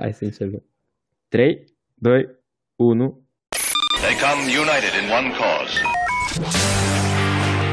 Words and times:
Hai 0.00 0.12
să 0.12 0.24
începem. 0.24 0.64
3, 1.28 1.64
2, 1.94 2.28
1. 2.76 3.28
They 4.02 4.14
come 4.24 4.40
united 4.64 4.92
in 5.02 5.06
one 5.18 5.30
cause. 5.40 5.74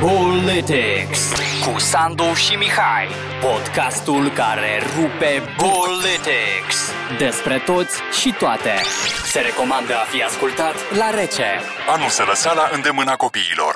Politics 0.02 1.22
cu 1.66 1.80
Sandu 1.80 2.30
și 2.44 2.56
Mihai. 2.56 3.08
Podcastul 3.48 4.24
care 4.42 4.72
rupe 4.96 5.34
Politics. 5.66 6.78
Despre 7.18 7.58
toți 7.66 7.96
și 8.20 8.30
toate. 8.40 8.74
Se 9.34 9.40
recomandă 9.40 9.94
a 9.94 10.06
fi 10.12 10.24
ascultat 10.24 10.76
la 11.00 11.10
rece. 11.20 11.50
Anul 11.96 12.10
se 12.18 12.24
lăsa 12.24 12.54
la 12.54 12.66
îndemâna 12.76 13.16
copiilor. 13.16 13.74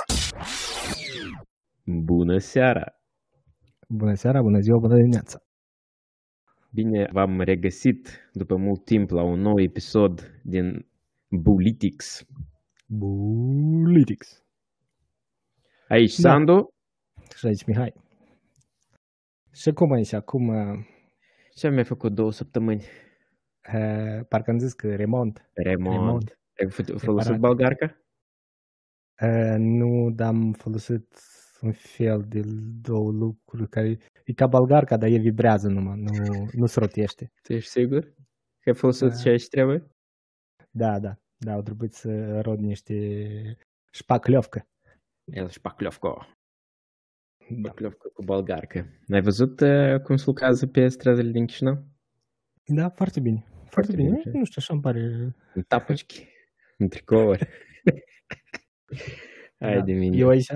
Bună 1.84 2.38
seara! 2.38 2.86
Bună 3.88 4.14
seara, 4.14 4.42
bună 4.42 4.60
ziua, 4.60 4.78
bună 4.78 4.96
dimineața! 4.96 5.38
Bine 6.74 7.10
v-am 7.12 7.42
regăsit 7.42 8.30
după 8.34 8.56
mult 8.56 8.86
timp 8.86 9.10
la 9.10 9.24
un 9.24 9.40
nou 9.40 9.60
episod 9.62 10.42
din 10.44 10.86
Politics. 11.44 12.26
Politics. 13.00 14.44
Aici 15.88 16.20
Da. 16.20 16.30
Sandu. 16.30 16.74
Și 17.36 17.46
aici 17.46 17.64
Mihai. 17.66 17.94
Și 19.54 19.72
cum 19.72 19.92
aici, 19.92 20.14
acum, 20.14 20.48
uh, 20.48 20.80
Ce 21.56 21.68
am 21.68 21.74
mai 21.74 21.84
făcut 21.84 22.14
două 22.14 22.32
săptămâni? 22.32 22.84
uh, 23.74 24.26
parcă 24.28 24.52
am 24.52 24.58
zis 24.58 24.74
că 24.74 24.96
remont. 24.96 25.50
Remont. 25.54 25.96
Remont. 25.96 26.40
Ai 26.60 26.68
fă- 26.68 26.98
folosit 26.98 27.32
Reparat. 27.32 27.40
balgarca? 27.40 28.02
Uh, 29.22 29.56
nu, 29.58 30.12
dar 30.12 30.28
am 30.28 30.52
folosit 30.54 31.20
un 31.62 31.72
fel 31.72 32.26
de 32.28 32.42
două 32.82 33.12
lucruri 33.12 33.70
care 33.70 33.98
e 34.26 34.34
ca 34.34 34.48
balgarca, 34.48 34.98
dar 34.98 35.10
e 35.10 35.18
vibrează 35.18 35.68
numai, 35.68 36.00
nu, 36.00 36.48
nu 36.52 36.66
se 36.66 36.80
rotește. 36.80 37.32
Tu 37.42 37.54
ești 37.54 37.70
sigur? 37.70 38.04
Că 38.60 38.70
ai 38.70 38.76
folosit 38.76 39.08
Da. 39.08 39.16
ceea 39.16 39.38
ce 39.38 39.48
trebuie? 39.48 39.88
Da, 40.70 41.00
da, 41.00 41.16
da, 41.38 41.54
au 41.54 41.62
trebuit 41.62 41.94
să 41.94 42.42
rod 42.42 42.60
niște 42.60 43.58
șpacliovcă. 43.92 44.68
El 45.24 45.50
șpacliovco. 45.50 46.26
Da. 47.50 47.70
Șpacliovco 47.70 48.10
cu 48.10 48.24
balgarcă. 48.24 48.86
Ai 49.10 49.22
văzut 49.22 49.60
uh, 49.60 50.00
cum 50.04 50.16
se 50.16 50.24
lucrează 50.26 50.68
pe 50.68 50.88
străzile 50.88 51.32
din 51.32 51.46
Chișinău? 51.46 51.84
da, 52.66 52.90
foarte 52.90 53.20
bine. 53.20 53.44
Foarte, 53.48 53.70
Foarte 53.70 53.96
bine. 53.96 54.10
bine. 54.24 54.38
Nu 54.38 54.44
știu, 54.46 54.56
așa 54.58 54.74
îmi 54.74 54.82
pare... 54.82 55.36
În 55.54 55.62
tapoci, 55.68 56.06
în 56.78 56.88
tricouri. 56.88 57.48
Hai 59.60 59.74
Da. 59.76 59.82
de 59.82 59.94
mine. 59.94 60.18
Eu 60.18 60.28
aici 60.28 60.52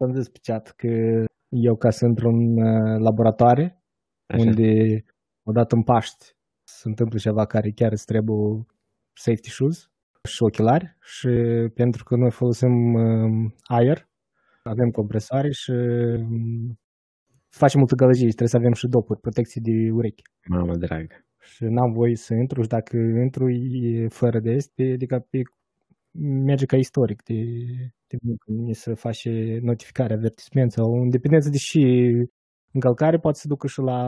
am 0.00 0.14
zis 0.14 0.28
pe 0.28 0.38
chat 0.42 0.70
că 0.70 0.88
eu 1.48 1.76
ca 1.76 1.90
să 1.90 2.06
intru 2.06 2.28
în 2.28 2.62
uh, 2.62 3.00
laboratoare, 3.00 3.82
Așa. 4.26 4.44
unde 4.44 5.04
odată 5.42 5.74
în 5.74 5.82
Paști 5.82 6.36
se 6.64 6.88
întâmplă 6.88 7.18
ceva 7.18 7.46
care 7.46 7.70
chiar 7.70 7.92
îți 7.92 8.04
trebuie 8.04 8.66
safety 9.12 9.50
shoes 9.50 9.90
și 10.28 10.42
ochelari 10.42 10.96
și 11.00 11.28
pentru 11.74 12.04
că 12.04 12.16
noi 12.16 12.30
folosim 12.30 12.94
um, 12.94 13.54
aer, 13.62 14.08
avem 14.62 14.90
compresoare 14.90 15.50
și 15.50 15.70
um, 15.70 16.78
facem 17.48 17.78
multă 17.78 17.94
gălăgie 17.94 18.28
și 18.28 18.34
trebuie 18.34 18.48
să 18.48 18.56
avem 18.56 18.72
și 18.72 18.86
dopuri, 18.86 19.20
protecții 19.20 19.60
de 19.60 19.90
urechi. 19.92 20.22
Mamă 20.48 20.76
dragă. 20.76 21.14
Și 21.40 21.64
n-am 21.64 21.92
voie 21.92 22.16
să 22.16 22.34
intru 22.34 22.62
și 22.62 22.68
dacă 22.68 22.96
intru 22.96 23.50
e 23.50 24.08
fără 24.08 24.40
de 24.40 24.50
este, 24.50 24.90
adică 24.94 25.26
pe, 25.30 25.42
merge 26.20 26.66
ca 26.66 26.76
istoric 26.76 27.22
de, 27.22 27.34
de 28.08 28.16
muncă, 28.22 28.44
mi 28.66 28.74
să 28.74 28.94
face 28.94 29.58
notificare, 29.62 30.14
avertisment 30.14 30.72
sau 30.72 30.84
în 31.02 31.08
dependență 31.08 31.48
de 31.50 31.56
și 31.58 31.82
încălcare 32.72 33.18
poate 33.18 33.38
să 33.38 33.48
ducă 33.48 33.66
și 33.66 33.80
la 33.80 33.98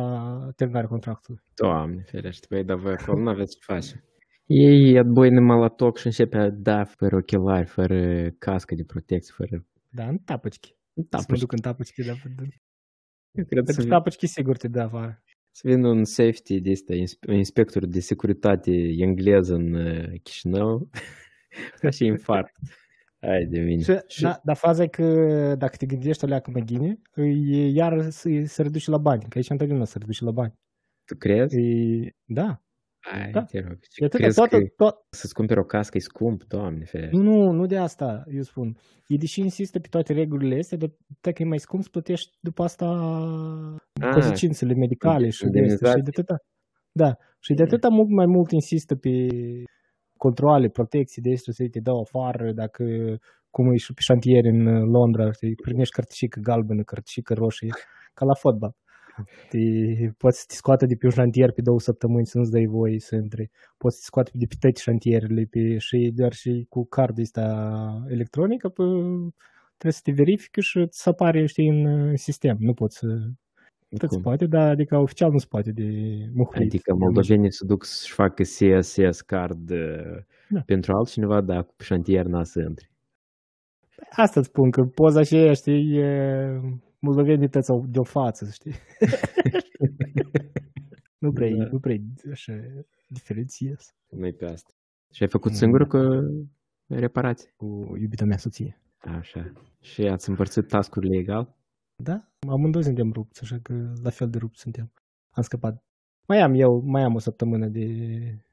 terminarea 0.57 0.89
contractului. 0.89 1.41
Doamne 1.55 2.03
ferește, 2.11 2.47
băi, 2.51 2.65
dar 2.65 2.77
voi 2.77 2.93
acolo 2.93 3.21
nu 3.23 3.29
aveți 3.31 3.57
ce 3.57 3.73
face. 3.73 4.05
Ei 4.47 4.99
atboi 4.99 5.31
numai 5.31 5.59
la 5.61 5.69
toc 5.69 5.99
și 5.99 6.07
începe 6.07 6.37
a 6.39 6.51
da 6.51 6.85
fără 6.85 7.17
ochelari, 7.17 7.67
fără 7.67 8.29
cască 8.39 8.75
de 8.75 8.85
protecție, 8.85 9.35
fără 9.37 9.67
Da, 9.89 10.09
în 10.09 10.19
tapăcichi. 10.19 10.69
Să 10.69 10.77
mă 10.95 11.05
tapoci. 11.11 11.39
duc 11.41 11.53
în 11.53 11.59
tapăcichi, 11.59 12.07
dar 12.07 12.17
Eu 13.33 13.45
cred 13.45 13.59
să, 13.59 13.65
pentru 13.65 13.83
vin, 13.83 13.91
tapăcichi 13.91 14.27
sigur 14.27 14.57
te 14.57 14.69
dă 14.69 14.81
afară. 14.81 15.23
să 15.51 15.63
vină 15.69 15.89
un 15.89 16.05
safety 16.05 16.61
de 16.61 16.71
ăsta, 16.71 16.95
inspe- 16.95 17.31
un 17.31 17.37
inspector 17.37 17.87
de 17.87 18.01
securitate 18.01 18.73
englez 18.99 19.49
în 19.49 19.75
uh, 19.75 20.21
Chișinău. 20.23 20.89
Așa 21.89 22.05
infart. 22.05 22.53
Hai 23.21 23.45
de 23.45 23.61
mine. 23.61 23.83
Și, 24.07 24.23
da, 24.23 24.41
dar 24.45 24.57
faza 24.57 24.83
e 24.83 24.87
că 24.87 25.05
dacă 25.59 25.77
te 25.77 25.87
gândești 25.87 26.25
o 26.25 26.27
leacă 26.29 26.51
mai 26.51 26.63
ghine, 26.67 27.01
e 27.51 27.67
iar 27.67 28.11
se, 28.11 28.45
se 28.45 28.63
reduce 28.63 28.91
la 28.91 28.99
bani, 28.99 29.23
că 29.23 29.29
aici 29.39 29.51
întotdeauna 29.51 29.85
se 29.85 29.99
reduce 29.99 30.25
la 30.25 30.31
bani. 30.31 30.55
Tu 31.05 31.15
crezi? 31.17 31.61
E, 31.61 32.15
da, 32.25 32.63
Hai, 32.99 33.31
da. 33.31 33.43
te 33.43 33.61
rog. 33.61 33.73
e 33.73 33.87
Ce 33.91 34.05
atât, 34.05 34.21
crezi 34.21 34.37
toată, 34.37 34.59
că 34.59 34.67
tot, 34.77 34.97
să-ți 35.11 35.35
cumperi 35.35 35.61
o 35.61 35.65
cască 35.65 35.97
e 35.97 36.01
scump? 36.01 36.45
Doamne 36.45 36.85
ferește. 36.85 37.17
Nu, 37.17 37.23
nu, 37.23 37.51
nu 37.51 37.67
de 37.67 37.77
asta, 37.77 38.25
eu 38.35 38.43
spun. 38.43 38.77
E 39.07 39.17
deși 39.17 39.41
insistă 39.41 39.79
pe 39.79 39.89
toate 39.91 40.13
regulile 40.13 40.59
astea, 40.59 40.79
dar 40.79 40.91
dacă 41.21 41.43
e 41.43 41.47
mai 41.47 41.59
scump, 41.59 41.81
îți 41.83 41.91
plătești 41.91 42.37
după 42.41 42.63
asta 42.63 42.87
Ah, 44.01 44.11
consecințele 44.13 44.75
medicale 44.75 45.29
și 45.31 45.45
de, 45.45 45.47
astea, 45.47 45.63
și 45.63 45.67
indemnizații. 45.67 46.03
de 46.03 46.09
atâta. 46.09 46.37
Da, 46.93 47.17
și 47.41 47.55
de 47.55 47.63
atâta 47.63 47.89
mult 47.89 48.09
mai 48.09 48.27
mult 48.27 48.51
insistă 48.51 48.97
pe 48.97 49.27
controle, 50.25 50.69
protecții 50.69 51.23
de 51.23 51.33
astea, 51.33 51.53
să 51.53 51.65
te 51.71 51.81
dau 51.89 51.99
afară, 52.01 52.53
dacă 52.63 52.85
cum 53.55 53.73
e 53.73 53.77
și 53.77 53.93
pe 53.97 54.01
șantier 54.09 54.45
în 54.45 54.61
uh, 54.67 54.83
Londra, 54.97 55.33
știi, 55.33 55.55
primești 55.67 55.95
cărticică 55.95 56.39
galbenă, 56.49 56.83
cărticică 56.83 57.35
roșie, 57.35 57.73
ca 58.17 58.25
la 58.25 58.35
fotbal. 58.35 58.73
Te, 59.51 59.59
poți 60.23 60.39
să 60.41 60.45
te 60.49 60.55
scoată 60.55 60.85
de 60.87 60.95
pe 60.99 61.07
un 61.07 61.13
șantier 61.19 61.51
pe 61.53 61.63
două 61.69 61.81
săptămâni 61.81 62.27
să 62.27 62.39
nu-ți 62.39 62.51
dai 62.51 62.67
voie 62.79 62.99
să 62.99 63.15
intri. 63.15 63.51
Poți 63.79 63.95
să 63.95 64.01
te 64.01 64.07
scoată 64.11 64.31
de 64.35 64.47
pe 64.49 64.57
toate 64.61 64.81
șantierele 64.81 65.43
pe, 65.51 65.79
și 65.79 66.13
doar 66.15 66.33
și 66.33 66.67
cu 66.69 66.81
cardul 66.97 67.23
ăsta 67.23 67.45
electronică 68.09 68.69
pe, 68.69 68.83
trebuie 69.79 69.99
să 70.01 70.05
te 70.07 70.13
verifici 70.13 70.65
și 70.65 70.87
să 70.91 71.09
apare 71.09 71.47
știi, 71.47 71.69
în 71.69 71.81
uh, 71.85 72.13
sistem. 72.15 72.57
Nu 72.59 72.73
poți 72.73 72.97
să... 72.99 73.07
Tot 73.99 74.09
se 74.09 74.15
Cum? 74.15 74.23
poate, 74.23 74.47
dar 74.47 74.71
adică 74.71 74.97
oficial 74.97 75.31
nu 75.33 75.39
se 75.39 75.47
poate 75.49 75.73
de 75.73 75.85
muhrit. 76.35 76.67
Adică 76.67 76.95
moldovenii 76.95 77.53
se 77.53 77.65
duc 77.67 77.85
să-și 77.85 78.13
facă 78.13 78.43
CSS 78.43 79.21
card 79.21 79.71
uh, 79.71 80.19
Da. 80.49 80.61
pentru 80.61 80.93
altcineva, 80.93 81.41
dar 81.41 81.65
cu 81.65 81.75
șantier 81.83 82.27
n-a 82.27 82.45
să 82.45 82.61
intri. 82.61 82.91
Asta 84.11 84.41
îți 84.41 84.49
spun, 84.49 84.71
că 84.71 84.83
poza 84.85 85.23
și 85.23 85.35
aia, 85.35 85.53
știi, 85.53 85.97
e... 85.97 86.61
moldovenii 86.99 87.49
tăți 87.49 87.71
au 87.71 87.85
de-o 87.89 88.03
față, 88.03 88.49
știi? 88.53 88.75
nu 91.19 91.33
prea, 91.33 91.51
Da. 91.57 91.69
nu 91.71 91.79
prea 91.79 91.97
așa 92.33 92.61
diferențiez 93.07 93.95
nu 94.09 94.33
pe 94.33 94.45
asta. 94.45 94.71
Și 95.13 95.23
ai 95.23 95.29
făcut 95.29 95.51
Mm. 95.51 95.57
singur 95.57 95.87
cu 95.87 95.99
reparații? 96.87 97.53
cu 97.57 97.97
iubita 98.01 98.25
mea 98.25 98.37
soție. 98.37 98.81
Așa. 98.99 99.53
Și 99.81 100.03
ați 100.03 100.29
împărțit 100.29 100.69
tascurile 100.69 101.17
egal? 101.19 101.55
Da? 102.03 102.29
Amândoi 102.49 102.83
suntem 102.83 103.13
rupți, 103.13 103.43
așa 103.43 103.59
că 103.63 103.93
la 104.03 104.11
fel 104.11 104.31
de 104.31 104.39
rupți 104.39 104.61
suntem. 104.61 104.93
Am 105.31 105.43
scăpat. 105.43 105.85
Mai 106.27 106.41
am 106.41 106.55
eu, 106.55 106.83
mai 106.85 107.03
am 107.03 107.15
o 107.15 107.19
săptămână 107.19 107.67
de 107.67 107.87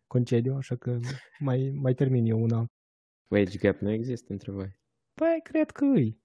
concediu, 0.07 0.55
așa 0.55 0.75
că 0.75 0.99
mai, 1.39 1.71
mai 1.75 1.93
termin 1.93 2.25
eu 2.25 2.41
una. 2.41 2.65
Wage 3.27 3.57
gap 3.57 3.79
nu 3.79 3.91
există 3.91 4.31
între 4.31 4.51
voi. 4.51 4.79
Păi, 5.13 5.39
cred 5.43 5.71
că 5.71 5.85
îi. 5.85 6.21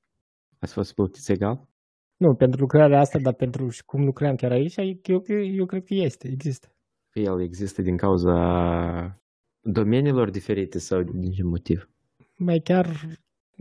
Ați 0.59 0.73
fost 0.73 0.95
plătiți 0.95 1.33
egal? 1.33 1.69
Nu, 2.17 2.35
pentru 2.35 2.61
lucrarea 2.61 3.01
asta, 3.01 3.19
dar 3.19 3.35
pentru 3.35 3.69
și 3.69 3.85
cum 3.85 4.05
lucrăm 4.05 4.35
chiar 4.35 4.51
aici, 4.51 4.77
eu, 4.77 5.23
eu 5.43 5.67
cred 5.67 5.85
că 5.85 5.95
este, 5.95 6.29
există. 6.29 6.77
Că 7.11 7.19
el 7.19 7.43
există 7.43 7.83
din 7.83 7.97
cauza 7.97 9.23
domeniilor 9.61 10.31
diferite 10.31 10.79
sau 10.79 11.03
din 11.03 11.33
ce 11.33 11.43
motiv? 11.43 11.91
Mai 12.37 12.59
chiar, 12.59 12.87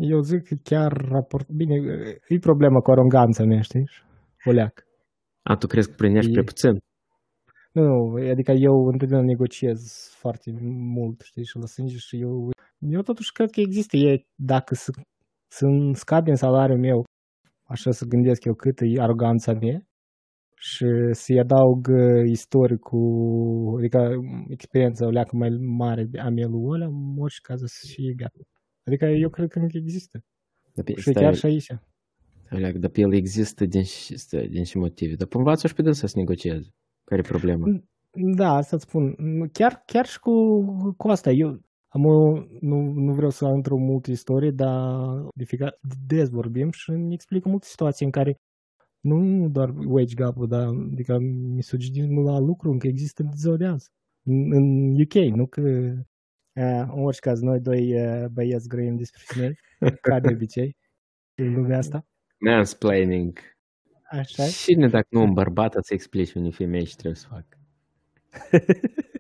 eu 0.09 0.19
zic 0.19 0.47
că 0.47 0.55
chiar 0.63 0.91
raport... 1.09 1.47
Bine, 1.49 1.75
e 2.27 2.39
problema 2.39 2.79
cu 2.79 2.91
aroganța 2.91 3.43
mea, 3.43 3.61
știi? 3.61 3.89
O 4.45 4.51
leac. 4.51 4.85
A, 5.41 5.55
tu 5.55 5.67
crezi 5.67 5.89
că 5.89 5.93
primești 5.97 6.29
E- 6.29 6.33
prea 6.33 6.43
puțin? 6.43 6.73
Nu, 7.71 7.81
nu, 7.83 8.29
adică 8.31 8.51
eu 8.51 8.75
întotdeauna 8.91 9.27
negociez 9.27 9.79
foarte 10.13 10.51
mult, 10.95 11.21
știi, 11.21 11.45
și 11.45 11.57
la 11.57 11.65
sânge 11.65 11.97
și 11.97 12.19
eu... 12.19 12.49
Eu 12.79 13.01
totuși 13.01 13.31
cred 13.31 13.49
că 13.49 13.59
există, 13.59 13.97
e, 13.97 14.25
dacă 14.35 14.75
să, 14.75 14.91
să 15.47 15.65
scad 15.93 16.23
din 16.23 16.35
salariul 16.35 16.79
meu, 16.79 17.03
așa 17.63 17.91
să 17.91 18.05
gândesc 18.05 18.43
eu 18.45 18.53
cât 18.53 18.77
e 18.81 19.01
aroganța 19.01 19.53
mea, 19.53 19.85
și 20.67 20.85
să-i 21.11 21.39
adaug 21.39 21.87
uh, 21.87 22.29
istoricul, 22.29 23.75
adică 23.77 23.99
um, 24.17 24.45
experiența 24.49 25.05
o 25.05 25.09
leacă 25.09 25.35
mai 25.35 25.49
mare 25.49 26.09
a 26.25 26.29
mea 26.29 26.47
lui 26.47 26.63
ăla, 26.73 26.85
în 26.85 27.15
orice 27.17 27.39
caz 27.41 27.59
să 27.65 27.85
fie 27.93 28.13
gata. 28.13 28.39
Adică 28.91 29.05
eu 29.05 29.29
cred 29.29 29.49
că 29.49 29.59
încă 29.59 29.77
există. 29.77 30.23
Dar 30.73 30.83
pe, 30.85 30.93
Și 30.95 31.11
chiar 31.11 31.35
și 31.35 31.45
aici. 31.45 31.67
Aleag, 32.49 32.77
dar 32.77 32.89
pe 32.89 33.01
el 33.01 33.13
există 33.13 33.65
din, 33.65 33.83
ce- 33.83 34.15
stă- 34.15 34.47
din 34.49 34.63
ce 34.63 34.77
motive? 34.77 35.15
Dar 35.15 35.27
învață 35.31 35.67
și 35.67 35.73
pe 35.73 35.81
dânsa 35.81 36.07
să 36.07 36.17
negocieze. 36.17 36.69
Care 37.03 37.21
e 37.25 37.29
problema? 37.29 37.81
Da, 38.35 38.53
asta 38.55 38.75
îți 38.75 38.85
spun. 38.85 39.15
Chiar, 39.51 39.83
chiar 39.85 40.05
și 40.05 40.19
cu, 40.19 40.33
cu 40.97 41.07
asta. 41.07 41.31
Eu 41.31 41.59
am 41.87 42.05
o, 42.05 42.43
nu, 42.59 42.91
nu 42.91 43.13
vreau 43.13 43.29
să 43.29 43.45
intru 43.45 43.75
în 43.75 43.83
multe 43.83 44.11
istorie, 44.11 44.51
dar 44.51 45.27
de 45.35 45.43
fiecare 45.43 45.77
des 46.07 46.29
vorbim 46.29 46.71
și 46.71 46.89
îmi 46.89 47.13
explică 47.13 47.49
multe 47.49 47.65
situații 47.69 48.05
în 48.05 48.11
care 48.11 48.35
nu 48.99 49.49
doar 49.49 49.73
wage 49.85 50.15
gap-ul, 50.15 50.47
dar 50.47 50.67
adică 50.67 51.17
misoginismul 51.53 52.23
la 52.23 52.39
lucru 52.39 52.71
încă 52.71 52.87
există 52.87 53.23
de 53.23 53.35
ziua 53.35 53.57
de 53.57 53.65
azi. 53.65 53.89
în, 54.23 54.51
în 54.53 54.93
UK, 55.01 55.13
nu 55.13 55.45
că 55.47 55.61
uh, 55.61 55.99
în 56.53 57.03
orice 57.03 57.19
caz 57.19 57.41
noi 57.41 57.59
doi 57.59 58.01
uh, 58.01 58.25
băieți 58.27 58.67
grăim 58.67 58.95
despre 58.95 59.21
femei, 59.25 59.57
ca 60.01 60.19
de 60.19 60.33
obicei, 60.33 60.75
în 61.35 61.53
lumea 61.53 61.77
asta. 61.77 62.05
Mansplaining. 62.39 63.39
Așa 64.03 64.43
Cine 64.47 64.87
dacă 64.87 65.07
nu 65.09 65.21
un 65.21 65.33
bărbat 65.33 65.73
să 65.73 65.93
explici 65.93 66.33
unei 66.33 66.51
femei 66.51 66.85
ce 66.85 66.95
trebuie 66.95 67.15
să 67.15 67.27
facă? 67.29 67.57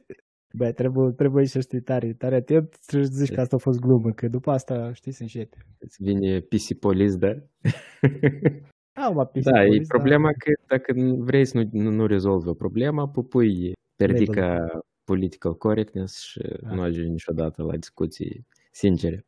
Bă, 0.53 0.71
trebuie, 0.71 1.11
trebuie 1.11 1.45
să 1.45 1.59
știi 1.59 1.81
tare, 1.81 2.13
tare 2.13 2.35
atent 2.35 2.77
să 2.79 3.01
zici 3.01 3.33
că 3.33 3.41
asta 3.41 3.55
a 3.55 3.59
fost 3.59 3.79
glumă, 3.79 4.11
că 4.11 4.27
după 4.27 4.51
asta 4.51 4.93
știi 4.93 5.11
să 5.11 5.21
înșepe. 5.21 5.57
Îți 5.79 6.03
vine 6.03 6.39
pisipolis, 6.39 7.15
da? 7.15 7.35
Da, 8.93 9.09
mă, 9.09 9.29
Da, 9.33 9.65
e 9.65 9.81
problema 9.87 10.29
că 10.31 10.51
dacă 10.67 10.93
vrei 11.17 11.45
să 11.45 11.57
nu, 11.57 11.69
nu, 11.71 11.89
nu 11.89 12.05
rezolvi 12.05 12.47
o 12.47 12.53
problemă, 12.53 13.07
pupui 13.07 13.71
perdica 13.95 14.67
political 15.03 15.55
correctness 15.57 16.19
și 16.21 16.39
Da. 16.61 16.73
nu 16.73 16.81
ajungi 16.81 17.09
niciodată 17.09 17.63
la 17.63 17.75
discuții 17.77 18.47
sincere. 18.71 19.25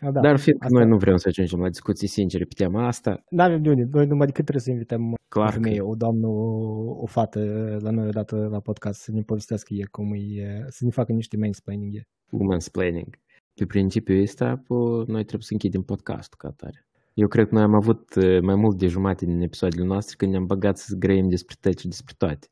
Da, 0.00 0.10
da. 0.10 0.20
Dar 0.20 0.36
fiindcă 0.38 0.64
asta- 0.64 0.78
noi 0.78 0.88
nu 0.88 0.96
vrem 0.96 1.16
să 1.16 1.28
ajungem 1.28 1.60
la 1.60 1.68
discuții 1.68 2.08
sincere 2.08 2.44
pe 2.44 2.54
tema 2.56 2.86
asta, 2.86 3.24
Nu 3.30 3.42
avem 3.42 3.62
de 3.62 3.68
unde. 3.68 3.88
Noi 3.90 4.06
numai 4.06 4.26
decât 4.26 4.42
trebuie 4.44 4.60
să 4.62 4.70
invităm 4.70 5.14
clar 5.28 5.46
o 5.46 5.50
că 5.50 5.54
femeie, 5.54 5.80
o 5.80 5.94
doamnă, 5.94 6.26
o, 6.26 7.00
o 7.02 7.06
fată 7.06 7.40
la 7.80 7.90
noi 7.90 8.06
odată 8.06 8.36
la 8.50 8.60
podcast 8.60 9.00
să 9.00 9.10
ne 9.12 9.22
povestească 9.22 9.74
e 9.74 9.84
cum 9.90 10.12
e, 10.14 10.64
să 10.68 10.84
ne 10.84 10.90
facă 10.90 11.12
niște 11.12 11.36
mansplaining. 11.36 11.94
e. 11.94 12.02
womansplaining. 12.30 13.16
Pe 13.54 13.66
principiul 13.66 14.22
ăsta, 14.22 14.62
po- 14.62 15.06
noi 15.06 15.22
trebuie 15.22 15.40
să 15.42 15.52
închidem 15.52 15.82
podcastul 15.82 16.38
ca 16.38 16.48
atare. 16.48 16.86
Eu 17.14 17.28
cred 17.28 17.48
că 17.48 17.54
noi 17.54 17.62
am 17.62 17.74
avut 17.74 18.16
eh, 18.16 18.40
mai 18.40 18.54
mult 18.54 18.78
de 18.78 18.86
jumate 18.86 19.24
din 19.24 19.40
episoadele 19.40 19.84
noastre 19.84 20.14
când 20.16 20.30
ne-am 20.30 20.46
băgat 20.46 20.76
să 20.78 20.96
grăim 20.96 21.28
despre 21.28 21.54
tot 21.60 21.78
și 21.78 21.88
despre 21.88 22.14
toate. 22.18 22.46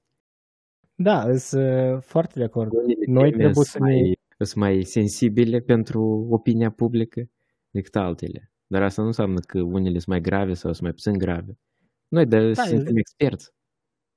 Da, 0.94 1.37
sunt 1.37 2.02
foarte 2.05 2.38
de 2.38 2.44
acord. 2.44 2.73
Unele 2.73 3.05
Noi 3.06 3.31
teme 3.31 3.43
trebuie 3.43 3.55
sunt 3.55 3.67
să 3.67 3.79
ne... 3.79 3.85
mai, 3.85 4.19
sunt 4.38 4.55
mai 4.55 4.82
sensibile 4.82 5.61
pentru 5.61 6.26
opinia 6.31 6.70
publică 6.70 7.31
decât 7.70 7.96
altele. 7.96 8.52
Dar 8.67 8.82
asta 8.82 9.00
nu 9.00 9.06
înseamnă 9.06 9.41
că 9.41 9.61
unele 9.61 9.99
sunt 9.99 10.06
mai 10.06 10.20
grave 10.20 10.52
sau 10.52 10.70
sunt 10.70 10.82
mai 10.82 10.93
puțin 10.93 11.19
grave. 11.19 11.58
Noi 12.08 12.26
de 12.26 12.52
Da, 12.52 12.62
suntem 12.62 12.96
experți. 12.96 13.52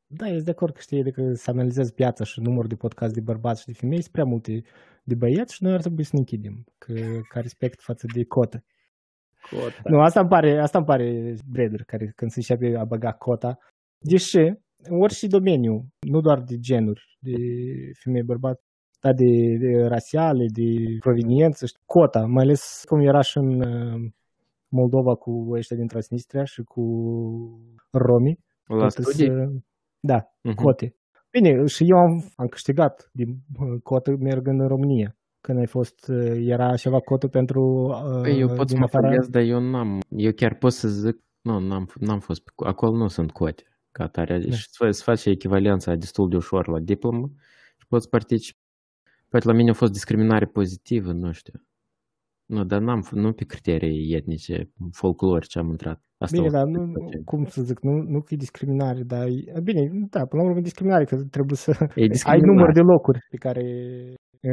Da, 0.10 0.30
ești 0.30 0.44
de 0.44 0.52
acord 0.52 0.74
că 0.74 0.80
știi, 0.82 1.00
adică 1.00 1.34
să 1.34 1.50
analizezi 1.50 1.94
piața 1.94 2.24
și 2.24 2.40
numărul 2.40 2.68
de 2.68 2.76
podcast 2.76 3.14
de 3.14 3.22
bărbați 3.22 3.62
și 3.62 3.68
de 3.68 3.74
femei, 3.74 4.02
sunt 4.02 4.12
prea 4.12 4.26
multe 4.26 4.64
de 5.04 5.16
băieți 5.16 5.54
și 5.54 5.64
noi 5.64 5.74
ar 5.74 5.80
trebui 5.80 6.04
să 6.04 6.10
ne 6.14 6.20
închidem, 6.20 6.64
că, 6.78 6.94
ca 7.30 7.40
respect 7.40 7.82
față 7.82 8.06
de 8.14 8.24
cotă. 8.24 8.64
Cota. 9.50 9.82
Nu, 9.84 10.00
asta 10.00 10.20
îmi 10.20 10.30
pare, 10.30 10.60
asta 10.60 10.78
îmi 10.78 10.88
pare 10.88 11.36
Breder, 11.50 11.84
care 11.84 12.12
când 12.16 12.32
se 12.32 12.40
începe 12.40 12.78
a 12.78 12.84
băga 12.84 13.14
cota. 13.14 13.58
Deși, 13.98 14.54
în 14.90 15.02
orice 15.02 15.28
domeniu, 15.28 15.86
nu 16.00 16.22
doar 16.22 16.42
de 16.42 16.56
genuri, 16.60 17.18
de 17.20 17.32
femei 18.04 18.24
bărbați, 18.24 18.62
dar 19.02 19.14
de, 19.14 19.58
de 19.60 19.88
rasiale, 19.88 20.46
de 20.54 20.98
proveniență, 21.00 21.66
știi, 21.66 21.82
cota, 21.86 22.26
mai 22.26 22.44
ales 22.44 22.84
cum 22.88 23.00
era 23.00 23.22
și 23.22 23.38
în 23.38 23.62
uh, 23.62 24.10
Moldova 24.70 25.16
cu 25.16 25.48
ăștia 25.52 25.78
din 25.78 25.88
Transnistria 25.88 26.44
și 26.44 26.62
cu 26.64 26.84
romii. 27.92 28.40
La 28.66 28.78
Tot 28.88 28.92
studii? 28.92 29.26
să- 29.28 29.52
Da, 30.00 30.20
Mhm. 30.44 30.56
cote. 30.56 30.96
Bine, 31.32 31.66
și 31.66 31.84
eu 31.90 31.98
am, 31.98 32.24
am 32.36 32.48
câștigat 32.48 33.10
din 33.14 33.30
uh, 33.30 33.82
cotă 33.84 34.16
mergând 34.20 34.60
în 34.60 34.68
România. 34.68 35.18
Când 35.42 35.58
ai 35.60 35.68
fost, 35.68 36.08
uh, 36.08 36.36
era 36.36 36.76
ceva 36.76 37.00
cotă 37.00 37.28
pentru 37.28 37.62
uh, 37.62 38.22
Păi, 38.22 38.40
eu 38.40 38.48
pot 38.48 38.58
să 38.58 38.74
din 38.74 38.78
mă 38.78 38.84
afara- 38.86 39.08
făghez, 39.10 39.28
dar 39.30 39.42
eu 39.42 39.60
n-am, 39.60 40.00
eu 40.10 40.32
chiar 40.32 40.56
pot 40.56 40.72
să 40.72 40.88
zic, 40.88 41.18
nu, 41.42 41.60
n-am, 41.60 41.88
n-am 42.00 42.20
fost, 42.20 42.44
pe, 42.44 42.52
co- 42.52 42.68
acolo 42.68 42.98
nu 42.98 43.08
sunt 43.08 43.32
cote, 43.32 43.64
ca 43.98 44.04
atare, 44.04 44.40
Da. 44.40 44.56
și 44.56 44.66
să 44.70 44.88
să 44.92 45.04
faci 45.04 45.26
echivalența 45.26 45.96
destul 45.96 46.30
de 46.30 46.36
ușor 46.36 46.68
la 46.68 46.80
diplomă 46.80 47.28
și 47.80 47.86
poți 47.88 48.10
participa. 48.10 48.60
Poate 49.30 49.48
la 49.48 49.54
mine 49.54 49.70
a 49.70 49.74
fost 49.74 49.92
discriminare 49.92 50.46
pozitivă, 50.46 51.12
nu 51.12 51.32
știu. 51.32 51.54
Nu, 52.46 52.64
dar 52.66 52.82
n-am, 52.82 53.02
f- 53.08 53.12
nu 53.24 53.34
pe 53.34 53.44
criterii 53.46 54.14
etnice, 54.16 54.72
folclorice 54.92 55.60
am 55.60 55.70
intrat. 55.70 56.00
Asta 56.18 56.36
Bine, 56.38 56.48
a 56.48 56.52
dar 56.52 56.64
fost 56.66 56.76
nu, 56.78 56.92
pe 56.92 57.00
ce- 57.18 57.22
cum 57.26 57.46
să 57.46 57.62
zic, 57.62 57.80
nu, 57.82 57.92
nu 58.14 58.22
că 58.22 58.34
e 58.34 58.38
discriminare, 58.38 59.02
dar 59.04 59.28
e, 59.28 59.60
bine, 59.64 59.82
da, 60.10 60.26
până 60.26 60.42
la 60.42 60.48
urmă 60.48 60.60
e 60.60 60.70
discriminare, 60.72 61.04
că 61.04 61.16
trebuie 61.36 61.58
să 61.58 61.72
E 61.80 61.86
ai 62.02 62.08
discriminare. 62.08 62.52
număr 62.52 62.72
de 62.74 62.80
locuri 62.80 63.20
pe 63.30 63.38
care 63.38 63.64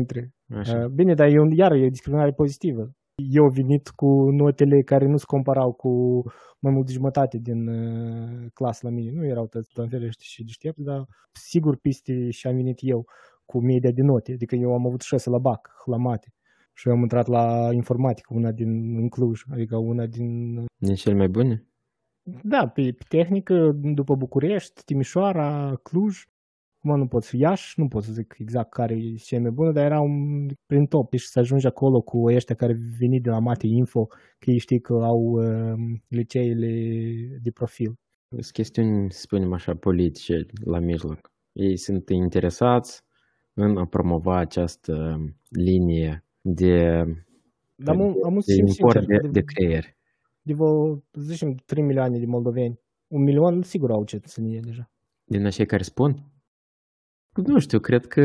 intri. 0.00 0.28
Așa. 0.60 0.78
Uh, 0.78 0.86
Bine, 0.86 1.14
dar 1.14 1.28
e 1.28 1.40
un, 1.40 1.50
iar 1.50 1.72
e 1.72 1.88
discriminare 1.88 2.30
pozitivă. 2.32 2.90
Eu 3.14 3.48
venit 3.48 3.88
cu 3.88 4.30
notele 4.30 4.82
care 4.82 5.06
nu 5.06 5.16
se 5.16 5.24
comparau 5.26 5.72
cu 5.72 6.22
mai 6.58 6.72
mult 6.72 6.86
de 6.86 6.92
jumătate 6.92 7.38
din 7.38 7.66
uh, 7.66 8.50
clasă 8.52 8.80
la 8.82 8.90
mine. 8.90 9.10
Nu 9.10 9.24
erau 9.26 9.46
toți 9.46 9.72
doamnerești 9.74 10.24
și 10.24 10.44
deștepți, 10.44 10.82
dar 10.82 11.06
sigur 11.32 11.76
piste 11.76 12.30
și 12.30 12.46
am 12.46 12.54
venit 12.54 12.78
eu 12.80 13.06
cu 13.44 13.60
media 13.60 13.90
de 13.90 14.02
note. 14.02 14.32
Adică 14.32 14.54
eu 14.54 14.74
am 14.74 14.86
avut 14.86 15.00
șase 15.00 15.30
la 15.30 15.38
BAC, 15.38 15.70
la 15.84 15.96
mate. 15.96 16.34
Și 16.72 16.88
eu 16.88 16.94
am 16.94 17.00
intrat 17.00 17.26
la 17.26 17.68
informatică, 17.72 18.34
una 18.34 18.52
din 18.52 18.96
în 18.96 19.08
Cluj, 19.08 19.42
adică 19.50 19.76
una 19.76 20.06
din 20.06 20.54
Din 20.76 20.94
cel 20.94 21.16
mai 21.16 21.28
bune? 21.28 21.68
da, 22.42 22.68
pe, 22.68 22.82
pe 22.82 23.04
tehnică, 23.08 23.70
după 23.74 24.16
București, 24.16 24.84
Timișoara, 24.84 25.80
Cluj, 25.82 26.24
Acum 26.84 26.98
nu 26.98 27.06
pot 27.06 27.22
să 27.22 27.36
Iași, 27.36 27.80
nu 27.80 27.88
pot 27.88 28.02
să 28.02 28.12
zic 28.12 28.36
exact 28.38 28.70
care 28.70 28.94
e 28.94 29.14
cea 29.14 29.40
mai 29.40 29.50
bună, 29.50 29.72
dar 29.72 29.84
erau 29.84 30.06
prin 30.66 30.86
top. 30.86 31.14
Și 31.14 31.26
să 31.26 31.38
ajungi 31.38 31.66
acolo 31.66 32.00
cu 32.00 32.26
ăștia 32.26 32.54
care 32.54 32.76
veni 32.98 33.20
de 33.20 33.30
la 33.30 33.38
Mate 33.38 33.66
Info, 33.66 34.06
că 34.38 34.50
ei 34.50 34.58
știi 34.58 34.80
că 34.80 34.92
au 34.92 35.20
uh, 35.20 35.98
liceele 36.08 36.68
de 37.42 37.50
profil. 37.50 37.98
Sunt 38.28 38.50
chestiuni, 38.50 39.12
să 39.12 39.20
spunem 39.20 39.52
așa, 39.52 39.74
politice 39.74 40.46
la 40.64 40.78
mijloc. 40.78 41.32
Ei 41.52 41.76
sunt 41.76 42.08
interesați 42.08 43.02
în 43.54 43.76
a 43.76 43.86
promova 43.86 44.36
această 44.38 45.20
linie 45.48 46.24
de, 46.40 47.04
Dar 47.74 47.94
am, 47.94 48.16
am 48.24 48.34
de 48.34 48.52
simt 48.52 48.68
import 48.68 48.96
sincer, 48.96 49.20
de, 49.20 49.26
de, 49.26 49.28
de 49.28 49.40
creier. 49.40 49.84
de 50.42 50.52
vreo, 50.52 50.94
să 51.10 51.20
zicem, 51.20 51.54
3 51.54 51.82
milioane 51.82 52.18
de 52.18 52.26
moldoveni. 52.26 52.80
Un 53.06 53.22
milion 53.22 53.62
sigur 53.62 53.90
au 53.90 54.04
cetățenie 54.04 54.60
deja. 54.60 54.90
Din 55.24 55.46
acei 55.46 55.66
care 55.66 55.82
spun? 55.82 56.33
Nu 57.34 57.58
știu, 57.58 57.78
cred 57.78 58.06
că... 58.06 58.22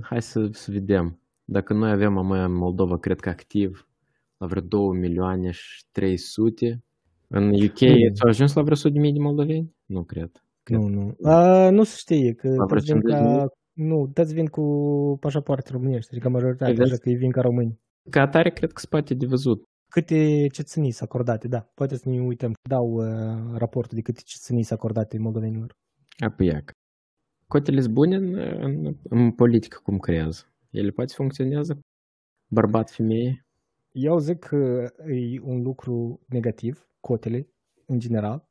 Hai 0.00 0.22
să, 0.22 0.48
să 0.52 0.70
vedem. 0.70 1.20
Dacă 1.44 1.72
noi 1.72 1.90
avem 1.90 2.18
amă 2.18 2.36
în 2.36 2.52
Moldova, 2.52 2.98
cred 2.98 3.20
că 3.20 3.28
activ, 3.28 3.88
la 4.36 4.46
vreo 4.46 4.62
2 4.62 4.98
milioane 4.98 5.50
și 5.50 5.84
300. 5.92 6.84
În 7.28 7.44
UK 7.48 7.80
Mm. 7.80 8.14
s-au 8.14 8.28
ajuns 8.28 8.54
la 8.54 8.62
vreo 8.62 8.72
100 8.74 8.92
de 8.92 8.98
mii 9.00 9.12
de 9.12 9.18
moldoveni? 9.18 9.74
Nu 9.86 10.02
cred. 10.04 10.30
Cred. 10.62 10.78
Nu, 10.78 10.88
nu. 10.88 11.30
A, 11.30 11.70
nu 11.70 11.82
se 11.82 11.94
știe, 11.98 12.32
că 12.32 12.48
La 12.48 12.64
vreo 12.64 12.78
toți 12.78 12.92
vin 12.92 13.00
50 13.00 13.12
ca, 13.18 13.22
de 13.22 13.28
mii? 13.74 13.88
nu, 13.88 14.06
toți 14.14 14.34
vin 14.34 14.46
cu 14.46 14.62
pașapoarte 15.20 15.70
românești, 15.72 16.10
adică 16.12 16.28
majoritatea 16.28 16.74
Vedeți? 16.74 16.90
așa 16.92 17.00
că 17.02 17.08
ei 17.08 17.16
vin 17.16 17.30
ca 17.30 17.40
români. 17.40 17.80
Ca 18.10 18.20
atare, 18.20 18.50
cred 18.50 18.72
că 18.72 18.80
se 18.80 18.86
poate 18.90 19.14
de 19.14 19.26
văzut. 19.26 19.62
Câte 19.88 20.46
cetățenii 20.52 20.90
sunt 20.90 21.08
acordate, 21.08 21.48
da. 21.48 21.60
Poate 21.74 21.96
să 21.96 22.08
ne 22.08 22.20
uităm. 22.20 22.52
Dau 22.68 22.86
uh, 22.92 23.56
raportul 23.56 23.96
de 23.96 24.02
câte 24.02 24.20
cetățenii 24.24 24.62
sunt 24.62 24.78
acordate 24.78 25.18
moldovenilor. 25.18 25.76
Apoi 26.18 26.46
iac. 26.46 26.70
Cotele 27.50 27.80
sunt 27.80 27.94
bune 27.94 28.16
în, 28.16 28.34
în, 28.38 28.96
în 29.02 29.32
politică, 29.32 29.80
cum 29.82 29.98
creează. 29.98 30.42
Ele 30.70 30.90
poate 30.90 31.12
funcționează? 31.16 31.78
Bărbat, 32.50 32.90
femeie? 32.90 33.46
Eu 33.92 34.18
zic 34.18 34.38
că 34.38 34.90
e 35.06 35.40
un 35.40 35.62
lucru 35.62 36.20
negativ, 36.26 36.88
cotele, 37.00 37.48
în 37.86 37.98
general, 37.98 38.48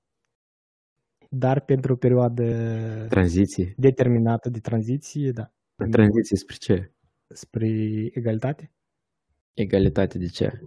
dar 1.29 1.60
pentru 1.60 1.94
o 1.94 1.96
perioadă 1.96 2.46
Tranziție? 3.10 3.74
determinată 3.77 4.50
de 4.50 4.60
tranziție, 4.60 5.32
da, 5.32 5.51
Tranziție 5.91 6.38
spre 6.38 6.56
ce? 6.60 6.91
spre 7.27 7.68
egalitate, 8.13 8.72
Egalitate 9.53 10.18
de 10.18 10.27
ce? 10.27 10.62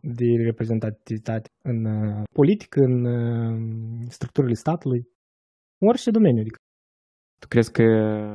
de 0.00 0.24
reprezentativitate 0.36 1.50
în 1.62 1.84
uh, 1.84 2.22
politică, 2.32 2.80
în 2.80 3.04
uh, 3.04 4.06
structurile 4.08 4.54
statului, 4.54 5.08
în 5.78 5.88
orice 5.88 6.10
domeniu. 6.10 6.40
Adică. 6.40 6.58
Tu 7.44 7.50
crezi 7.50 7.72
că 7.72 7.84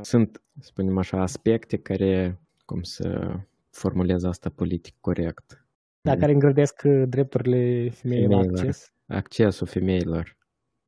sunt, 0.02 0.42
să 0.60 0.68
spunem 0.72 0.98
așa, 0.98 1.18
aspecte 1.22 1.78
care, 1.78 2.40
cum 2.66 2.82
să 2.82 3.36
formulez 3.70 4.24
asta 4.24 4.50
politic 4.56 4.96
corect? 5.00 5.66
Da, 6.02 6.16
care 6.16 6.32
îngrădesc 6.32 6.82
uh, 6.86 7.04
drepturile 7.08 7.90
femeii 7.90 8.28
la 8.28 8.30
Femeilor. 8.38 8.58
acces. 8.60 8.94
Accesul 9.08 9.68
femeilor. 9.68 10.38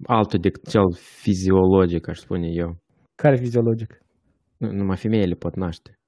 Altul 0.04 0.40
decât 0.40 0.68
cel 0.70 0.92
fiziologic, 1.22 2.08
aș 2.08 2.18
spune 2.20 2.48
eu. 2.52 2.78
Care 3.16 3.36
fiziologic? 3.36 4.02
Nu, 4.58 4.72
numai 4.72 4.98
femeile 4.98 5.36
pot 5.36 5.56
naște. 5.56 6.00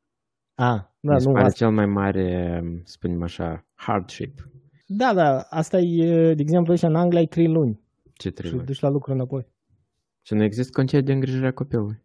A, 0.55 0.96
da, 1.00 1.13
Mi 1.13 1.20
se 1.22 1.27
nu, 1.27 1.34
pare 1.34 1.46
asta. 1.46 1.58
cel 1.65 1.74
mai 1.74 1.86
mare, 1.86 2.60
să 2.84 2.91
spunem 2.98 3.22
așa, 3.24 3.65
hardship. 3.75 4.50
Da, 4.88 5.13
da, 5.13 5.39
asta 5.50 5.77
e, 5.79 6.34
de 6.34 6.41
exemplu, 6.41 6.72
aici 6.72 6.82
în 6.84 6.96
Anglia 6.96 7.22
e 7.22 7.25
3 7.25 7.48
luni 7.48 7.79
Ce 8.13 8.27
și 8.27 8.34
trebuie? 8.34 8.63
duci 8.63 8.79
la 8.79 8.89
lucru 8.89 9.12
înapoi. 9.13 9.46
Și 10.25 10.34
nu 10.34 10.44
există 10.44 10.72
concediu 10.72 11.06
de 11.06 11.13
îngrijire 11.13 11.48
a 11.48 11.53
copilului. 11.53 12.01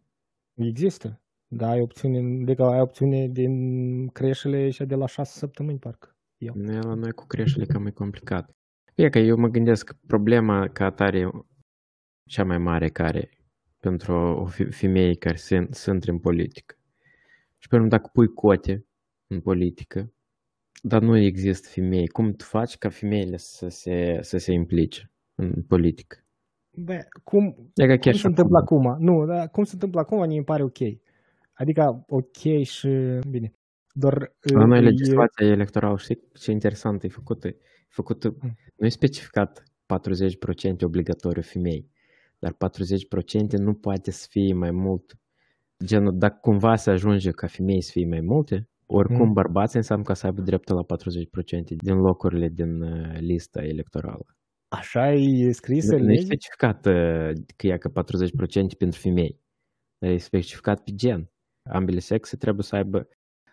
Există. 0.53 1.21
Da, 1.47 1.69
ai 1.69 1.81
opțiune, 1.81 2.41
adică 2.41 2.63
ai 2.63 2.81
opțiune 2.81 3.27
din 3.27 4.07
creșele 4.07 4.69
și 4.69 4.85
de 4.85 4.95
la 4.95 5.05
6 5.05 5.37
săptămâni, 5.37 5.79
parcă. 5.79 6.15
Eu. 6.37 6.53
Noi, 6.55 6.75
la 6.75 6.93
noi 6.93 7.11
cu 7.11 7.25
creșele 7.25 7.65
cam 7.65 7.85
e 7.85 7.91
complicat. 7.91 8.55
E 8.95 9.09
că 9.09 9.19
eu 9.19 9.37
mă 9.37 9.47
gândesc 9.47 9.85
că 9.85 9.95
problema 10.07 10.67
ca 10.67 10.85
atare 10.85 11.29
cea 12.23 12.43
mai 12.43 12.57
mare 12.57 12.89
care 12.89 13.29
pentru 13.79 14.13
o 14.13 14.45
fe- 14.45 14.69
femeie 14.69 15.13
care 15.13 15.35
se, 15.35 15.67
se 15.71 15.91
intre 15.91 16.11
în 16.11 16.19
politică 16.19 16.79
Sperăm 17.61 17.87
dacă 17.87 18.09
pui 18.13 18.33
cote 18.33 18.85
în 19.27 19.41
politică, 19.41 20.13
dar 20.81 21.01
nu 21.01 21.17
există 21.17 21.67
femei. 21.67 22.07
Cum 22.07 22.33
tu 22.33 22.43
faci 22.43 22.77
ca 22.77 22.89
femeile 22.89 23.37
să 23.37 23.67
se, 23.67 24.19
să 24.21 24.37
se 24.37 24.51
implice 24.51 25.11
în 25.35 25.63
politică? 25.63 26.25
Bă, 26.83 26.97
cum, 27.23 27.45
E 27.75 27.85
ca 27.87 27.95
chiar 27.95 27.99
cum 27.99 28.11
și 28.11 28.19
se 28.19 28.27
întâmplă 28.27 28.57
acum. 28.57 28.87
acum? 28.87 29.03
Nu, 29.05 29.25
dar 29.25 29.49
cum 29.49 29.63
se 29.63 29.71
întâmplă 29.73 29.99
acum, 29.99 30.27
mi 30.27 30.43
pare 30.43 30.63
ok. 30.63 30.77
Adică 31.53 32.05
ok 32.07 32.61
și 32.63 32.89
bine. 33.29 33.53
Doar 33.93 34.33
La 34.53 34.65
noi 34.65 34.77
e- 34.77 34.81
legislația 34.81 35.47
electorală, 35.47 35.97
știi 35.97 36.21
ce 36.33 36.51
interesant 36.51 37.03
e 37.03 37.07
făcută? 37.07 37.47
E 37.47 37.55
făcută 37.87 38.35
Mm. 38.41 38.55
nu 38.75 38.85
e 38.85 38.89
specificat 38.89 39.63
40% 39.85 40.83
obligatoriu 40.85 41.41
femei, 41.41 41.89
dar 42.39 42.53
40% 42.53 43.57
nu 43.57 43.73
poate 43.73 44.11
să 44.11 44.27
fie 44.29 44.53
mai 44.53 44.71
mult. 44.71 45.17
Genul, 45.85 46.17
dacă 46.17 46.37
cumva 46.41 46.75
se 46.75 46.89
ajunge 46.91 47.31
ca 47.31 47.47
femei 47.47 47.81
să 47.81 47.89
fie 47.93 48.05
mai 48.05 48.21
multe, 48.21 48.67
oricum 48.85 49.27
Mm. 49.27 49.33
bărbații 49.33 49.77
înseamnă 49.77 50.03
că 50.05 50.13
să 50.13 50.25
aibă 50.25 50.41
dreptul 50.41 50.75
la 50.75 50.83
40% 50.83 51.75
din 51.77 51.95
locurile 51.95 52.47
din 52.47 52.81
uh, 52.81 53.17
lista 53.19 53.63
electorală. 53.63 54.25
Așa 54.71 55.13
e 55.13 55.51
scris 55.51 55.89
Nu, 55.89 55.95
în 55.97 56.03
nu 56.03 56.09
e 56.11 56.13
lege? 56.13 56.25
specificat 56.25 56.85
uh, 56.85 57.31
că 57.55 57.67
e 57.67 57.77
ca 57.77 57.89
40% 57.89 58.77
pentru 58.77 58.99
femei, 58.99 59.39
dar 59.97 60.09
e 60.09 60.17
specificat 60.17 60.83
pe 60.83 60.91
gen. 60.95 61.31
Ambele 61.63 61.99
sexe 61.99 62.37
trebuie 62.37 62.63
să 62.63 62.75
aibă 62.75 63.07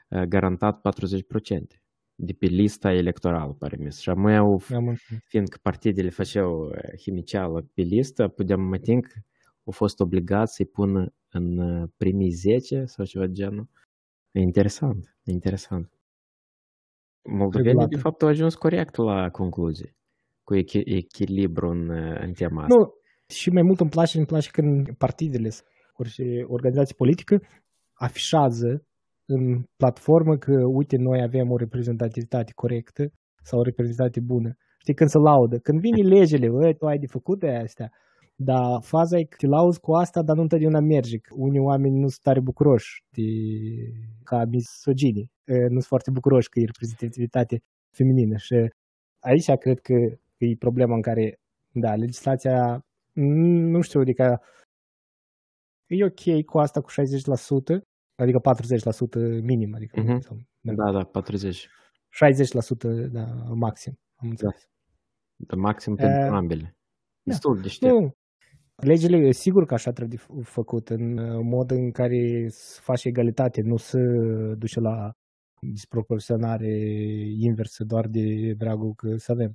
uh, 0.08 0.22
garantat 0.22 0.80
40% 0.80 1.80
de 2.14 2.32
pe 2.32 2.46
lista 2.46 2.92
electorală, 2.92 3.52
pare 3.52 3.76
mi 3.76 3.92
Și 3.92 4.08
mai 4.10 4.36
au, 4.36 4.62
Am 4.74 4.88
înțeles. 4.88 5.22
fiindcă 5.24 5.58
partidele 5.62 6.10
făceau 6.10 6.66
uh, 6.66 6.76
chimiceală 6.96 7.70
pe 7.74 7.82
listă, 7.82 8.28
puteam 8.28 8.60
mă 8.60 8.78
tin 8.78 9.00
că 9.00 9.12
au 9.64 9.72
fost 9.72 10.00
obligați 10.00 10.54
să-i 10.54 10.66
pună 10.66 11.14
în 11.28 11.58
uh, 11.58 11.88
primii 11.96 12.30
10 12.30 12.84
sau 12.84 13.04
ceva 13.04 13.26
de 13.26 13.32
genul. 13.32 13.68
E 14.30 14.40
interesant, 14.40 15.16
e 15.24 15.30
interesant. 15.32 15.90
Moldovenii, 17.22 17.62
de 17.62 17.68
Regulată. 17.80 17.98
fapt, 17.98 18.22
au 18.22 18.28
ajuns 18.28 18.54
corect 18.54 18.96
la 18.96 19.30
concluzie, 19.30 19.96
cu 20.46 20.52
echi- 20.62 20.88
echilibru 21.00 21.66
în, 21.76 21.82
uh, 21.88 22.16
în 22.26 22.32
tema 22.40 22.62
asta. 22.62 22.74
Nu, 22.76 22.82
și 23.38 23.48
mai 23.56 23.64
mult 23.68 23.80
îmi 23.80 23.94
place, 23.96 24.14
îmi 24.16 24.30
place 24.32 24.48
când 24.56 24.96
partidele 25.04 25.50
orice 26.00 26.24
organizație 26.56 26.94
politică 27.02 27.34
afișează 28.06 28.70
în 29.34 29.44
platformă 29.80 30.34
că, 30.44 30.54
uite, 30.78 30.96
noi 31.08 31.18
avem 31.28 31.50
o 31.50 31.56
reprezentativitate 31.56 32.52
corectă 32.54 33.02
sau 33.48 33.58
o 33.58 33.66
reprezentativitate 33.68 34.32
bună. 34.34 34.50
Știi, 34.82 34.94
când 34.94 35.10
se 35.10 35.18
laudă. 35.18 35.56
Când 35.66 35.78
vin 35.80 35.96
legile, 36.16 36.48
bă, 36.48 36.72
tu 36.78 36.84
ai 36.86 36.98
de 37.04 37.06
făcut 37.16 37.38
de 37.44 37.50
astea. 37.66 37.88
Dar 38.48 38.64
faza 38.92 39.18
e 39.18 39.24
că 39.24 39.36
te 39.38 39.46
lauzi 39.46 39.80
cu 39.80 39.90
asta, 39.92 40.22
dar 40.26 40.36
nu 40.36 40.42
întotdeauna 40.42 40.80
merge. 40.94 41.16
că 41.24 41.30
Unii 41.46 41.66
oameni 41.70 41.96
nu 42.02 42.08
sunt 42.14 42.24
tare 42.26 42.40
bucuroși 42.40 42.90
de, 43.16 43.28
ca 44.28 44.38
misoginii. 44.54 45.28
Nu 45.74 45.78
sunt 45.80 45.92
foarte 45.92 46.10
bucuroși 46.10 46.48
că 46.48 46.56
e 46.58 46.72
reprezentativitate 46.72 47.54
feminină. 47.98 48.36
Și 48.46 48.54
aici 49.28 49.48
cred 49.64 49.78
că 49.88 49.96
e 50.38 50.56
problema 50.58 50.94
în 50.94 51.02
care, 51.02 51.38
da, 51.72 51.94
legislația, 51.94 52.84
mm, 53.12 53.68
nu 53.68 53.80
știu, 53.80 54.00
adică 54.00 54.40
e 55.86 56.04
ok 56.04 56.44
cu 56.44 56.58
asta 56.58 56.80
cu 56.80 56.88
60%, 56.90 57.80
adică 58.14 58.38
40% 58.38 59.40
minim, 59.42 59.74
adică 59.74 60.00
Mhm. 60.00 60.20
sau, 60.20 60.36
da, 60.60 60.72
Da, 60.74 60.92
da, 60.92 61.04
40. 61.04 61.68
60% 62.08 62.88
da, 63.12 63.24
maxim. 63.54 63.98
Am 64.14 64.28
înțeles. 64.28 64.68
De 65.36 65.54
maxim 65.56 65.94
pentru 65.94 66.20
Uh, 66.30 66.36
ambele. 66.36 66.62
da. 66.62 66.70
Destul 67.22 67.60
de 67.60 67.68
știu. 67.68 67.98
Nu, 68.00 68.12
legile, 68.76 69.30
sigur 69.32 69.64
că 69.66 69.74
așa 69.74 69.92
trebuie 69.92 70.18
f- 70.18 70.42
făcut, 70.42 70.88
în 70.88 71.18
uh, 71.18 71.40
mod 71.42 71.70
în 71.70 71.90
care 71.90 72.46
să 72.48 72.80
faci 72.80 73.04
egalitate, 73.04 73.60
nu 73.60 73.76
să 73.76 73.98
duce 74.58 74.80
la 74.80 75.12
disproporționare 75.60 76.68
inversă 77.38 77.84
doar 77.84 78.06
de 78.06 78.52
dragul 78.56 78.94
că 78.94 79.16
să 79.16 79.32
avem. 79.32 79.54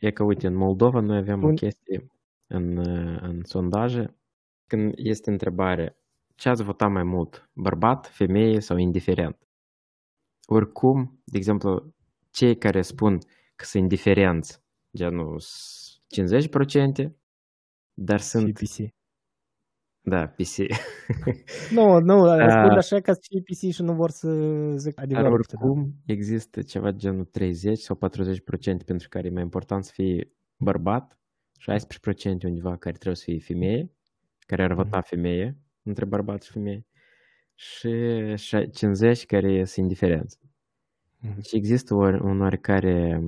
E 0.00 0.10
că, 0.10 0.22
uite, 0.22 0.46
în 0.46 0.54
Moldova 0.54 1.00
noi 1.00 1.16
avem 1.16 1.38
o 1.42 1.46
Bun. 1.46 1.54
chestie 1.56 2.10
în, 2.46 2.76
uh, 2.76 3.18
în 3.20 3.44
sondaje. 3.44 4.16
Când 4.66 4.92
este 4.96 5.30
întrebare, 5.30 5.96
ce 6.34 6.48
ați 6.48 6.62
votat 6.62 6.90
mai 6.90 7.02
mult, 7.02 7.50
bărbat, 7.52 8.06
femeie 8.06 8.60
sau 8.60 8.76
indiferent? 8.76 9.38
Oricum, 10.46 11.20
de 11.24 11.36
exemplu, 11.36 11.94
cei 12.30 12.56
care 12.58 12.82
spun 12.82 13.18
că 13.56 13.64
sunt 13.64 13.82
indiferenți, 13.82 14.62
genul 14.96 15.38
s- 15.40 16.00
50%, 16.08 17.16
dar 17.94 18.20
Și 18.20 18.26
sunt, 18.26 18.52
PC. 18.58 18.94
Da, 20.08 20.26
PC. 20.26 20.56
Nu, 21.76 21.98
nu, 22.00 22.18
spun 22.26 22.70
Ah. 22.70 22.76
așa 22.76 23.00
ca 23.00 23.12
să 23.12 23.20
fie 23.22 23.40
PC 23.40 23.72
și 23.74 23.82
nu 23.82 23.94
vor 23.94 24.10
să 24.10 24.28
zic 24.76 24.94
Dar 24.94 25.04
adevărul. 25.04 25.32
oricum 25.32 25.94
există 26.06 26.62
ceva 26.62 26.90
genul 26.90 27.24
30 27.24 27.78
sau 27.78 27.96
40% 27.96 28.84
pentru 28.84 29.08
care 29.08 29.26
e 29.26 29.30
mai 29.30 29.42
important 29.42 29.84
să 29.84 29.90
fie 29.94 30.32
bărbat, 30.56 31.18
16% 31.58 32.44
undeva 32.44 32.76
care 32.76 32.94
trebuie 32.94 33.14
să 33.16 33.22
fie 33.24 33.38
femeie, 33.38 33.90
care 34.46 34.62
ar 34.62 34.72
vota 34.74 35.00
femeie 35.00 35.56
între 35.82 36.04
bărbat 36.04 36.42
și 36.42 36.50
femeie 36.52 36.86
și 37.54 37.88
șa- 38.34 38.70
50 38.72 39.26
care 39.26 39.64
sunt 39.64 39.86
indiferenți. 39.86 40.38
Mhm. 41.20 41.34
Deci 41.34 41.52
există 41.52 41.94
o, 41.94 41.98
un 42.06 42.40
oarecare, 42.40 43.22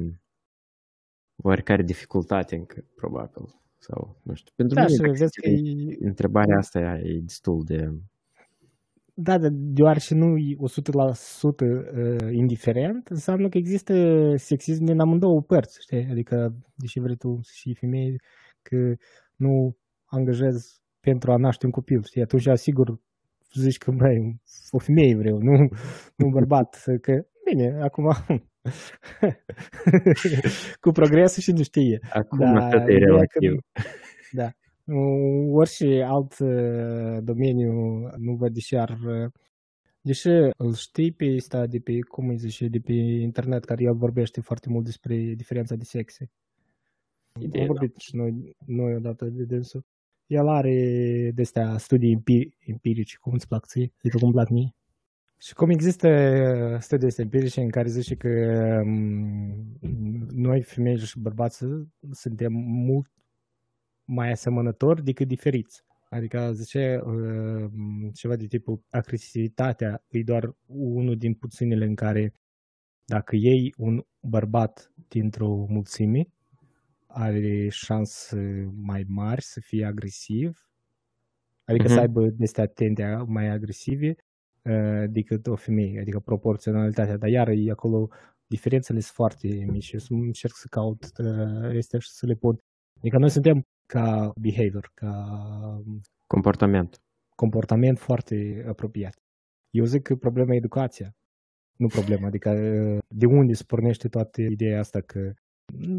oarecare 1.37 1.82
dificultate 1.82 2.56
încă, 2.56 2.85
probabil. 2.94 3.61
Sau, 3.78 4.20
nu 4.23 4.35
știu. 4.35 4.52
Pentru 4.56 4.75
Da, 4.75 4.80
mine, 4.82 4.94
și 4.94 5.00
dacă 5.00 5.12
vezi 5.18 5.32
se 5.32 5.40
că 5.40 5.56
ține 5.56 5.92
e, 5.92 6.06
întrebarea 6.06 6.56
asta 6.56 6.78
e 6.78 7.18
destul 7.20 7.62
de... 7.64 7.92
da, 9.14 9.38
dar 9.38 9.50
deoarece 9.52 10.14
nu 10.14 10.37
e 10.37 10.54
100% 10.54 10.58
uh, 10.61 12.32
indiferent, 12.32 13.08
înseamnă 13.08 13.49
că 13.49 13.58
există 13.58 13.94
sexism 14.37 14.85
din 14.85 15.00
amândouă 15.00 15.42
părți, 15.42 15.78
știi? 15.80 16.08
Adică, 16.11 16.54
deși 16.75 17.00
vrei 17.00 17.16
tu 17.16 17.40
și 17.42 17.75
femeie, 17.75 18.16
că 18.62 18.94
nu 19.37 19.76
angajezi 20.04 20.80
pentru 21.00 21.32
a 21.32 21.37
naște 21.37 21.66
un 21.66 21.73
copil, 21.73 22.02
știi? 22.04 22.23
Atunci, 22.23 22.49
sigur, 22.54 23.00
zici 23.52 23.78
că, 23.78 23.90
băi, 23.90 24.40
o 24.70 24.78
femeie 24.78 25.16
vreau, 25.16 25.38
nu, 25.38 25.52
nu 26.16 26.26
un 26.26 26.30
bărbat. 26.30 26.85
Că, 27.00 27.26
bine, 27.44 27.78
acum, 27.82 28.11
cu 30.80 30.90
progresul 30.90 31.42
și 31.42 31.52
nu 31.52 31.62
știe. 31.62 31.98
Acum 32.12 32.38
Da, 32.38 32.68
tot 32.68 32.80
e 32.80 32.92
ideea 32.92 32.98
relativ. 32.98 33.60
că- 33.72 33.82
Da. 34.32 34.50
Uh, 34.84 35.48
Orice 35.52 36.02
alt 36.02 36.38
uh, 36.38 37.18
domeniu 37.22 37.72
nu 38.16 38.34
văd 38.34 38.52
deși 38.52 38.76
ar... 38.76 38.98
uh, 39.06 39.30
Deși 40.00 40.28
îl 40.56 40.75
știi 40.75 41.12
pe 41.12 41.34
ăsta 41.34 41.66
de 41.66 41.78
pe, 41.78 41.98
cum 41.98 42.28
îi 42.28 42.37
zice, 42.37 42.68
de 42.68 42.78
pe 42.78 42.92
internet, 42.92 43.64
care 43.64 43.82
el 43.84 43.94
vorbește 43.94 44.40
foarte 44.40 44.68
mult 44.68 44.84
despre 44.84 45.16
diferența 45.16 45.75
de 45.75 45.84
sexe. 45.84 46.30
Ideea, 47.40 47.62
Am 47.64 47.68
vorbit 47.72 47.96
și 47.96 48.16
noi, 48.16 48.56
noi 48.66 48.94
odată 48.94 49.25
de 49.25 49.44
dânsul. 49.44 49.84
El 50.26 50.48
are 50.48 51.30
de 51.34 51.42
astea 51.42 51.78
studii 51.78 52.16
empi- 52.16 52.56
empirice, 52.58 53.16
cum 53.20 53.32
îți 53.32 53.48
plac 53.48 53.66
ție, 53.66 53.92
adică 53.98 54.18
cum 54.18 54.30
plac 54.30 54.48
mie. 54.48 54.75
Și 55.40 55.54
cum 55.54 55.71
există 55.71 56.09
uh, 56.09 56.80
studii 56.80 57.07
astea 57.07 57.25
empirice 57.25 57.61
în 57.61 57.71
care 57.71 57.88
zice 57.88 58.14
că 58.14 58.28
um, 58.85 59.78
noi, 60.30 60.62
femei 60.62 60.99
și 60.99 61.18
bărbați, 61.18 61.64
suntem 62.11 62.52
mult 62.52 63.11
mai 64.04 64.30
asemănători 64.30 65.04
decât 65.04 65.28
diferiți. 65.28 65.85
Adică 66.11 66.52
zice 66.52 67.00
uh, 67.04 67.71
ceva 68.14 68.37
de 68.37 68.47
tipul 68.47 68.83
agresivitatea 68.90 70.04
e 70.09 70.23
doar 70.23 70.57
unul 70.66 71.16
din 71.16 71.35
puținele 71.35 71.85
în 71.85 71.95
care 71.95 72.33
dacă 73.04 73.37
iei 73.37 73.75
un 73.76 74.04
bărbat 74.21 74.92
dintr-o 75.09 75.66
mulțime, 75.68 76.26
are 77.07 77.68
șanse 77.68 78.71
mai 78.75 79.04
mari 79.09 79.42
să 79.42 79.61
fie 79.61 79.85
agresiv, 79.85 80.71
adică 81.64 81.85
Mhm. 81.85 81.95
să 81.95 82.00
aibă 82.00 82.26
de 82.28 82.62
atente 82.62 83.25
mai 83.26 83.49
agresive 83.49 84.09
uh, 84.09 84.27
decât 85.10 85.46
o 85.46 85.56
femeie, 85.56 86.00
adică 86.00 86.18
proporționalitatea. 86.20 87.16
Dar 87.16 87.28
iar 87.28 87.48
e 87.48 87.70
acolo 87.70 88.08
diferențele 88.46 89.00
sunt 89.00 89.14
foarte 89.14 89.48
mici. 89.48 89.92
Eu 89.92 89.98
să 89.98 90.08
încerc 90.10 90.54
să 90.54 90.66
caut 90.70 91.02
uh, 91.18 91.76
astea 91.76 91.98
și 91.98 92.10
să 92.10 92.26
le 92.26 92.34
pun. 92.34 92.58
Adică 92.98 93.18
noi 93.18 93.30
suntem 93.30 93.62
ca 93.87 94.32
behavior, 94.40 94.90
ca 94.94 95.12
Comportament. 96.26 97.00
comportament 97.37 97.98
foarte 97.98 98.64
apropiat. 98.68 99.14
Eu 99.70 99.84
zic 99.84 100.02
că 100.02 100.16
problema 100.16 100.52
e 100.52 100.56
educația, 100.56 101.16
nu 101.76 101.87
problema. 101.87 102.26
Adică 102.26 102.50
uh, 102.50 102.98
de 103.08 103.26
unde 103.26 103.52
se 103.52 103.64
pornește 103.66 104.08
toată 104.08 104.42
ideea 104.42 104.78
asta 104.78 105.00
că 105.00 105.32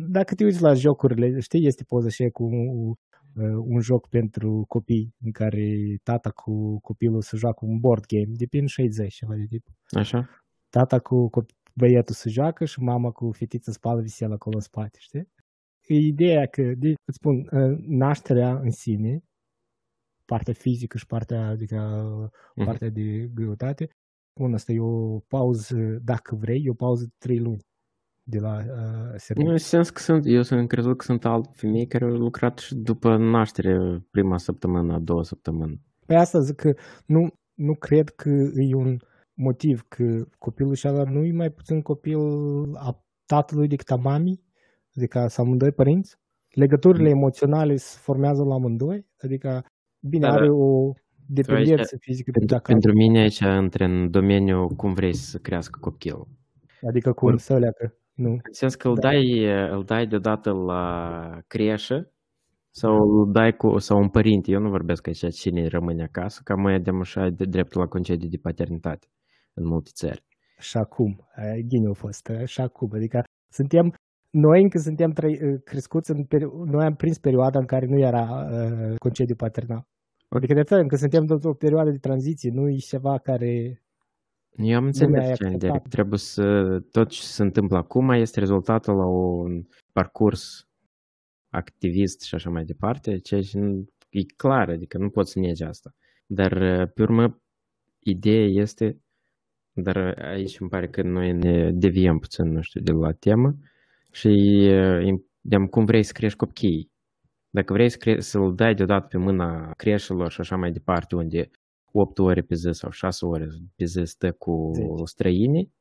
dacă 0.09 0.35
te 0.35 0.43
uiți 0.43 0.61
la 0.61 0.73
jocurile, 0.73 1.39
știi, 1.39 1.65
este 1.65 1.83
poza 1.83 2.09
și 2.09 2.29
cu 2.29 2.43
uh, 2.43 2.97
un 3.43 3.79
joc 3.79 4.07
pentru 4.07 4.65
copii 4.67 5.15
în 5.21 5.31
care 5.31 5.75
tata 6.03 6.29
cu 6.31 6.79
copilul 6.79 7.21
se 7.21 7.37
joacă 7.37 7.65
un 7.65 7.79
board 7.79 8.05
game 8.05 8.33
de 8.37 8.45
prin 8.47 8.65
60, 8.65 9.13
ceva 9.13 9.35
de 9.35 9.45
tip. 9.49 9.65
Așa? 9.89 10.29
Tata 10.69 10.99
cu 10.99 11.29
cop- 11.29 11.71
băiatul 11.75 12.15
se 12.15 12.29
joacă 12.29 12.65
și 12.65 12.79
mama 12.81 13.11
cu 13.11 13.31
fetița 13.31 13.71
spală 13.71 14.01
visel 14.01 14.31
acolo 14.31 14.55
în 14.55 14.61
spate, 14.61 14.97
știi? 15.01 15.27
E 15.87 15.95
ideea 15.95 16.45
că, 16.45 16.73
de, 16.77 16.87
îți 16.87 17.17
spun, 17.17 17.35
uh, 17.51 17.77
nașterea 17.87 18.59
în 18.59 18.71
sine, 18.71 19.23
partea 20.25 20.53
fizică 20.53 20.97
și 20.97 21.05
partea, 21.05 21.47
adică 21.47 21.77
Mhm. 22.55 22.65
partea 22.65 22.89
de 22.89 23.29
greutate, 23.33 23.89
Bun, 24.39 24.53
asta 24.53 24.71
e 24.71 24.79
o 24.79 25.19
pauză, 25.19 25.77
dacă 26.03 26.35
vrei, 26.35 26.63
e 26.65 26.69
o 26.69 26.73
pauză 26.73 27.03
de 27.03 27.13
trei 27.17 27.39
luni 27.39 27.59
de 28.29 28.39
la 28.39 28.55
uh, 28.57 29.11
Nu, 29.11 29.17
serviciu. 29.17 29.49
în 29.51 29.57
sens 29.57 29.89
că 29.89 30.01
sunt, 30.01 30.23
eu 30.25 30.41
sunt 30.41 30.67
crezut 30.67 30.97
că 30.97 31.03
sunt 31.03 31.25
alte 31.25 31.49
femei 31.53 31.87
care 31.87 32.05
au 32.05 32.11
lucrat 32.11 32.57
și 32.57 32.75
după 32.75 33.17
naștere 33.17 34.05
prima 34.11 34.37
săptămână, 34.37 34.93
a 34.93 34.99
doua 34.99 35.23
săptămână. 35.23 35.73
Pe 36.05 36.15
asta 36.15 36.39
zic 36.39 36.55
că 36.55 36.73
nu, 37.05 37.27
nu 37.53 37.73
cred 37.73 38.09
că 38.09 38.29
e 38.55 38.75
un 38.75 38.97
motiv 39.33 39.85
că 39.87 40.23
copilul 40.37 40.73
și 40.73 40.87
ăla 40.87 41.03
nu 41.03 41.23
e 41.23 41.31
mai 41.31 41.49
puțin 41.49 41.81
copil 41.81 42.19
a 42.75 43.03
tatălui 43.25 43.67
decât 43.67 43.89
a 43.91 43.95
mamii, 43.95 44.43
adică 44.95 45.25
să 45.27 45.41
amândoi 45.41 45.71
părinți. 45.71 46.17
Legăturile 46.49 47.09
emoționale 47.09 47.75
se 47.75 47.97
formează 48.01 48.43
la 48.43 48.53
amândoi, 48.53 49.05
adică 49.23 49.65
bine, 49.99 50.27
Da, 50.27 50.33
are 50.33 50.45
da. 50.47 50.53
o 50.53 50.93
dependență 51.25 51.97
fizică 51.99 52.31
de 52.31 52.37
Pentru, 52.37 52.55
dacă, 52.55 52.71
pentru 52.71 52.93
mine 52.93 53.19
aici 53.19 53.41
între 53.41 53.85
în 53.85 54.11
domeniul 54.11 54.67
cum 54.67 54.93
vrei 54.93 55.13
să 55.15 55.37
crească 55.37 55.77
copilul. 55.81 56.27
adică 56.87 57.11
cum 57.13 57.37
să 57.37 57.57
leacă. 57.57 57.93
Nu. 58.23 58.31
În 58.31 58.53
sens 58.61 58.75
că 58.75 58.87
îl, 58.87 58.97
Da. 59.01 59.07
dai, 59.07 59.23
îl 59.75 59.83
dai 59.83 60.05
deodată 60.07 60.49
la 60.51 60.83
creșă 61.47 61.97
sau 62.69 62.93
îl 62.93 63.31
dai 63.31 63.51
cu, 63.51 63.77
sau 63.77 63.97
un 63.97 64.09
părinte. 64.09 64.51
Eu 64.51 64.59
nu 64.59 64.69
vorbesc 64.69 65.07
aici 65.07 65.39
cine 65.41 65.67
rămâne 65.67 66.03
acasă, 66.03 66.41
ca 66.43 66.55
mai 66.55 66.79
de 66.79 66.91
așa 67.01 67.29
de 67.29 67.45
dreptul 67.45 67.81
la 67.81 67.87
concediu 67.87 68.29
de 68.29 68.37
paternitate 68.41 69.07
în 69.53 69.63
multe 69.67 69.89
țări. 69.93 70.23
Și 70.59 70.77
acum, 70.77 71.11
eh, 71.35 71.59
ghiniu 71.69 71.89
a 71.89 71.93
fost, 71.93 72.29
eh, 72.29 72.45
și 72.45 72.61
acum, 72.61 72.89
adică 72.93 73.23
suntem, 73.57 73.93
noi 74.29 74.61
încă 74.61 74.77
suntem 74.77 75.11
trăi, 75.11 75.33
eh, 75.33 75.59
crescuți, 75.63 76.11
în 76.11 76.23
peri- 76.23 76.53
noi 76.75 76.85
am 76.85 76.95
prins 76.95 77.17
perioada 77.19 77.59
în 77.59 77.65
care 77.65 77.85
nu 77.85 77.99
era 77.99 78.25
uh, 78.51 78.95
concediu 78.97 79.35
paternal. 79.35 79.83
Adică 80.29 80.53
de 80.53 80.63
fapt, 80.63 80.81
încă 80.81 80.95
suntem 80.95 81.25
într-o 81.27 81.53
perioadă 81.53 81.89
de 81.91 81.97
tranziție, 82.07 82.49
nu 82.53 82.69
e 82.69 82.75
ceva 82.75 83.17
care... 83.17 83.81
Eu 84.55 84.75
am 84.77 84.83
Lumea 84.83 84.85
înțeles 84.85 85.23
e 85.29 85.33
ce 85.33 85.43
ai 85.45 85.51
acceptat. 85.53 85.83
de 85.83 85.89
Trebuie 85.89 86.19
să, 86.19 86.79
tot 86.91 87.09
ce 87.09 87.21
se 87.21 87.41
întâmplă 87.41 87.77
acum 87.77 88.09
este 88.09 88.39
rezultatul 88.39 88.95
la 88.95 89.05
un 89.05 89.63
parcurs 89.91 90.67
activist 91.49 92.21
și 92.21 92.35
așa 92.35 92.49
mai 92.49 92.63
departe, 92.65 93.17
ceea 93.17 93.41
ce 93.41 93.59
nu- 93.59 93.87
e 94.09 94.23
clar, 94.35 94.69
adică 94.69 94.97
nu 94.97 95.09
poți 95.09 95.31
să 95.31 95.39
negi 95.39 95.63
asta. 95.63 95.93
Dar, 96.25 96.53
pe 96.87 97.01
urmă, 97.01 97.41
ideea 97.99 98.45
este, 98.45 98.99
dar 99.71 99.97
aici 100.21 100.59
îmi 100.59 100.69
pare 100.69 100.87
că 100.87 101.01
noi 101.01 101.33
ne 101.33 101.71
deviem 101.71 102.17
puțin, 102.17 102.51
nu 102.51 102.61
știu, 102.61 102.81
de 102.81 102.91
la 102.91 103.11
temă 103.11 103.55
și 104.11 104.29
de 105.41 105.57
cum 105.69 105.85
vrei 105.85 106.03
să 106.03 106.11
crești 106.13 106.37
copiii. 106.37 106.91
Dacă 107.49 107.73
vrei 107.73 107.89
să 107.89 107.97
cre- 107.97 108.19
să-l 108.19 108.55
dai 108.55 108.73
deodată 108.75 109.07
pe 109.07 109.17
mâna 109.17 109.71
creșelor 109.71 110.31
și 110.31 110.39
așa 110.41 110.55
mai 110.55 110.71
departe, 110.71 111.15
unde 111.15 111.49
8 111.91 112.19
ore 112.19 112.41
pe 112.41 112.55
zi 112.55 112.69
sau 112.71 112.89
6 112.89 113.25
ore 113.25 113.47
pe 113.75 113.85
zi 113.85 114.01
stă 114.03 114.31
cu 114.31 114.71
Zece. 114.73 115.03
străinii, 115.03 115.73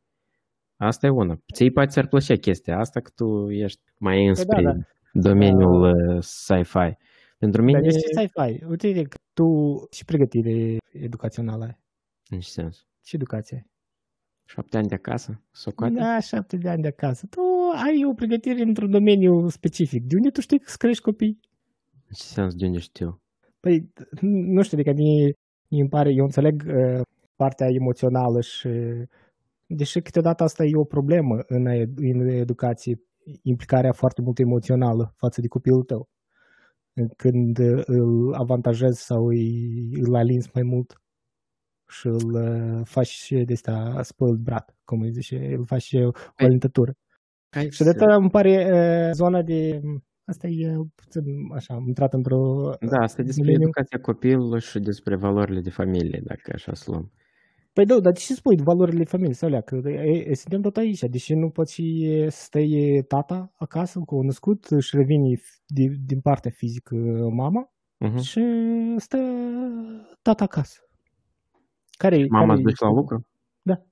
asta 0.77 1.07
e 1.07 1.11
una. 1.11 1.41
Ți-i 1.53 1.71
poate 1.71 1.91
ți-ar 1.91 2.07
plăcea 2.07 2.35
chestia 2.35 2.79
asta 2.79 3.00
că 3.00 3.11
tu 3.15 3.50
ești 3.50 3.81
mai 3.99 4.27
înspre 4.27 4.62
da, 4.62 4.73
domeniul 5.12 5.83
uh, 5.83 6.23
sci-fi. 6.23 6.97
Pentru 7.38 7.62
mine, 7.62 7.81
Dar 7.81 7.91
de 7.91 7.99
ce 7.99 8.21
sci-fi? 8.21 8.65
Uite 8.65 9.03
că 9.03 9.17
tu 9.33 9.47
și 9.91 10.05
pregătire 10.05 10.77
educațională 10.93 11.65
ai. 11.65 11.79
în 12.31 12.41
ce 12.41 12.49
sens? 12.50 12.87
Ce 13.03 13.17
educație 13.17 13.57
ai? 13.57 13.71
Șapte 14.45 14.77
ani 14.77 14.88
de 14.88 14.95
acasă? 14.95 15.43
Socoate? 15.50 15.95
Da, 15.95 16.21
șapte 16.21 16.57
de 16.57 16.69
ani 16.69 16.83
de 16.83 16.88
acasă. 16.88 17.27
Tu 17.31 17.41
ai 17.87 18.05
o 18.05 18.12
pregătire 18.15 18.62
într-un 18.62 18.91
domeniu 18.91 19.49
specific. 19.49 20.03
De 20.05 20.15
unde 20.17 20.31
tu 20.31 20.41
știi 20.41 20.61
să 20.65 20.75
crești 20.79 21.03
copii? 21.03 21.41
În 21.93 22.15
ce 22.15 22.23
sens 22.23 22.55
de 22.55 22.67
unde 22.67 22.79
știu? 22.79 23.21
Păi, 23.61 23.93
nu 24.21 24.62
știu, 24.62 24.79
adică 24.79 24.93
mie, 24.93 25.25
mie 25.25 25.33
îmi 25.68 25.88
pare, 25.88 26.12
eu 26.12 26.25
înțeleg 26.25 26.64
uh, 26.66 27.00
partea 27.37 27.66
emoțională 27.70 28.40
și 28.40 28.68
deși 29.66 30.00
câteodată 30.00 30.42
asta 30.42 30.64
e 30.64 30.76
o 30.76 30.84
problemă 30.84 31.38
în, 31.46 31.66
ed- 31.66 31.96
în 31.96 32.28
educație, 32.28 33.00
implicarea 33.42 33.92
foarte 33.92 34.22
mult 34.22 34.38
emoțională 34.38 35.14
față 35.16 35.40
de 35.40 35.46
copilul 35.46 35.83
tău. 35.83 36.09
Când 37.16 37.59
uh, 37.59 37.83
îl 37.85 38.35
avantajezi 38.35 39.04
sau 39.04 39.26
îi, 39.26 39.88
îl 40.00 40.14
alinzi 40.14 40.50
mai 40.54 40.62
mult 40.62 41.02
și 41.88 42.07
îl 42.07 42.33
uh, 42.33 42.81
faci 42.85 43.33
de 43.44 43.52
asta 43.52 44.02
spoiled 44.02 44.40
brat, 44.40 44.76
cum 44.85 45.00
îi 45.00 45.12
zice, 45.12 45.54
îl 45.57 45.64
faci 45.66 45.92
o 45.92 46.11
Păi, 46.11 46.46
alintătură. 46.46 46.94
Hai 47.50 47.70
Și 47.70 47.83
de 47.83 47.88
asta 47.88 48.14
îmi 48.14 48.31
pare 48.31 48.54
uh, 48.72 49.11
zona 49.12 49.42
de... 49.42 49.81
Asta 50.29 50.47
e 50.47 50.77
puțin 50.95 51.25
așa, 51.55 51.75
am 51.75 51.87
intrat 51.87 52.12
într-o... 52.12 52.71
Da, 52.81 52.99
asta 53.03 53.21
e 53.21 53.25
despre 53.25 53.45
domeniu. 53.45 53.62
educația 53.62 54.01
copilului 54.01 54.61
și 54.61 54.79
despre 54.79 55.17
valorile 55.17 55.61
de 55.61 55.71
familie, 55.71 56.21
dacă 56.25 56.51
așa 56.55 56.75
să 56.75 56.91
luăm. 56.91 57.12
Păi 57.73 57.85
da, 57.87 58.01
dar 58.01 58.12
de 58.12 58.19
ce 58.19 58.35
spui 58.35 58.57
valorile 58.64 59.05
familiei, 59.05 59.35
Sălea? 59.35 59.61
Că 59.61 59.81
e, 59.85 60.25
e, 60.31 60.35
suntem 60.35 60.61
tot 60.61 60.77
aici, 60.77 61.01
deși 61.01 61.35
nu 61.35 61.51
poți 61.51 61.73
și 61.75 62.17
să 62.29 62.43
stai 62.43 63.05
tata 63.09 63.53
acasă 63.57 63.99
cu 64.05 64.17
un 64.17 64.25
născut 64.25 64.67
și 64.79 64.97
revine 64.97 65.37
f- 65.37 65.62
din, 65.67 65.97
din 66.07 66.21
partea 66.21 66.51
fizică 66.51 66.95
mama 67.33 67.73
Uh-huh. 68.07 68.21
și 68.23 68.41
stă 68.97 69.19
tata 70.23 70.45
acasă. 70.45 70.79
Care, 71.99 72.27
Mama 72.29 72.47
care 72.47 72.53
îți 72.53 72.62
duce 72.62 72.85
la 72.85 72.91
lucru? 72.91 73.27
Da. 73.62 73.83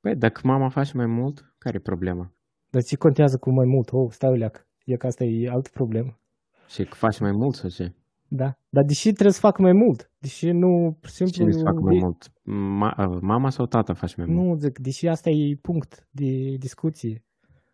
Păi, 0.00 0.16
dacă 0.16 0.40
mama 0.44 0.68
face 0.68 0.96
mai 0.96 1.06
mult, 1.06 1.54
care 1.58 1.76
e 1.76 1.80
problema? 1.80 2.32
Dar 2.72 2.82
ce 2.82 2.96
contează 2.96 3.36
cu 3.38 3.50
mai 3.50 3.66
mult? 3.66 3.92
Oh, 3.92 4.10
stai 4.10 4.38
leac. 4.38 4.66
E 4.84 4.96
că 4.96 5.06
asta 5.06 5.24
e 5.24 5.48
altă 5.50 5.70
problemă. 5.72 6.18
Și 6.68 6.84
că 6.84 6.94
faci 6.94 7.20
mai 7.20 7.32
mult 7.32 7.54
sau 7.54 7.68
ce? 7.70 7.92
Da. 8.28 8.58
Dar 8.68 8.84
deși 8.84 9.12
trebuie 9.12 9.32
să 9.32 9.40
fac 9.40 9.58
mai 9.58 9.72
mult? 9.72 10.10
Deși 10.18 10.50
nu, 10.50 10.96
pur 11.00 11.08
și 11.08 11.14
simplu... 11.14 11.34
Cine 11.36 11.52
să 11.52 11.58
facă 11.64 11.80
mai 11.80 11.94
de- 11.94 12.00
mult? 12.04 12.28
Ma- 12.42 13.20
mama 13.20 13.50
sau 13.50 13.66
tata 13.66 13.92
face 13.94 14.14
mai 14.16 14.26
mult? 14.26 14.46
Nu, 14.46 14.54
zic, 14.54 14.78
deși 14.78 15.06
asta 15.08 15.30
e 15.30 15.56
punct 15.62 16.06
de 16.10 16.56
discuție. 16.58 17.24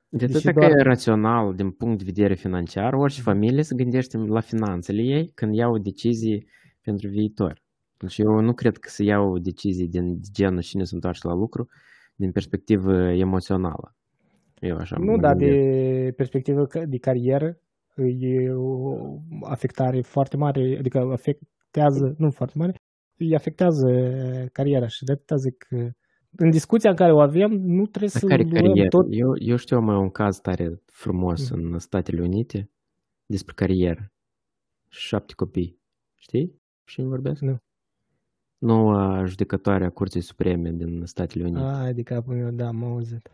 De 0.08 0.26
Deși 0.26 0.36
atât 0.36 0.52
că 0.60 0.66
doar- 0.66 0.78
e 0.78 0.82
rațional 0.82 1.54
din 1.54 1.70
punct 1.70 1.98
de 1.98 2.04
vedere 2.04 2.34
financiar, 2.34 2.92
orice 2.92 3.20
familie 3.20 3.62
se 3.62 3.74
gândește 3.74 4.16
la 4.18 4.40
finanțele 4.40 5.02
ei 5.02 5.30
când 5.34 5.54
iau 5.54 5.78
decizii 5.78 6.46
pentru 6.82 7.08
viitor. 7.08 7.62
Deci 7.96 8.18
eu 8.18 8.40
nu 8.40 8.52
cred 8.54 8.76
că 8.76 8.88
să 8.88 9.02
iau 9.02 9.38
decizii 9.38 9.88
din 9.88 10.20
genul 10.32 10.62
cine 10.62 10.84
se 10.84 10.94
întoarce 10.94 11.26
la 11.26 11.34
lucru 11.34 11.68
din 12.14 12.32
perspectivă 12.32 12.92
emoțională. 13.12 13.92
Eu 14.60 14.76
așa 14.76 14.96
Nu, 14.98 15.04
mă 15.12 15.20
dar 15.20 15.36
de 15.36 15.46
gândesc. 15.48 16.14
perspectivă 16.16 16.66
ca- 16.66 16.84
de 16.84 16.98
carieră 16.98 17.58
e 18.18 18.50
o 18.52 18.96
afectare 19.42 20.00
foarte 20.00 20.36
mare, 20.36 20.76
adică 20.78 20.98
afectează, 20.98 22.14
nu 22.18 22.30
foarte 22.30 22.58
mare, 22.58 22.74
îi 23.16 23.34
afectează 23.34 23.88
cariera 24.52 24.86
și 24.86 25.04
de 25.04 25.12
atâta 25.12 25.36
zic 25.36 25.56
că 25.68 25.90
în 26.36 26.50
discuția 26.50 26.90
în 26.90 26.96
care 26.96 27.12
o 27.12 27.20
avem, 27.20 27.50
nu 27.50 27.86
trebuie 27.86 28.10
Dar 28.12 28.20
să 28.20 28.26
care 28.26 28.42
luăm 28.42 28.54
carieră? 28.54 28.88
tot. 28.88 29.06
Eu, 29.10 29.30
eu 29.38 29.56
știu 29.56 29.80
mai 29.80 29.96
un 29.96 30.10
caz 30.10 30.38
tare 30.40 30.82
frumos 30.86 31.50
Mhm. 31.50 31.60
în 31.72 31.78
Statele 31.78 32.22
Unite 32.22 32.70
despre 33.26 33.52
carieră. 33.56 34.12
Șapte 34.88 35.32
copii. 35.36 35.78
Știi? 36.16 36.60
Și 36.84 37.00
îmi 37.00 37.08
vorbesc? 37.08 37.40
Nu. 37.40 37.56
Noua 38.58 39.24
judecătoare 39.24 39.84
a 39.84 39.90
Curții 39.90 40.20
Supreme 40.20 40.70
din 40.70 41.02
Statele 41.04 41.44
Unite. 41.44 41.58
Ai, 41.64 41.92
de 41.94 42.02
capul 42.02 42.34
meu, 42.34 42.50
da, 42.50 42.66
am 42.66 42.84
auzit. 42.84 43.30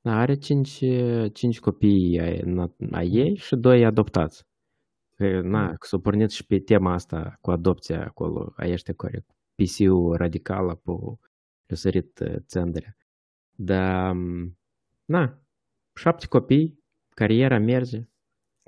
Da, 0.00 0.18
are 0.18 0.34
cinci, 0.36 0.84
cinci 1.32 1.60
copii 1.60 2.20
ai, 2.20 2.40
na- 2.40 2.76
ai 2.90 3.08
ei 3.08 3.36
și 3.36 3.56
doi 3.56 3.84
adoptați. 3.84 4.46
Că, 5.16 5.40
Na, 5.40 5.68
că 5.68 5.86
s-a 5.86 5.98
pornit 5.98 6.30
și 6.30 6.46
pe 6.46 6.58
tema 6.58 6.92
asta 6.92 7.38
cu 7.40 7.50
adopția 7.50 8.04
acolo, 8.04 8.52
a 8.56 8.66
ăștia 8.70 8.94
care 8.94 9.18
cu 9.26 9.34
PC-ul 9.54 10.16
radical 10.16 10.76
pe 10.76 10.90
le 11.66 11.76
sărit 11.76 12.18
uh, 12.18 12.36
țăndărea. 12.46 12.96
Dar, 13.56 14.16
na, 15.04 15.42
șapte 15.94 16.26
copii, 16.26 16.78
cariera 17.08 17.58
merge, 17.58 18.08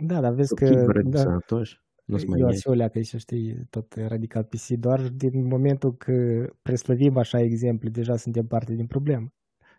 Da, 0.03 0.21
dar 0.21 0.33
vezi 0.35 0.55
că... 0.55 0.65
copii 0.65 0.85
bărăți 0.85 1.11
da, 1.11 1.19
sănătoși, 1.19 1.81
nu 2.05 2.17
se 2.17 2.27
mai 2.27 2.39
eu 2.41 2.47
iei. 2.47 2.55
ați 2.57 2.91
că 2.93 2.99
aici 2.99 3.17
știi 3.17 3.67
tot 3.71 3.95
radical 3.95 4.45
PC, 4.45 4.69
doar 4.69 5.09
din 5.09 5.47
momentul 5.47 5.97
că 5.97 6.47
preslăvim 6.63 7.17
așa 7.17 7.41
exemple, 7.41 7.89
deja 7.89 8.17
suntem 8.17 8.47
parte 8.47 8.75
din 8.75 8.87
problemă. 8.87 9.33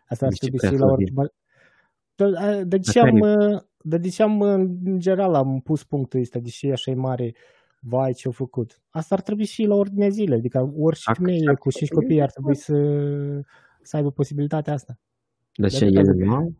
Asta 0.08 0.24
ar 0.24 0.30
De 0.30 0.36
ce 0.36 0.40
trebui 0.40 0.58
și 0.58 0.64
la 0.64 0.70
preslăvim? 0.70 1.16
orice... 1.16 1.34
Dar 2.14 2.32
a- 2.34 2.62
de 2.62 2.78
ce 2.78 2.98
Dar 3.00 3.08
am, 3.08 3.18
care- 3.18 3.36
uh, 3.54 3.60
dar 3.82 3.98
de 4.00 4.08
ce 4.08 4.22
am 4.22 4.40
în 4.40 4.98
general 4.98 5.34
am 5.34 5.60
pus 5.60 5.84
punctul 5.84 6.20
ăsta, 6.20 6.38
deși 6.38 6.66
e 6.66 6.72
așa 6.72 6.90
e 6.90 6.94
mare, 6.94 7.34
vai 7.80 8.12
ce-au 8.12 8.32
făcut. 8.32 8.80
Asta 8.90 9.14
ar 9.14 9.20
trebui 9.20 9.44
și 9.44 9.64
la 9.64 9.74
ordinea 9.74 10.08
zilei, 10.08 10.38
adică 10.38 10.72
orice 10.78 11.02
Dacă 11.06 11.18
femeie 11.20 11.42
șapte 11.44 11.60
cu 11.60 11.70
cinci 11.70 11.90
copii, 11.90 12.06
copii 12.08 12.22
ar 12.22 12.30
trebui 12.30 12.54
să, 12.56 12.74
să 13.82 13.96
aibă 13.96 14.10
posibilitatea 14.10 14.72
asta. 14.72 14.98
Dar 15.54 15.70
de 15.70 15.76
ce 15.76 15.84
atâta 15.84 16.00
ele 16.00 16.12
zic. 16.12 16.24
nu 16.24 16.34
au? 16.34 16.54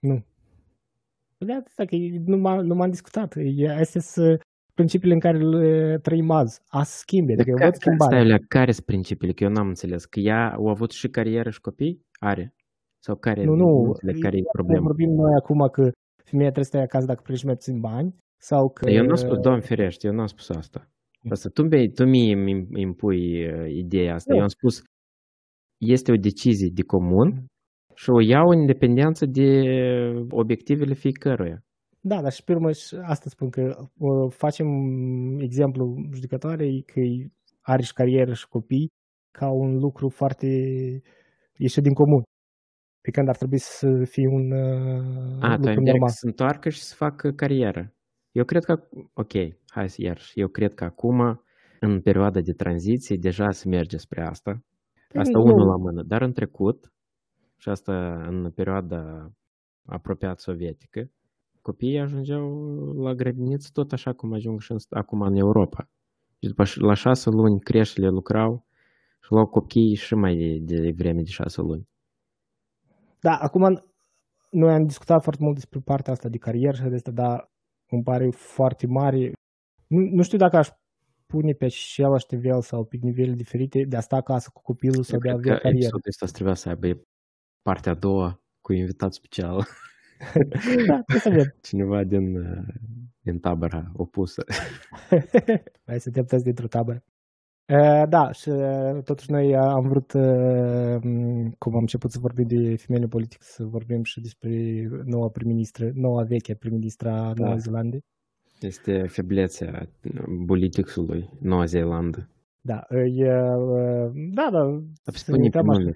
Nu. 0.00 0.24
De 1.38 1.52
atâta 1.52 1.84
că 1.84 1.94
e- 1.94 2.22
nu 2.26 2.36
m-am, 2.36 2.64
nu 2.66 2.74
m-am 2.74 2.90
discutat. 2.90 3.34
E, 3.36 3.70
astea 3.70 4.00
sunt 4.00 4.40
principiile 4.74 5.14
în 5.14 5.20
care 5.20 5.38
le 5.38 5.98
trăim 5.98 6.30
azi. 6.30 6.60
A 6.68 6.82
se 6.82 6.96
schimbe, 6.98 7.34
Dar 7.34 7.40
adică 7.40 7.50
eu 7.50 7.56
ca- 7.56 7.64
văd 7.64 7.72
ca- 7.72 7.78
schimbarea. 7.80 8.18
Stai, 8.18 8.28
Lea, 8.28 8.38
care 8.48 8.72
sunt 8.72 8.86
principiile? 8.86 9.32
Că 9.32 9.44
eu 9.44 9.50
n-am 9.50 9.68
înțeles. 9.68 10.04
Că 10.04 10.20
ea 10.20 10.50
a 10.50 10.68
avut 10.68 10.90
și 10.90 11.08
carieră 11.08 11.50
și 11.50 11.60
copii? 11.60 12.04
Are. 12.12 12.54
Sau 13.06 13.16
care, 13.26 13.44
Nu, 13.44 13.54
nu. 13.54 13.70
înțeleg 13.86 14.16
care 14.26 14.36
e 14.36 14.40
Nu 14.48 14.56
problema? 14.58 14.86
vorbim 14.90 15.10
noi 15.22 15.34
acum 15.40 15.60
că 15.76 15.82
femeia 16.28 16.50
trebuie 16.54 16.68
să 16.68 16.72
stai 16.72 16.86
acasă 16.88 17.06
dacă 17.06 17.20
primești 17.22 17.46
mai 17.46 17.58
puțin 17.60 17.78
bani 17.80 18.08
sau 18.48 18.62
că... 18.74 18.82
Dar 18.84 18.94
Eu 18.94 19.04
n-am 19.04 19.22
spus, 19.24 19.38
doamne 19.46 19.60
ferește, 19.70 20.06
eu 20.06 20.14
n-am 20.14 20.30
spus 20.34 20.48
asta. 20.62 20.80
Asta 21.34 21.48
tu, 21.54 21.62
mi 21.62 21.88
tu 21.96 22.04
mie 22.04 22.32
îmi 22.34 22.66
impui 22.86 23.22
uh, 23.46 23.70
ideea 23.84 24.14
asta. 24.14 24.30
Nu. 24.32 24.36
Eu 24.36 24.42
am 24.48 24.54
spus 24.58 24.74
este 25.94 26.12
o 26.12 26.24
decizie 26.28 26.70
de 26.78 26.82
comun 26.82 27.28
și 27.94 28.08
o 28.16 28.20
iau 28.32 28.48
în 28.54 28.58
independență 28.58 29.26
de 29.38 29.48
obiectivele 30.42 30.94
fiecăruia. 30.94 31.58
Da, 32.10 32.22
dar 32.22 32.32
și 32.32 32.44
pe 32.44 32.52
urmă, 32.52 32.70
și 32.72 32.94
asta 33.14 33.26
spun 33.34 33.48
că 33.56 33.62
uh, 34.08 34.32
facem 34.42 34.68
exemplu 35.48 35.82
judecătoare 36.14 36.66
că 36.92 37.00
are 37.60 37.82
și 37.82 37.92
carieră 37.92 38.32
și 38.32 38.48
copii 38.48 38.90
ca 39.38 39.48
un 39.64 39.70
lucru 39.84 40.08
foarte 40.08 40.48
ieșit 41.56 41.82
din 41.82 41.92
comun. 41.92 42.22
Pe 43.04 43.10
când 43.10 43.28
ar 43.28 43.36
trebui 43.36 43.58
să 43.58 44.04
fie 44.04 44.28
un 44.28 44.50
uh, 44.50 45.38
A, 45.40 45.56
tu 45.56 45.68
ai 45.68 45.74
lucru 45.74 45.90
normal. 45.90 46.08
să 46.08 46.16
se 46.20 46.26
întoarcă 46.26 46.68
și 46.68 46.82
să 46.82 46.94
facă 46.94 47.30
carieră. 47.32 47.94
Eu 48.32 48.44
cred 48.44 48.64
că, 48.64 48.88
ok, 49.12 49.32
hai 49.66 49.88
să 49.88 50.02
iarăși, 50.02 50.40
eu 50.40 50.48
cred 50.48 50.74
că 50.74 50.84
acum, 50.84 51.42
în 51.80 52.00
perioada 52.00 52.40
de 52.40 52.52
tranziție, 52.52 53.16
deja 53.16 53.50
se 53.50 53.68
merge 53.68 53.96
spre 53.96 54.22
asta. 54.26 54.64
Asta 55.14 55.38
Nu. 55.38 55.44
unul 55.44 55.66
la 55.66 55.76
mână, 55.76 56.02
dar 56.02 56.22
în 56.22 56.32
trecut, 56.32 56.92
și 57.56 57.68
asta 57.68 58.24
în 58.28 58.50
perioada 58.50 59.32
apropiat 59.84 60.40
sovietică, 60.40 61.10
copiii 61.62 61.98
ajungeau 61.98 62.48
la 63.02 63.14
grădiniță 63.14 63.68
tot 63.72 63.92
așa 63.92 64.12
cum 64.12 64.32
ajung 64.32 64.60
și 64.60 64.72
în, 64.72 64.78
acum 64.90 65.20
în 65.20 65.34
Europa. 65.34 65.88
Și 66.38 66.48
după 66.48 66.64
ș- 66.64 66.80
la 66.80 66.94
șase 66.94 67.30
luni 67.30 67.60
creștile 67.60 68.08
lucrau 68.08 68.66
și 69.22 69.32
luau 69.32 69.46
copiii 69.46 69.94
și 69.94 70.14
mai 70.14 70.60
de, 70.62 70.80
de 70.80 70.90
vreme 70.96 71.22
de 71.22 71.30
șase 71.30 71.60
luni. 71.60 71.88
Da, 73.24 73.36
acum 73.36 73.84
noi 74.50 74.72
am 74.72 74.86
discutat 74.86 75.22
foarte 75.22 75.42
mult 75.42 75.54
despre 75.54 75.80
partea 75.80 76.12
asta 76.12 76.28
de 76.28 76.38
carieră 76.38 76.76
și 76.76 76.82
de 76.82 76.94
asta, 76.94 77.10
dar 77.10 77.50
îmi 77.90 78.02
pare 78.02 78.30
foarte 78.30 78.86
mare. 78.86 79.32
Nu, 79.86 80.00
nu 80.00 80.22
știu 80.22 80.38
dacă 80.38 80.56
aș 80.56 80.68
pune 81.26 81.52
pe 81.52 81.64
același 81.64 82.26
nivel 82.30 82.60
sau 82.60 82.84
pe 82.84 82.96
nivele 83.00 83.32
diferite 83.32 83.84
de 83.84 83.96
a 83.96 84.00
sta 84.00 84.16
acasă 84.16 84.50
cu 84.52 84.62
copilul 84.62 85.02
sau 85.02 85.14
Eu 85.14 85.20
de 85.20 85.28
a 85.28 85.32
cred 85.32 85.44
avea 85.44 85.54
că 85.54 85.60
carieră. 85.62 85.84
episodul 85.84 86.08
ăsta 86.08 86.26
trebuie 86.26 86.54
să 86.54 86.68
aibă 86.68 87.02
partea 87.62 87.92
a 87.92 87.94
doua 87.94 88.42
cu 88.60 88.72
invitat 88.72 89.12
special. 89.12 89.66
Da, 90.88 91.00
trebuie 91.06 91.20
să 91.20 91.28
vedem. 91.28 91.54
Cineva 91.68 92.04
din, 92.04 92.36
uh, 92.36 92.74
din 93.20 93.38
tabăra 93.38 93.92
opusă. 93.94 94.44
Hai 95.86 96.00
să 96.00 96.10
te 96.10 96.38
dintr-o 96.38 96.66
tabără. 96.66 97.04
Uh, 97.72 98.02
Da, 98.08 98.30
și 98.32 98.48
uh, 98.48 99.02
totuși 99.04 99.30
noi 99.30 99.46
uh, 99.54 99.60
am 99.78 99.84
vrut, 99.88 100.12
uh, 100.12 100.96
m, 101.02 101.50
cum 101.58 101.72
am 101.74 101.80
început 101.80 102.10
să 102.10 102.18
vorbim 102.20 102.46
de 102.46 102.76
femeile 102.76 103.06
politică, 103.06 103.42
să 103.46 103.64
vorbim 103.64 104.02
și 104.02 104.20
despre 104.20 104.50
noua 105.04 105.28
prim-ministră, 105.28 105.90
noua 105.94 106.22
veche 106.22 106.54
prim-ministra 106.54 107.12
a 107.28 107.32
Noua 107.36 107.56
Zeelandei. 107.56 108.02
Este 108.60 109.06
feblețea 109.06 109.88
politicului 110.46 111.28
Noua 111.40 111.64
Zeelandă. 111.64 112.28
Da, 112.60 112.84
îi, 112.88 113.22
uh, 113.22 114.10
da, 114.38 114.46
da, 114.56 114.62
Dar 115.04 115.14
să 115.14 115.30
ne 115.30 115.34
spune 115.34 115.36
pe 115.36 115.42
uităm 115.42 115.68
așa. 115.70 115.78
nume. 115.78 115.92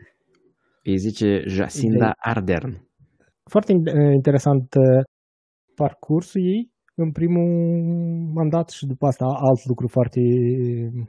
Îi 0.82 0.96
zice 0.96 1.42
Jacinda 1.46 2.12
Ardern. 2.16 2.72
Foarte 3.50 3.72
in- 3.72 3.94
uh, 3.98 4.12
interesant 4.14 4.74
uh, 4.74 5.02
parcursul 5.74 6.40
ei 6.40 6.70
în 6.94 7.10
primul 7.12 7.48
mandat 8.34 8.68
și 8.68 8.86
după 8.86 9.06
asta 9.06 9.24
alt 9.24 9.66
lucru 9.66 9.86
foarte 9.88 10.20
uh, 10.20 11.06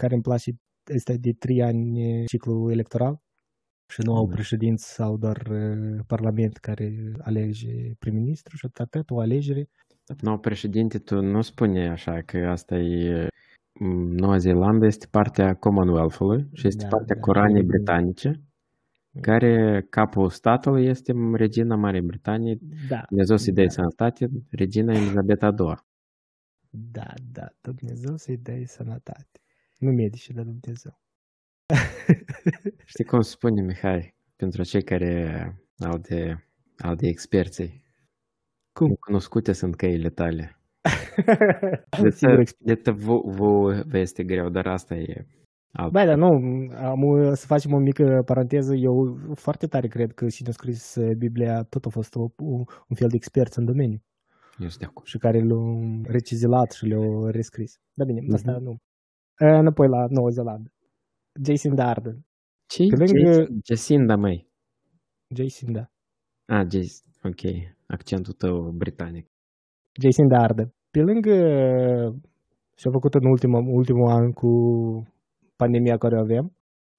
care 0.00 0.14
îmi 0.14 0.22
place 0.22 0.50
este 0.94 1.16
de 1.16 1.32
trei 1.38 1.62
ani 1.62 1.84
uh, 2.20 2.24
ciclu 2.26 2.70
electoral 2.70 3.14
și 3.92 4.00
nu 4.04 4.14
au 4.16 4.24
Mhm. 4.24 4.32
președinți 4.34 4.94
sau 4.94 5.16
doar 5.16 5.36
uh, 5.50 5.98
parlament 6.06 6.56
care 6.56 7.12
alege 7.18 7.94
prim-ministru 7.98 8.56
și 8.56 8.66
atât, 8.78 9.10
o 9.10 9.20
alegere. 9.20 9.68
Nou 10.20 10.38
președinte, 10.38 10.98
tu 10.98 11.20
nu 11.20 11.40
spune 11.40 11.88
așa 11.88 12.20
că 12.22 12.38
asta 12.38 12.76
e 12.76 13.26
m, 13.80 14.12
Noua 14.22 14.38
Zeelandă 14.38 14.86
este 14.86 15.06
partea 15.10 15.54
Commonwealth-ului 15.54 16.48
și 16.52 16.66
este 16.66 16.82
Da, 16.82 16.88
partea 16.96 17.14
da, 17.14 17.20
coroanei 17.20 17.60
da. 17.62 17.66
britanice, 17.66 18.42
care 19.20 19.86
capul 19.90 20.28
statului 20.30 20.86
este 20.86 21.12
regina 21.32 21.76
Marii 21.76 22.00
Britanii, 22.00 22.58
Da, 22.88 23.02
Dumnezeu 23.08 23.36
să-i 23.36 23.52
dea 23.52 23.64
da. 23.64 23.70
sănătate, 23.70 24.28
regina 24.50 24.92
Elizabeta 24.94 25.54
II. 25.58 25.74
da, 26.70 27.14
da, 27.32 27.46
Dumnezeu 27.60 28.16
să-i 28.16 28.36
dea 28.36 28.62
sănătate. 28.66 29.40
Nu 29.78 29.90
medici, 29.92 30.30
dar 30.30 30.44
Dumnezeu. 30.44 30.98
Știi 32.84 33.04
cum 33.04 33.20
spune 33.20 33.62
Mihai, 33.62 34.14
pentru 34.36 34.62
cei 34.62 34.82
care 34.82 35.12
au 35.78 35.98
de, 35.98 36.34
au 36.78 36.94
de 36.94 37.06
experții? 37.08 37.84
Cum? 38.72 38.94
Cunoscute 38.94 39.52
sunt 39.52 39.76
căile 39.76 40.08
tale. 40.10 40.52
De, 42.02 42.10
Sigur, 42.10 42.36
te, 42.36 42.42
exp- 42.42 42.58
de 42.58 42.74
te 42.74 42.90
vă, 42.90 43.20
vă, 43.24 43.82
vă 43.86 43.98
este 43.98 44.24
greu, 44.24 44.48
dar 44.48 44.66
asta 44.66 44.94
e 44.94 45.26
alt. 45.72 45.92
Băi, 45.92 46.04
dar 46.06 46.16
nu, 46.16 46.26
am, 46.76 47.00
să 47.34 47.46
facem 47.46 47.72
o 47.72 47.78
mică 47.78 48.22
paranteză. 48.24 48.74
Eu 48.74 49.18
foarte 49.34 49.66
tare 49.66 49.86
cred 49.88 50.12
că 50.12 50.26
cine 50.28 50.48
a 50.48 50.52
scris 50.52 50.94
uh, 50.94 51.16
Biblia 51.16 51.62
tot 51.62 51.84
a 51.84 51.88
fost 51.88 52.14
o, 52.14 52.20
un, 52.36 52.64
un 52.88 52.96
fel 52.96 53.08
de 53.08 53.16
expert 53.16 53.52
în 53.54 53.64
domeniu 53.64 54.02
Eu 54.58 54.68
sunt 54.68 54.78
de 54.78 54.84
acord. 54.84 55.06
și 55.06 55.18
care 55.18 55.42
l-au 55.42 56.00
recizilat 56.06 56.70
și 56.72 56.86
le-au 56.86 57.26
rescris. 57.26 57.74
Da 57.94 58.04
bine, 58.04 58.20
Mhm. 58.20 58.32
asta 58.34 58.58
nu. 58.58 58.76
Uh, 59.40 59.58
Înapoi 59.60 59.88
la 59.88 60.06
Noua 60.08 60.30
Zeelandă. 60.30 60.70
Jason 61.44 61.74
Darden. 61.74 62.24
Ce? 62.66 62.82
Pe 62.86 62.96
lângă- 63.04 63.46
Jacinda, 63.68 64.16
măi. 64.16 64.48
Jason, 65.36 65.72
da. 65.72 65.84
Ah, 66.54 66.64
Jace. 66.72 66.92
Ok. 67.22 67.42
Accentul 67.86 68.32
tău 68.32 68.70
britanic. 68.70 69.26
Jason 70.02 70.28
Darden. 70.28 70.72
Pe 70.90 71.00
lângă 71.00 71.34
și-a 72.76 72.90
făcut 72.90 73.14
în 73.14 73.24
ultimul, 73.30 73.62
ultimul 73.80 74.10
an 74.10 74.32
cu 74.32 74.50
pandemia 75.56 75.96
care 75.96 76.16
o 76.16 76.20
avem, 76.20 76.44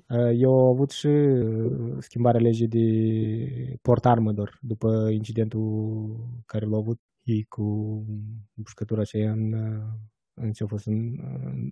uh, 0.09 0.31
eu 0.43 0.51
au 0.51 0.71
avut 0.73 0.89
și 0.91 1.07
uh, 1.07 1.95
schimbarea 1.99 2.41
legii 2.41 2.67
de 2.67 2.85
port 3.81 4.05
armă 4.05 4.31
doar 4.31 4.57
după 4.61 4.89
incidentul 5.11 5.65
care 6.45 6.65
l-au 6.65 6.79
avut 6.79 6.99
ei 7.23 7.43
cu 7.43 7.63
bușcătura 8.53 9.01
aceea 9.01 9.31
în, 9.31 9.53
uh, 10.39 10.45
în 10.45 10.51
ce 10.51 10.63
a 10.63 10.67
fost 10.67 10.85
în, 10.87 11.17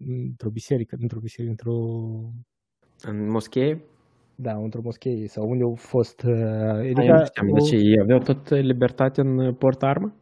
într-o 0.07 0.49
biserică, 0.49 0.95
într-o 0.99 1.19
biserică, 1.19 1.49
într-o 1.51 1.77
În 3.01 3.29
moschee? 3.29 3.81
da, 4.35 4.53
într-o 4.57 4.81
moschee 4.83 5.27
sau 5.27 5.49
unde 5.49 5.63
au 5.63 5.75
fost 5.75 6.21
uh, 6.21 6.33
Ah, 6.33 6.77
adică, 6.77 7.01
eu 7.01 7.13
nu 7.15 7.25
știam. 7.25 7.49
o- 7.49 7.53
Deci 7.53 7.71
ei 7.71 7.99
aveau 8.01 8.19
tot 8.19 8.49
libertate 8.49 9.21
în 9.21 9.53
port 9.55 9.83
armă? 9.83 10.15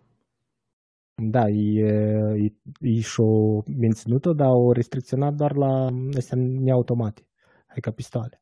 Da, 1.31 1.47
ei, 1.49 1.83
uh, 1.83 2.33
ei, 2.43 2.61
ei 2.79 2.99
și-au 2.99 3.63
menținut-o, 3.77 4.33
dar 4.33 4.47
au 4.47 4.71
restricționat 4.71 5.33
doar 5.33 5.55
la 5.55 5.89
astea 6.17 6.37
neautomate, 6.37 7.27
adică 7.67 7.91
pistoale. 7.91 8.41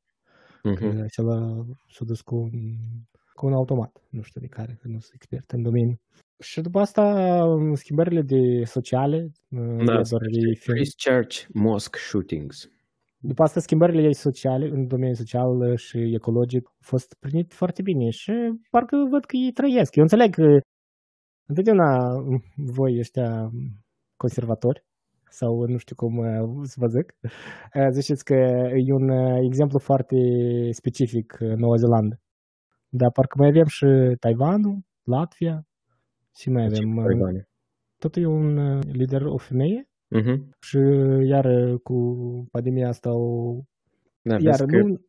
Că 0.61 0.69
Mhm. 0.85 1.01
acela 1.01 1.65
s-a 1.87 2.05
dus 2.05 2.21
cu 2.21 2.35
un, 2.35 2.51
cu 3.33 3.45
un 3.45 3.53
automat, 3.53 4.03
nu 4.09 4.21
știu 4.21 4.41
de 4.41 4.47
care, 4.47 4.77
că 4.81 4.87
nu 4.87 4.99
sunt 4.99 5.13
expert 5.13 5.51
în 5.51 5.61
domeniu. 5.61 5.99
Și 6.39 6.61
după 6.61 6.79
asta, 6.79 7.43
schimbările 7.73 8.21
de 8.21 8.63
sociale, 8.63 9.31
uh, 9.49 9.85
Da, 9.85 10.01
doar 10.01 10.21
de 10.31 10.53
film. 10.53 10.75
Christchurch 10.75 11.45
Mosque 11.53 11.99
Shootings. 11.99 12.71
După 13.17 13.43
asta, 13.43 13.59
schimbările 13.59 14.11
sociale, 14.11 14.67
în 14.67 14.87
domeniul 14.87 15.15
social 15.15 15.75
și 15.75 15.97
ecologic, 16.13 16.65
au 16.67 16.75
fost 16.79 17.15
primite 17.19 17.55
foarte 17.55 17.81
bine 17.81 18.09
și 18.09 18.31
parcă 18.69 19.07
văd 19.09 19.25
că 19.25 19.35
ei 19.35 19.51
trăiesc. 19.51 19.95
Eu 19.95 20.03
înțeleg 20.03 20.33
că 20.33 20.59
întotdeauna 21.45 22.13
voi 22.55 22.97
ăștia 22.99 23.51
conservatori, 24.15 24.85
sau 25.29 25.65
nu 25.65 25.77
știu 25.77 25.95
cum 25.95 26.17
uh, 26.17 26.61
să 26.63 26.75
vă 26.79 26.87
zic, 26.87 27.15
uh, 27.75 27.87
ziceți 27.91 28.23
că 28.23 28.33
e 28.87 28.93
un 28.93 29.09
uh, 29.09 29.39
exemplu 29.43 29.79
foarte 29.79 30.15
specific 30.71 31.37
uh, 31.41 31.53
Noua 31.55 31.75
Zeelandă. 31.75 32.19
Dar 32.89 33.11
parcă 33.11 33.35
mai 33.37 33.47
avem 33.47 33.65
și 33.65 33.85
Taiwanul, 34.19 34.79
Latvia, 35.03 35.67
și 36.35 36.49
mai 36.49 36.65
avem. 36.65 36.97
uh, 36.97 37.03
Taiwan. 37.05 37.47
Tot 37.97 38.15
e 38.15 38.25
un 38.25 38.57
uh, 38.57 38.83
lider, 38.91 39.21
o 39.25 39.37
femeie, 39.37 39.87
Mhm. 40.07 40.49
și 40.59 40.77
iar 41.27 41.77
cu 41.83 41.93
pandemia 42.51 42.87
asta 42.87 43.13
o 43.13 43.53
Da, 44.21 44.33
iar 44.33 44.41
vezi 44.41 44.65
că 44.65 44.77
nu, 44.77 45.01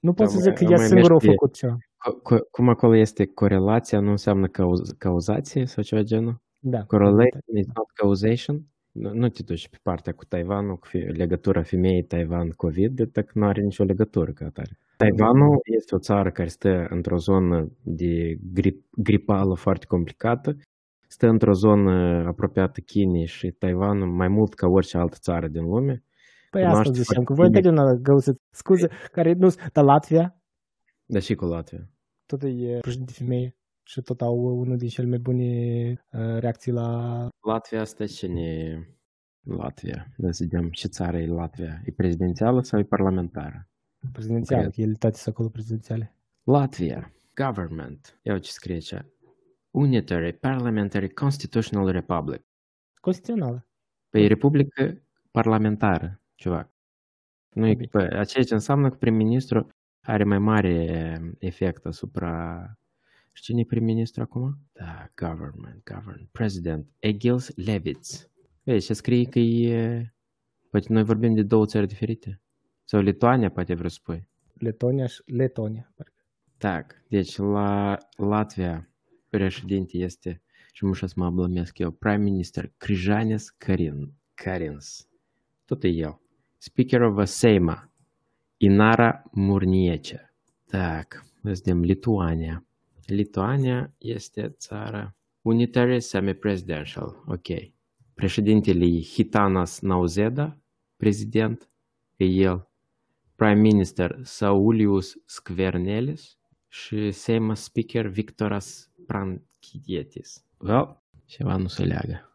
nu 0.00 0.12
pot 0.12 0.26
Da, 0.26 0.32
să 0.32 0.34
mai- 0.34 0.42
zic 0.42 0.52
că 0.54 0.64
ea 0.72 0.78
mai 0.78 0.86
singură 0.86 1.12
a 1.12 1.16
mergi 1.16 1.26
pe- 1.26 1.32
făcut 1.32 1.54
ceva. 1.54 1.76
co- 1.78 2.20
co- 2.36 2.50
cum 2.50 2.68
acolo 2.68 2.96
este 2.96 3.26
corelația, 3.26 4.00
nu 4.00 4.10
înseamnă 4.10 4.46
cauz- 4.48 4.90
cauzație 4.98 5.66
sau 5.66 5.82
ceva 5.82 6.02
genul? 6.02 6.42
Da. 6.58 6.84
Correlation 6.84 7.40
is 7.58 7.66
not 7.66 7.90
causation. 7.94 8.62
Nu, 8.94 9.12
nu 9.12 9.28
te 9.28 9.42
duci 9.42 9.68
pe 9.68 9.78
partea 9.82 10.12
cu 10.12 10.24
Taiwanul, 10.24 10.76
cu 10.76 10.86
fi- 10.86 10.98
legătura 10.98 11.62
femeii 11.62 12.02
Taiwan-Covid, 12.12 12.92
de 12.94 13.04
că 13.22 13.30
nu 13.34 13.46
are 13.46 13.60
nicio 13.62 13.84
legătură 13.84 14.32
ca 14.32 14.44
atare. 14.44 14.78
Taiwanul 14.96 15.58
este 15.78 15.94
o 15.94 15.98
țară 15.98 16.30
care 16.30 16.48
stă 16.48 16.86
într-o 16.90 17.16
zonă 17.16 17.68
de 17.82 18.36
grip, 18.52 18.84
gripală 18.90 19.54
foarte 19.54 19.86
complicată, 19.86 20.56
stă 21.08 21.26
într-o 21.26 21.52
zonă 21.52 22.24
apropiată 22.26 22.80
Chinei 22.80 23.26
și 23.26 23.50
Taiwanul 23.50 24.08
mai 24.12 24.28
mult 24.28 24.54
ca 24.54 24.66
orice 24.68 24.96
altă 24.96 25.16
țară 25.20 25.48
din 25.48 25.62
lume. 25.64 26.02
Păi 26.50 26.60
asta 26.62 26.76
Cunoaște 26.76 27.02
ziceam, 27.02 27.24
foarte 27.24 27.24
că 27.24 27.40
voi 27.40 27.48
bine. 27.48 27.58
întotdeauna 27.58 28.00
găsiți 28.02 28.40
scuze, 28.50 28.88
care 29.12 29.32
nu 29.32 29.48
dar 29.72 29.84
Latvia, 29.84 30.36
Dar 31.06 31.22
și 31.22 31.34
cu 31.34 31.44
Latvia. 31.44 31.88
tot 32.26 32.42
e 32.42 32.78
președinte 32.80 33.12
femeie 33.16 33.56
și 33.84 34.00
tot 34.00 34.20
au 34.20 34.58
unul 34.58 34.76
din 34.76 34.88
cele 34.88 35.08
mai 35.08 35.18
bune 35.18 35.44
uh, 36.12 36.38
reacții 36.38 36.72
la... 36.72 37.28
Latvia 37.40 37.80
asta 37.80 38.06
cine 38.06 38.42
e 38.42 38.88
Latvia? 39.40 40.06
Da 40.16 40.32
să 40.32 40.44
vedem 40.48 40.70
ce 40.70 40.88
țară 40.88 41.18
e 41.18 41.26
Latvia. 41.26 41.82
E 41.84 41.92
prezidențială 41.92 42.62
sau 42.62 42.78
e 42.78 42.84
parlamentară? 42.84 43.68
Prezidențială, 44.12 44.62
Cred. 44.62 44.74
că 44.74 44.80
ele 44.80 44.94
toate 44.98 45.16
sunt 45.16 45.34
acolo 45.34 45.48
prezidențiale. 45.48 46.14
Latvia. 46.42 47.12
Government. 47.34 48.20
Ia 48.22 48.38
ce 48.38 48.50
scrie 48.50 48.74
aici. 48.74 48.94
Unitary 49.70 50.32
Parliamentary 50.32 51.12
Constitutional 51.12 51.88
Republic. 51.88 52.42
Constituțională. 53.00 53.66
Păi 54.10 54.26
republică 54.26 55.02
parlamentară, 55.30 56.22
ceva. 56.34 56.72
Nu 57.50 57.66
e, 57.66 57.74
Bine. 57.74 57.88
păi, 57.90 58.26
ceea 58.26 58.44
ce 58.44 58.54
înseamnă 58.54 58.88
că 58.88 58.96
prim-ministru 58.96 59.68
are 60.00 60.24
mai 60.24 60.38
mare 60.38 61.36
efect 61.38 61.86
asupra... 61.86 62.64
Și 63.33 63.43
cine 63.43 63.59
e 63.59 63.65
prim-ministru 63.65 64.21
acum? 64.21 64.57
Da, 64.73 65.11
government, 65.15 65.83
government, 65.93 66.29
president, 66.31 66.87
Egils 66.99 67.55
Levits. 67.55 68.29
Ei, 68.63 68.81
și 68.81 68.93
scrie 68.93 69.23
că 69.23 69.39
e... 69.39 70.13
Poate 70.69 70.93
noi 70.93 71.03
vorbim 71.03 71.33
de 71.35 71.43
două 71.43 71.65
țări 71.65 71.87
diferite. 71.87 72.41
Sau 72.83 72.99
Lituania, 73.01 73.49
poate 73.49 73.73
vreau 73.73 73.89
să 73.89 73.95
spui. 73.99 74.27
Letonia 74.53 75.05
și 75.05 75.21
Letonia. 75.25 75.91
parcă. 75.95 76.13
Так, 76.57 77.03
deci 77.07 77.37
la 77.37 77.97
Latvia 78.17 78.89
președinte 79.29 79.97
este, 79.97 80.41
și 80.73 80.85
mușa 80.85 81.07
să 81.07 81.13
mă 81.17 81.25
ablămesc 81.25 81.77
eu, 81.77 81.91
Prime 81.91 82.23
Minister 82.23 82.71
Crijanis 82.77 83.49
Karin, 83.49 84.13
Karins. 84.33 85.07
Tot 85.65 85.83
e 85.83 85.87
el. 85.87 86.21
Speaker 86.57 87.01
of 87.01 87.17
a 87.17 87.25
Seima, 87.25 87.91
Inara 88.57 89.23
Murniece. 89.31 90.33
Так, 90.65 91.25
vedem 91.41 91.81
Lituania. 91.81 92.65
Lituania 93.06 93.94
este 93.98 94.48
țara 94.58 95.16
unitary 95.42 96.00
semi-presidential. 96.00 97.22
Ok. 97.26 97.72
Președintele 98.14 98.84
e 98.84 99.00
Hitanas 99.00 99.80
Nauseda, 99.80 100.58
prezident, 100.96 101.70
e 102.16 102.24
el. 102.24 102.68
Prime 103.36 103.60
Minister 103.60 104.18
Saulius 104.22 105.16
Skvernelis 105.24 106.38
și 106.68 107.10
Seimas 107.10 107.62
Speaker 107.62 108.06
Victoras 108.06 108.90
Prankietis. 109.06 110.44
Well, 110.58 111.02
ceva 111.24 111.56
nu 111.56 111.66
se 111.66 111.84
leagă. 111.84 112.28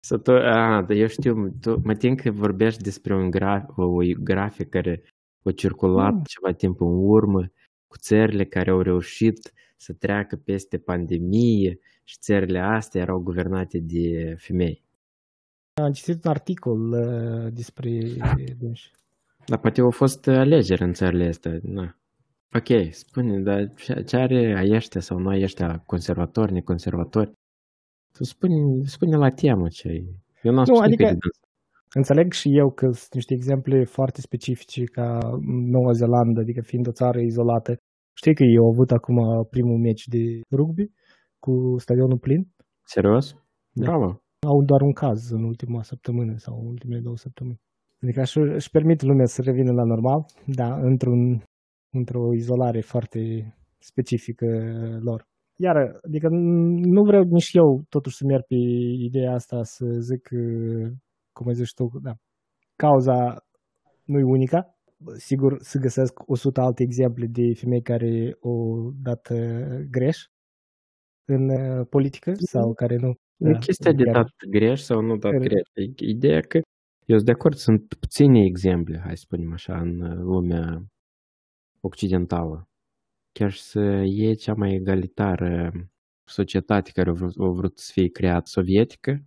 Să 0.00 0.18
tu, 0.18 0.30
a, 0.30 0.82
dar 0.82 0.96
eu 0.96 1.06
știu, 1.06 1.48
tu, 1.60 1.80
mă 1.84 1.94
tin 1.94 2.16
că 2.16 2.30
vorbești 2.30 2.82
despre 2.82 3.14
un 3.14 3.30
graf, 3.30 3.76
o, 3.76 3.82
o 3.82 4.02
grafic 4.18 4.68
care 4.68 5.02
a 5.42 5.50
circulat 5.52 6.12
Mm. 6.12 6.22
ceva 6.24 6.52
timp 6.52 6.80
în 6.80 6.96
urmă 7.00 7.50
cu 7.88 7.96
țările 7.98 8.44
care 8.44 8.70
au 8.70 8.80
reușit 8.80 9.52
să 9.76 9.92
treacă 9.92 10.36
peste 10.36 10.78
pandemie 10.78 11.78
și 12.04 12.16
țările 12.20 12.58
astea 12.58 13.00
erau 13.00 13.18
guvernate 13.18 13.78
de 13.78 14.34
femei. 14.38 14.82
Am 15.82 15.92
citit 15.92 16.24
un 16.24 16.30
articol 16.30 16.90
uh, 16.92 17.52
despre 17.52 18.00
dânsi. 18.60 18.90
Dar 19.46 19.58
poate 19.58 19.80
au 19.80 19.90
fost 19.90 20.26
alegeri 20.26 20.82
în 20.82 20.92
țările 20.92 21.26
astea. 21.26 21.58
Na. 21.62 21.96
Ok, 22.54 22.92
spune, 22.94 23.38
dar 23.40 23.72
ce- 23.76 24.02
ce 24.02 24.16
are 24.16 24.54
a 24.58 24.74
ăștia 24.76 25.00
sau 25.00 25.18
nu 25.18 25.28
a 25.28 25.36
ăștia 25.40 25.78
conservatori, 25.86 26.52
neconservatori? 26.52 27.32
Tu 28.12 28.24
spune, 28.24 28.84
spune 28.84 29.16
la 29.16 29.30
temă 29.30 29.68
ce 29.68 29.88
e. 29.88 30.04
Eu 30.42 30.52
n-am 30.52 30.64
Nu, 30.68 30.74
spus 30.74 30.80
adică- 30.80 31.02
adică... 31.04 31.04
de 31.04 31.18
dâns. 31.18 31.38
Înțeleg 31.94 32.32
și 32.32 32.48
eu 32.56 32.70
că 32.70 32.86
sunt 32.90 33.14
niște 33.14 33.34
exemple 33.34 33.84
foarte 33.84 34.20
specifice 34.20 34.84
ca 34.84 35.18
Noua 35.46 35.92
Zeelandă, 35.92 36.40
adică 36.40 36.60
fiind 36.60 36.86
o 36.86 36.92
țară 36.92 37.20
izolată. 37.20 37.76
Știi 38.16 38.34
că 38.34 38.42
ei 38.42 38.56
au 38.56 38.68
avut 38.68 38.90
acum 38.90 39.46
primul 39.50 39.78
meci 39.78 40.06
de 40.06 40.40
rugby 40.50 40.90
cu 41.38 41.74
stadionul 41.78 42.18
plin? 42.18 42.48
Serios? 42.84 43.34
Da. 43.70 43.84
Bravo. 43.86 44.20
Au 44.46 44.62
doar 44.64 44.80
un 44.80 44.92
caz 44.92 45.30
în 45.30 45.44
ultima 45.44 45.82
săptămână 45.82 46.34
sau 46.36 46.60
în 46.60 46.66
ultimele 46.66 47.00
două 47.00 47.16
săptămâni. 47.16 47.60
Adică 48.02 48.20
își, 48.20 48.38
își 48.38 48.70
permit 48.70 49.02
lumea 49.02 49.26
să 49.26 49.42
revină 49.42 49.72
la 49.72 49.84
normal, 49.84 50.24
dar 50.46 50.78
într-un, 50.82 51.42
într-o 51.90 52.34
izolare 52.34 52.80
foarte 52.80 53.20
specifică 53.78 54.46
lor. 55.02 55.26
Iar, 55.56 55.76
adică 56.06 56.28
n- 56.28 56.84
nu 56.96 57.02
vreau 57.02 57.22
nici 57.22 57.50
eu 57.52 57.82
totuși 57.88 58.16
să 58.16 58.24
merg 58.26 58.44
pe 58.46 58.54
ideea 59.08 59.32
asta 59.32 59.62
să 59.62 59.86
zic, 59.98 60.28
uh, 60.32 60.90
cum 61.38 61.48
ai 61.48 61.54
zis 61.54 61.70
tu, 61.72 61.90
da, 62.02 62.12
cauza 62.76 63.44
nu 64.04 64.18
e 64.18 64.22
unica. 64.22 64.78
Sigur, 65.16 65.58
să 65.60 65.78
găsesc 65.78 66.12
100 66.26 66.60
alte 66.60 66.82
exemple 66.82 67.26
de 67.26 67.54
femei 67.54 67.82
care 67.82 68.36
au 68.42 68.92
dat 69.02 69.28
uh, 69.30 69.78
greș 69.90 70.26
în 71.24 71.48
uh, 71.48 71.86
politică 71.90 72.32
sau 72.34 72.74
care 72.74 72.96
nu. 72.96 73.14
Nu 73.36 73.50
e 73.50 73.58
chestia 73.58 73.92
de 73.92 74.02
chiar- 74.02 74.14
dat 74.14 74.28
greș 74.50 74.80
sau 74.80 75.00
nu 75.00 75.16
dat 75.16 75.30
Chiar- 75.30 75.40
greș. 75.40 75.68
E 75.74 75.92
Ideea 75.96 76.40
că 76.40 76.56
eu 77.06 77.16
sunt 77.16 77.24
de 77.24 77.30
acord, 77.30 77.54
sunt 77.54 77.94
puține 77.94 78.44
exemple, 78.44 78.98
hai 78.98 79.16
să 79.16 79.22
spunem 79.24 79.52
așa, 79.52 79.80
în 79.80 80.00
uh, 80.00 80.16
lumea 80.16 80.84
occidentală. 81.80 82.68
Chiar 83.32 83.50
și 83.50 83.62
să 83.62 83.80
e 84.04 84.34
cea 84.34 84.54
mai 84.54 84.74
egalitară 84.74 85.72
societate 86.24 86.90
care 86.90 87.10
a 87.10 87.12
vrut, 87.12 87.34
a 87.40 87.48
vrut 87.48 87.78
să 87.78 87.90
fie 87.92 88.08
creat 88.08 88.46
sovietică, 88.46 89.24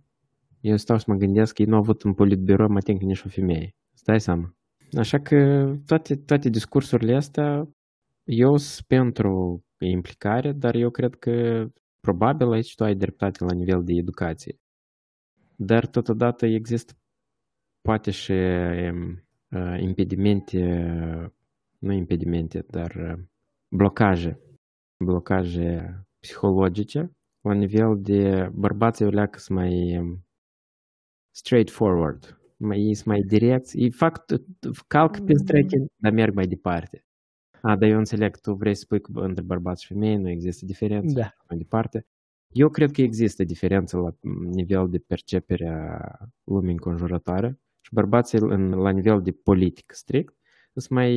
eu 0.62 0.76
stau 0.76 0.98
să 0.98 1.04
mă 1.06 1.14
gândesc 1.14 1.54
că 1.54 1.62
ei 1.62 1.68
nu 1.68 1.74
au 1.74 1.80
avut 1.80 2.02
în 2.02 2.14
politbiro 2.14 2.68
mai 2.68 2.80
timp 2.80 3.00
nici 3.00 3.22
o 3.24 3.28
femeie. 3.28 3.74
Stai 3.94 4.20
seama. 4.20 4.54
Așa 4.98 5.20
că 5.20 5.70
toate, 5.86 6.16
toate 6.16 6.48
discursurile 6.48 7.14
astea, 7.14 7.68
eu 8.24 8.56
sunt 8.56 8.86
pentru 8.86 9.62
implicare, 9.78 10.52
dar 10.52 10.74
eu 10.74 10.90
cred 10.90 11.14
că 11.14 11.66
probabil 12.00 12.52
aici 12.52 12.74
tu 12.74 12.84
ai 12.84 12.94
dreptate 12.94 13.44
la 13.44 13.52
nivel 13.52 13.84
de 13.84 13.92
educație. 13.92 14.60
Dar 15.56 15.86
totodată 15.86 16.46
există 16.46 16.92
poate 17.80 18.10
și 18.10 18.32
um, 18.32 19.22
uh, 19.50 19.80
impedimente, 19.80 20.62
nu 21.78 21.92
impedimente, 21.92 22.64
dar 22.70 22.94
uh, 22.94 23.24
blocaje, 23.68 24.40
blocaje 25.04 26.00
psihologice 26.18 27.10
la 27.40 27.52
nivel 27.52 27.98
de 28.00 28.50
bărbații 28.54 29.04
o 29.04 29.08
leacă 29.08 29.38
sunt 29.38 29.58
mai 29.58 29.98
um, 29.98 30.24
straightforward, 31.32 32.40
mai, 32.56 32.78
ei 32.80 32.94
sunt 32.94 33.06
mai 33.06 33.20
direcți, 33.20 33.78
ei 33.78 33.90
fac, 33.90 34.24
calc 34.86 35.24
pe 35.24 35.32
streche, 35.34 35.84
dar 35.96 36.12
merg 36.12 36.34
mai 36.34 36.46
departe. 36.46 37.04
A, 37.60 37.76
dar 37.76 37.88
eu 37.88 37.98
înțeleg, 37.98 38.36
tu 38.36 38.52
vrei 38.54 38.74
să 38.74 38.80
spui 38.80 39.00
că 39.00 39.10
între 39.14 39.42
bărbați 39.42 39.82
și 39.82 39.92
femei 39.92 40.16
nu 40.16 40.28
există 40.28 40.64
diferență 40.64 41.14
Da. 41.14 41.34
mai 41.48 41.58
departe. 41.58 42.06
Eu 42.48 42.68
cred 42.68 42.90
că 42.90 43.02
există 43.02 43.44
diferență 43.44 43.96
la 43.96 44.10
nivel 44.42 44.88
de 44.88 44.98
percepere 44.98 45.68
a 45.68 46.16
lumii 46.44 46.72
înconjurătoare 46.72 47.60
și 47.80 47.94
bărbații 47.94 48.38
în, 48.38 48.70
la 48.70 48.90
nivel 48.90 49.22
de 49.22 49.32
politic 49.32 49.92
strict 49.94 50.36
sunt 50.74 50.88
mai... 50.88 51.14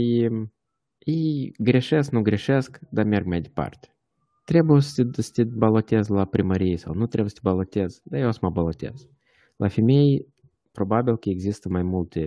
Ei 0.97 1.53
greșesc, 1.57 2.11
nu 2.11 2.21
greșesc, 2.21 2.79
dar 2.89 3.05
merg 3.05 3.25
mai 3.25 3.41
departe. 3.41 3.95
Trebuie 4.43 4.81
să 4.81 5.03
te, 5.03 5.21
să 5.21 5.31
te 5.33 5.43
balotezi 5.43 6.11
la 6.11 6.25
primărie 6.25 6.77
sau 6.77 6.93
nu 6.93 7.05
trebuie 7.05 7.29
să 7.29 7.35
te 7.41 7.49
balotezi, 7.49 8.01
dar 8.03 8.19
eu 8.19 8.27
o 8.27 8.31
să 8.31 8.39
mă 8.41 8.49
balotez. 8.49 9.09
La 9.55 9.67
femei, 9.67 10.33
probabil 10.71 11.17
că 11.17 11.29
există 11.29 11.69
mai 11.69 11.83
multe... 11.83 12.21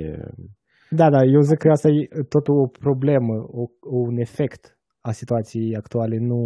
Da, 0.90 1.10
da, 1.10 1.24
eu 1.24 1.40
zic 1.40 1.58
că 1.58 1.68
asta 1.68 1.88
e 1.88 2.08
tot 2.28 2.48
o 2.48 2.66
problemă, 2.66 3.34
o, 3.48 3.66
un 3.80 4.16
efect 4.18 4.78
a 5.00 5.12
situației 5.12 5.76
actuale, 5.76 6.18
nu 6.18 6.40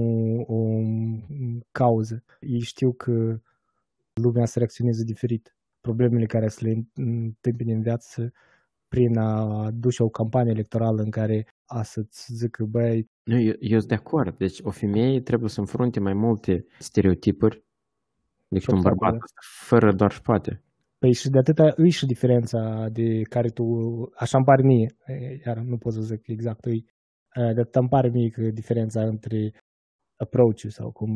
o 0.47 0.59
cauză. 1.71 2.25
Ei 2.41 2.61
știu 2.61 2.93
că 2.93 3.41
lumea 4.13 4.45
se 4.45 4.59
reacționează 4.59 5.03
diferit. 5.05 5.57
Problemele 5.81 6.27
care 6.27 6.49
se 6.49 6.65
le 6.65 6.73
întâmpine 6.95 7.73
în 7.73 7.83
viață 7.83 8.33
prin 8.89 9.19
a 9.19 9.71
duce 9.71 10.03
o 10.03 10.09
campanie 10.09 10.53
electorală 10.53 11.03
în 11.03 11.11
care 11.11 11.47
a 11.67 11.83
să-ți 11.83 12.35
zică, 12.35 12.65
băi, 12.65 13.11
Nu, 13.25 13.41
eu, 13.41 13.55
eu 13.59 13.79
sunt 13.79 13.89
de 13.89 13.95
acord. 13.95 14.37
Deci 14.37 14.61
o 14.63 14.71
femeie 14.71 15.21
trebuie 15.21 15.49
să 15.51 15.61
înfrunte 15.61 16.01
mai 16.01 16.13
multe 16.15 16.67
stereotipuri 16.79 17.65
decât 18.49 18.69
un 18.69 18.75
Obstacole. 18.75 19.11
bărbat, 19.11 19.31
fără 19.69 19.93
doar 19.93 20.11
și 20.13 20.21
poate. 20.21 20.63
Păi 21.03 21.13
și 21.13 21.29
de 21.29 21.39
atâta 21.39 21.73
îi 21.77 21.91
și 21.91 22.07
diferența 22.07 22.89
de 22.93 23.23
care 23.23 23.49
tu, 23.49 23.65
așa 24.17 24.37
îmi 24.37 24.47
pare 24.47 24.63
mie, 24.63 24.87
e, 25.07 25.41
iar 25.47 25.59
nu 25.59 25.77
pot 25.77 25.93
să 25.93 26.01
zic 26.01 26.27
exact 26.27 26.65
îi, 26.65 26.85
e, 27.35 27.53
de 27.53 27.61
atâta 27.61 27.79
îmi 27.81 27.89
pare 27.89 28.09
mie 28.09 28.29
că 28.29 28.43
diferența 28.43 29.03
între 29.03 29.53
approach 30.17 30.61
sau 30.69 30.93
cum 30.93 31.11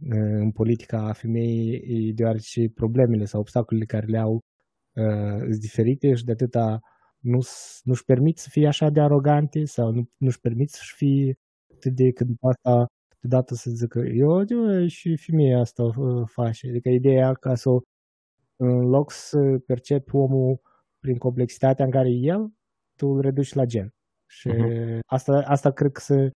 e, 0.00 0.18
în 0.18 0.50
politica 0.50 1.12
femeii, 1.12 1.72
e 1.74 2.12
deoarece 2.14 2.60
problemele 2.74 3.24
sau 3.24 3.40
obstacolele 3.40 3.84
care 3.84 4.06
le 4.06 4.18
au 4.18 4.34
uh, 4.34 5.38
sunt 5.38 5.60
diferite 5.60 6.14
și 6.14 6.24
de 6.24 6.32
atâta 6.32 6.80
nu, 7.18 7.38
nu-și 7.82 8.04
permit 8.04 8.38
să 8.38 8.48
fie 8.50 8.66
așa 8.66 8.88
de 8.88 9.00
arogante 9.00 9.64
sau 9.64 9.90
nu, 9.90 10.02
nu-și 10.16 10.40
permit 10.40 10.70
să-și 10.70 10.94
fie 10.96 11.38
atât 11.74 11.92
de 11.92 12.10
când 12.10 12.30
asta 12.40 12.86
deodată 13.20 13.54
să 13.54 13.70
zică 13.70 14.00
eu, 14.14 14.30
eu 14.48 14.86
și 14.86 15.16
femeia 15.16 15.58
asta 15.58 15.82
uh, 15.82 16.22
face. 16.26 16.68
Adică 16.68 16.88
ideea 16.88 17.32
ca 17.32 17.54
să 17.54 17.68
o 17.70 17.80
în 18.56 18.88
loc 18.88 19.10
să 19.10 19.58
percepi 19.66 20.14
omul 20.16 20.60
prin 20.98 21.18
complexitatea 21.18 21.84
în 21.84 21.90
care 21.90 22.08
e 22.08 22.12
el, 22.22 22.52
tu 22.96 23.06
îl 23.08 23.20
reduci 23.20 23.52
la 23.52 23.64
gen. 23.64 23.94
Și 24.30 24.48
Mhm. 24.48 24.68
uh-huh. 24.68 24.98
asta, 25.06 25.42
asta 25.46 25.70
cred 25.70 25.92
că 25.92 26.00
se, 26.00 26.30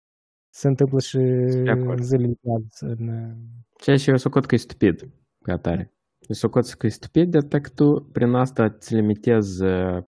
se 0.55 0.69
întâmplă 0.69 1.01
și 1.01 1.19
De 1.63 1.71
acord. 1.71 1.99
în 1.99 2.05
zilele 2.05 2.35
de 2.41 2.51
azi. 2.57 2.85
În, 2.85 3.09
uh, 3.09 3.37
Ceea 3.81 3.97
ce 3.97 4.11
eu 4.11 4.17
socot 4.17 4.47
că 4.47 4.55
e 4.55 4.59
stupid, 4.59 5.09
ca 5.43 5.53
atare. 5.53 5.93
Eu 6.21 6.35
socot 6.35 6.67
că 6.67 6.87
e 6.87 6.89
stupid, 6.89 7.31
de 7.31 7.59
că 7.61 7.69
tu 7.75 8.09
prin 8.13 8.33
asta 8.35 8.65
îți 8.65 8.95
limitezi 8.95 9.65
uh, 9.65 10.03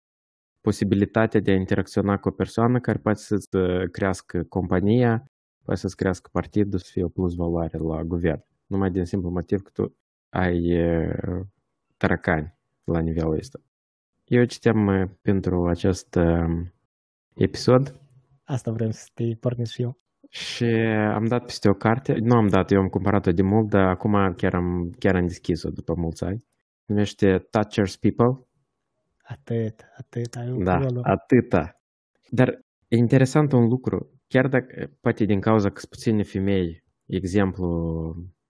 posibilitatea 0.61 1.41
de 1.41 1.51
a 1.51 1.55
interacționa 1.55 2.19
cu 2.19 2.29
o 2.29 2.33
persoană 2.33 2.81
care 2.81 2.99
poate 2.99 3.19
să-ți 3.19 3.57
uh, 3.57 3.91
crească 3.91 4.43
compania, 4.43 5.25
poate 5.65 5.81
să-ți 5.81 5.97
crească 5.97 6.29
partidul, 6.33 6.79
să 6.79 6.89
fie 6.93 7.05
o 7.05 7.09
plus 7.09 7.35
valoare 7.35 7.79
la 7.79 8.03
guvern. 8.05 8.45
Numai 8.67 8.91
din 8.91 9.05
simplu 9.05 9.31
motiv 9.31 9.61
că 9.63 9.71
tu 9.73 9.97
ai 10.29 10.87
uh, 10.87 11.41
taracani 11.99 12.55
la 12.85 13.01
nivelul 13.01 13.37
ăsta. 13.39 13.59
Eu 14.25 14.45
citeam 14.45 14.87
uh, 14.87 15.09
pentru 15.23 15.67
acest 15.69 16.19
episod. 17.35 18.01
Asta 18.45 18.71
vrem 18.73 18.91
să 18.91 19.09
te 19.15 19.25
pornesc 19.41 19.73
și 19.73 19.83
eu. 19.83 19.99
Și 20.29 20.65
am 21.15 21.25
dat 21.25 21.45
peste 21.45 21.69
o 21.69 21.73
carte, 21.73 22.15
nu 22.21 22.37
am 22.37 22.47
dat, 22.47 22.71
eu 22.71 22.81
am 22.81 22.89
cumpărat-o 22.89 23.33
de 23.33 23.43
mult, 23.43 23.69
dar 23.69 23.85
acum 23.89 24.35
chiar 24.37 24.55
am, 24.55 24.95
chiar 24.99 25.15
am 25.15 25.27
deschis-o 25.27 25.71
după 25.71 25.95
mulți 25.97 26.25
ani. 26.25 26.45
Numește 26.85 27.39
Touchers 27.51 27.97
People 27.97 28.47
Atât, 29.23 29.85
atât, 29.97 30.35
ai 30.37 30.57
Da, 30.63 30.75
acolo. 30.75 31.01
atâta. 31.05 31.81
Dar 32.31 32.49
e 32.89 32.97
interesant 32.97 33.53
un 33.53 33.69
lucru, 33.69 34.21
chiar 34.27 34.47
dacă, 34.49 34.91
poate 35.01 35.25
din 35.25 35.41
cauza 35.41 35.69
că 35.71 35.79
sunt 35.79 35.91
puține 35.91 36.23
femei, 36.23 36.85
exemplu 37.07 37.67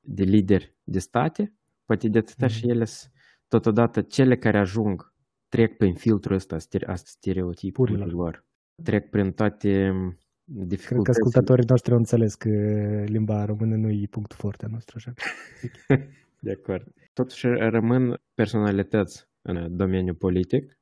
de 0.00 0.22
lideri 0.24 0.76
de 0.84 0.98
state, 0.98 1.54
poate 1.84 2.08
de 2.08 2.18
atâta 2.18 2.46
Mhm. 2.46 2.54
și 2.54 2.68
ele 2.68 2.84
sunt 2.84 3.12
totodată 3.48 4.00
cele 4.02 4.36
care 4.36 4.58
ajung, 4.58 5.12
trec 5.48 5.76
prin 5.76 5.94
filtrul 5.94 6.36
ăsta 6.36 6.58
stere- 6.58 6.86
a 6.86 6.94
stereotipurilor, 6.94 8.46
trec 8.82 9.10
prin 9.10 9.32
toate 9.32 9.68
Cred 9.68 10.58
că 10.58 10.64
dificultățile. 10.64 11.24
ascultătorii 11.24 11.64
noștri 11.68 11.92
au 11.92 11.98
înțeles 11.98 12.34
că 12.34 12.48
limba 13.06 13.44
română 13.44 13.76
nu 13.76 13.90
e 13.90 14.06
punctul 14.10 14.36
forte 14.40 14.64
al 14.64 14.70
nostru, 14.70 14.96
așa. 14.96 15.12
De 16.40 16.50
acord. 16.50 16.92
Totuși 17.12 17.46
rămân 17.46 18.20
personalități 18.34 19.26
în 19.42 19.76
domeniul 19.76 20.14
politic 20.14 20.78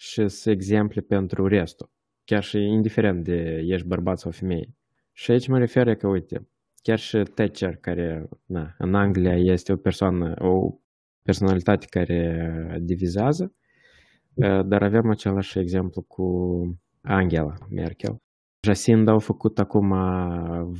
și 0.00 0.28
sunt 0.28 0.54
exemple 0.54 1.00
pentru 1.00 1.46
restul. 1.46 1.90
Chiar 2.24 2.42
și 2.42 2.58
indiferent 2.58 3.24
de 3.24 3.62
ești 3.66 3.86
bărbat 3.86 4.18
sau 4.18 4.30
femeie. 4.30 4.74
Și 5.12 5.30
aici 5.30 5.48
mă 5.48 5.58
refer 5.58 5.94
că, 5.94 6.06
uite, 6.08 6.48
chiar 6.82 6.98
și 6.98 7.22
Thatcher, 7.22 7.76
care 7.76 8.28
na, 8.44 8.74
în 8.78 8.94
Anglia 8.94 9.36
este 9.36 9.72
o 9.72 9.76
persoană, 9.76 10.34
o 10.38 10.78
personalitate 11.28 11.86
care 11.90 12.78
divizează, 12.80 13.52
eh, 14.34 14.60
dar 14.64 14.82
avem 14.82 15.10
același 15.10 15.58
exemplu 15.58 16.02
cu 16.02 16.26
Angela 17.00 17.54
Merkel. 17.70 18.16
Jacinda 18.60 19.12
au 19.12 19.18
făcut 19.18 19.58
acum 19.58 19.88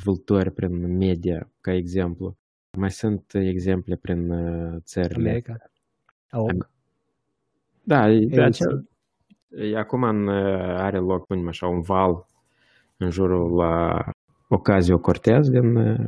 vâltori 0.04 0.50
prin 0.50 0.96
media, 0.96 1.50
ca 1.60 1.72
exemplu. 1.72 2.36
Mai 2.78 2.90
sunt 2.90 3.32
exemple 3.34 3.96
prin 3.96 4.30
uh, 4.30 4.76
țările. 4.82 5.28
America. 5.28 5.56
Au. 6.30 6.46
Da, 7.82 8.10
e, 8.10 8.12
Ei, 8.12 8.26
de 8.26 8.42
acel, 8.42 8.88
e, 9.48 9.76
acum 9.76 10.02
în, 10.02 10.26
uh, 10.26 10.76
are 10.86 10.98
loc, 10.98 11.26
punem 11.26 11.48
așa, 11.48 11.66
un 11.66 11.80
val 11.80 12.26
în 12.96 13.10
jurul 13.10 13.54
la 13.54 14.04
Ocasio-Cortez 14.48 15.48
din, 15.48 15.76
uh, 15.76 16.06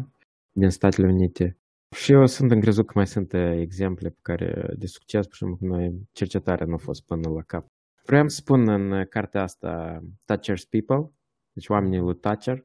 din 0.53 0.71
Statele 0.71 1.07
Unite. 1.07 1.60
Și 1.97 2.13
eu 2.13 2.27
sunt 2.27 2.51
încrezut 2.51 2.87
că 2.87 2.93
mai 2.95 3.07
sunt 3.07 3.33
uh, 3.33 3.53
exemple 3.61 4.09
pe 4.09 4.19
care 4.23 4.75
de 4.79 4.87
succes, 4.87 5.27
pur 5.27 5.35
și 5.35 5.45
simplu, 5.45 5.67
că 5.67 5.75
noi 5.75 6.09
cercetarea 6.13 6.67
nu 6.67 6.75
a 6.75 6.77
fost 6.77 7.05
până 7.05 7.29
la 7.29 7.43
cap. 7.43 7.67
Vreau 8.05 8.29
să 8.29 8.37
spun 8.37 8.69
în 8.69 8.91
uh, 8.91 9.07
cartea 9.09 9.43
asta 9.43 10.03
Touchers 10.25 10.65
People, 10.65 11.13
deci 11.53 11.69
oamenii 11.69 11.99
lui 11.99 12.17
Thatcher, 12.17 12.65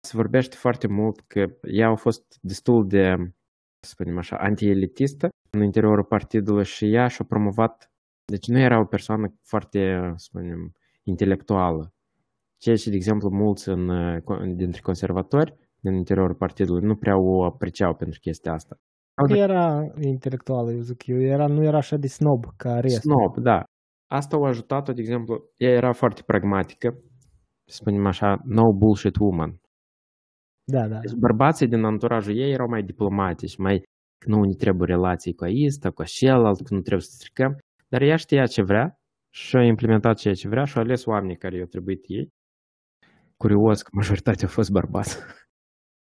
se 0.00 0.16
vorbește 0.16 0.56
foarte 0.56 0.86
mult 0.86 1.20
că 1.20 1.50
ea 1.62 1.88
a 1.88 1.94
fost 1.94 2.38
destul 2.40 2.86
de, 2.86 3.32
să 3.80 3.90
spunem 3.90 4.18
așa, 4.18 4.36
anti-elitistă 4.36 5.28
în 5.50 5.62
interiorul 5.62 6.04
partidului 6.04 6.64
și 6.64 6.92
ea 6.92 7.08
și-a 7.08 7.24
promovat, 7.24 7.92
deci 8.24 8.46
nu 8.46 8.58
era 8.58 8.80
o 8.80 8.84
persoană 8.84 9.34
foarte, 9.42 10.12
să 10.16 10.24
spunem, 10.24 10.72
intelectuală. 11.02 11.92
Ceea 12.56 12.76
ce, 12.76 12.90
de 12.90 12.96
exemplu, 12.96 13.28
mulți 13.28 13.68
în, 13.68 13.90
dintre 14.56 14.80
conservatori 14.80 15.67
din 15.80 15.92
interiorul 15.92 16.34
partidului 16.34 16.86
nu 16.86 16.96
prea 16.96 17.16
o 17.18 17.44
apreciau 17.44 17.94
pentru 17.94 18.18
chestia 18.20 18.52
asta. 18.52 18.76
Nu 19.28 19.36
era 19.36 19.92
intelectuală, 20.00 20.72
eu 20.72 20.80
zic 20.80 21.06
eu, 21.06 21.20
era, 21.20 21.46
nu 21.46 21.64
era 21.64 21.76
așa 21.76 21.96
de 21.96 22.06
snob 22.06 22.44
ca 22.56 22.80
restul. 22.80 23.12
Snob, 23.12 23.44
da. 23.44 23.62
Asta 24.10 24.38
o 24.38 24.44
ajutat-o, 24.44 24.92
de 24.92 25.00
exemplu, 25.00 25.50
ea 25.56 25.70
era 25.70 25.92
foarte 25.92 26.22
pragmatică, 26.26 26.88
să 27.64 27.76
spunem 27.80 28.06
așa, 28.06 28.40
no 28.44 28.72
bullshit 28.72 29.16
woman. 29.20 29.60
Da, 30.64 30.88
da. 30.88 30.98
Deci 30.98 31.18
bărbații 31.26 31.68
din 31.68 31.84
anturajul 31.84 32.36
ei 32.36 32.52
erau 32.52 32.68
mai 32.68 32.82
diplomatici, 32.82 33.56
mai 33.56 33.82
că 34.18 34.28
nu 34.30 34.40
ne 34.40 34.54
trebuie 34.54 34.94
relații 34.94 35.34
cu 35.34 35.44
aista, 35.44 35.90
cu 35.90 36.02
celălalt, 36.04 36.60
că 36.66 36.74
nu 36.74 36.80
trebuie 36.80 37.06
să 37.10 37.14
stricăm. 37.14 37.56
Dar 37.88 38.02
ea 38.02 38.16
știa 38.16 38.46
ce 38.46 38.62
vrea 38.62 38.98
și 39.34 39.56
a 39.56 39.62
implementat 39.62 40.16
ceea 40.16 40.34
ce 40.34 40.48
vrea 40.48 40.64
și 40.64 40.78
a 40.78 40.80
ales 40.80 41.04
oamenii 41.06 41.36
care 41.36 41.56
i-au 41.56 41.66
trebuit 41.66 42.04
ei. 42.06 42.28
Curios 43.36 43.82
că 43.82 43.90
majoritatea 43.92 44.46
au 44.46 44.52
fost 44.52 44.70
bărbați. 44.70 45.18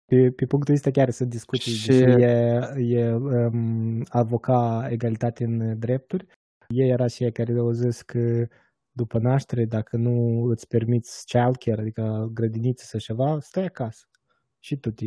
Pe, 0.05 0.31
pe 0.31 0.45
punctul 0.45 0.73
ăsta 0.73 0.91
chiar 0.91 1.09
să 1.09 1.25
discuții 1.25 1.71
Și- 1.71 1.91
și... 1.91 1.91
e, 2.01 2.73
e 2.77 3.13
um, 3.13 4.03
avoca 4.09 4.87
egalitate 4.89 5.43
în 5.43 5.79
drepturi. 5.79 6.25
Ei 6.67 6.89
era 6.89 7.07
și 7.07 7.23
ei 7.23 7.31
care 7.31 7.57
au 7.57 7.71
zis 7.71 8.01
că 8.01 8.47
după 8.91 9.19
naștere, 9.19 9.65
dacă 9.65 9.97
nu 9.97 10.43
îți 10.43 10.67
permiți 10.67 11.25
childcare, 11.25 11.81
adică 11.81 12.29
grădiniță 12.33 12.83
sau 12.85 12.99
ceva, 12.99 13.39
stai 13.39 13.65
acasă. 13.65 14.05
Și 14.59 14.77
tu 14.77 14.91
te... 14.91 15.05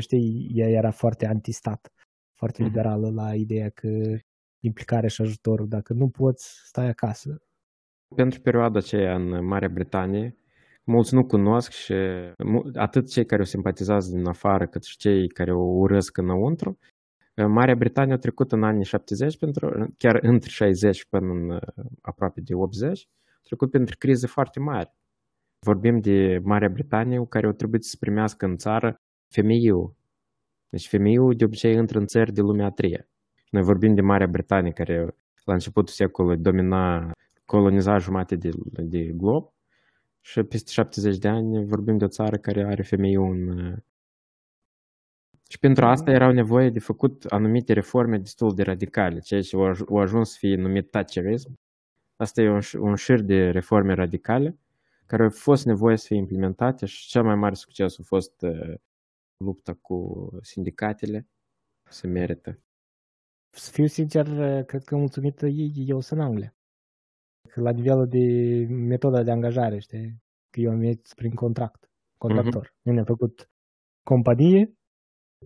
Știi, 0.00 0.50
ea 0.54 0.68
era 0.68 0.90
foarte 0.90 1.26
antistat, 1.26 1.92
foarte 2.38 2.62
Mhm. 2.62 2.70
liberală 2.70 3.10
la 3.10 3.34
ideea 3.34 3.68
că 3.68 3.88
implicare 4.60 5.08
și 5.08 5.20
ajutorul, 5.22 5.68
dacă 5.68 5.92
nu 5.92 6.08
poți, 6.08 6.60
stai 6.64 6.88
acasă. 6.88 7.42
Pentru 8.14 8.40
perioada 8.40 8.78
aceea 8.78 9.14
în 9.14 9.44
Marea 9.46 9.68
Britanie, 9.68 10.36
mulți 10.90 11.14
nu 11.14 11.24
cunosc 11.24 11.70
și 11.70 11.94
mu- 12.44 12.70
atât 12.74 13.10
cei 13.10 13.24
care 13.24 13.42
o 13.42 13.44
simpatizează 13.44 14.16
din 14.16 14.26
afară, 14.26 14.66
cât 14.66 14.84
și 14.84 14.96
cei 14.96 15.28
care 15.28 15.52
o 15.52 15.62
urăsc 15.62 16.16
înăuntru, 16.16 16.78
Marea 17.48 17.74
Britanie 17.74 18.12
a 18.12 18.18
trecut 18.18 18.52
în 18.52 18.62
anii 18.62 18.84
70, 18.84 19.38
pentru, 19.38 19.94
chiar 19.98 20.18
între 20.22 20.48
60 20.50 21.04
până 21.04 21.32
în 21.32 21.50
uh, 21.50 21.60
aproape 22.00 22.40
de 22.40 22.54
80, 22.54 23.08
a 23.26 23.40
trecut 23.42 23.70
pentru 23.70 23.96
crize 23.98 24.26
foarte 24.26 24.60
mari. 24.60 24.92
Vorbim 25.58 26.00
de 26.00 26.40
Marea 26.42 26.68
Britanie, 26.68 27.26
care 27.28 27.46
au 27.46 27.52
trebuit 27.52 27.84
să 27.84 27.96
primească 28.00 28.46
în 28.46 28.56
țară 28.56 29.00
femeiul. 29.34 29.94
Deci 30.68 30.88
femeiul 30.88 31.34
de 31.34 31.44
obicei 31.44 31.74
intră 31.74 31.98
în 31.98 32.06
țări 32.06 32.32
de 32.32 32.40
lumea 32.40 32.66
a 32.66 32.70
treia. 32.70 33.08
Noi 33.50 33.62
vorbim 33.62 33.94
de 33.94 34.00
Marea 34.00 34.26
Britanie, 34.26 34.72
care 34.72 35.16
la 35.44 35.52
începutul 35.52 35.92
secolului 35.94 36.38
domina, 36.38 37.12
coloniza 37.44 37.98
jumate 37.98 38.36
de, 38.36 38.50
de 38.64 39.04
glob 39.04 39.52
și 40.20 40.42
peste 40.42 40.70
70 40.70 41.18
de 41.18 41.28
ani 41.28 41.64
vorbim 41.64 41.98
de 41.98 42.04
o 42.04 42.08
țară 42.08 42.36
care 42.38 42.64
are 42.64 42.82
femeiul 42.82 43.30
în... 43.34 43.48
uh, 43.66 43.76
Și 45.48 45.58
pentru 45.58 45.84
asta 45.84 46.10
erau 46.10 46.32
nevoie 46.32 46.70
de 46.70 46.78
făcut 46.78 47.24
anumite 47.24 47.72
reforme 47.72 48.18
destul 48.18 48.54
de 48.54 48.62
radicale, 48.62 49.18
ceea 49.20 49.42
ce 49.42 49.56
au 49.56 49.72
aj- 49.74 49.88
au 49.88 49.96
ajuns 49.96 50.30
să 50.30 50.36
fie 50.38 50.56
numit 50.56 50.90
Thatcherism. 50.90 51.58
Asta 52.16 52.40
e 52.42 52.48
un, 52.48 52.60
ș- 52.60 52.78
un 52.78 52.94
șir 52.94 53.20
de 53.20 53.50
reforme 53.50 53.94
radicale 53.94 54.58
care 55.06 55.22
au 55.22 55.30
fost 55.30 55.64
nevoie 55.64 55.96
să 55.96 56.06
fie 56.06 56.16
implementate 56.16 56.86
și 56.86 57.08
cel 57.08 57.22
mai 57.22 57.34
mare 57.34 57.54
succes 57.54 57.98
a 57.98 58.02
fost 58.02 58.42
uh, 58.42 58.74
lupta 59.36 59.74
cu 59.74 60.28
sindicatele. 60.42 61.26
Se 61.88 62.06
merită. 62.06 62.58
Să 63.50 63.70
fiu 63.70 63.86
sincer, 63.86 64.26
cred 64.64 64.84
că 64.84 64.96
mulțumită 64.96 65.46
ei, 65.46 65.72
eu 65.86 66.00
sunt 66.00 66.20
în 66.20 66.26
Anglia. 66.26 66.54
Că 67.52 67.60
la 67.60 67.70
nivelul 67.70 68.06
de 68.08 68.18
metoda 68.68 69.22
de 69.22 69.30
angajare, 69.30 69.78
știi? 69.78 70.22
Că 70.50 70.60
eu 70.60 70.70
am 70.70 70.78
mers 70.78 71.14
prin 71.14 71.30
contract, 71.34 71.90
contractor. 72.18 72.66
Uh-huh. 72.66 72.82
Noi 72.82 72.94
ne-am 72.94 73.06
făcut 73.06 73.50
companie 74.02 74.72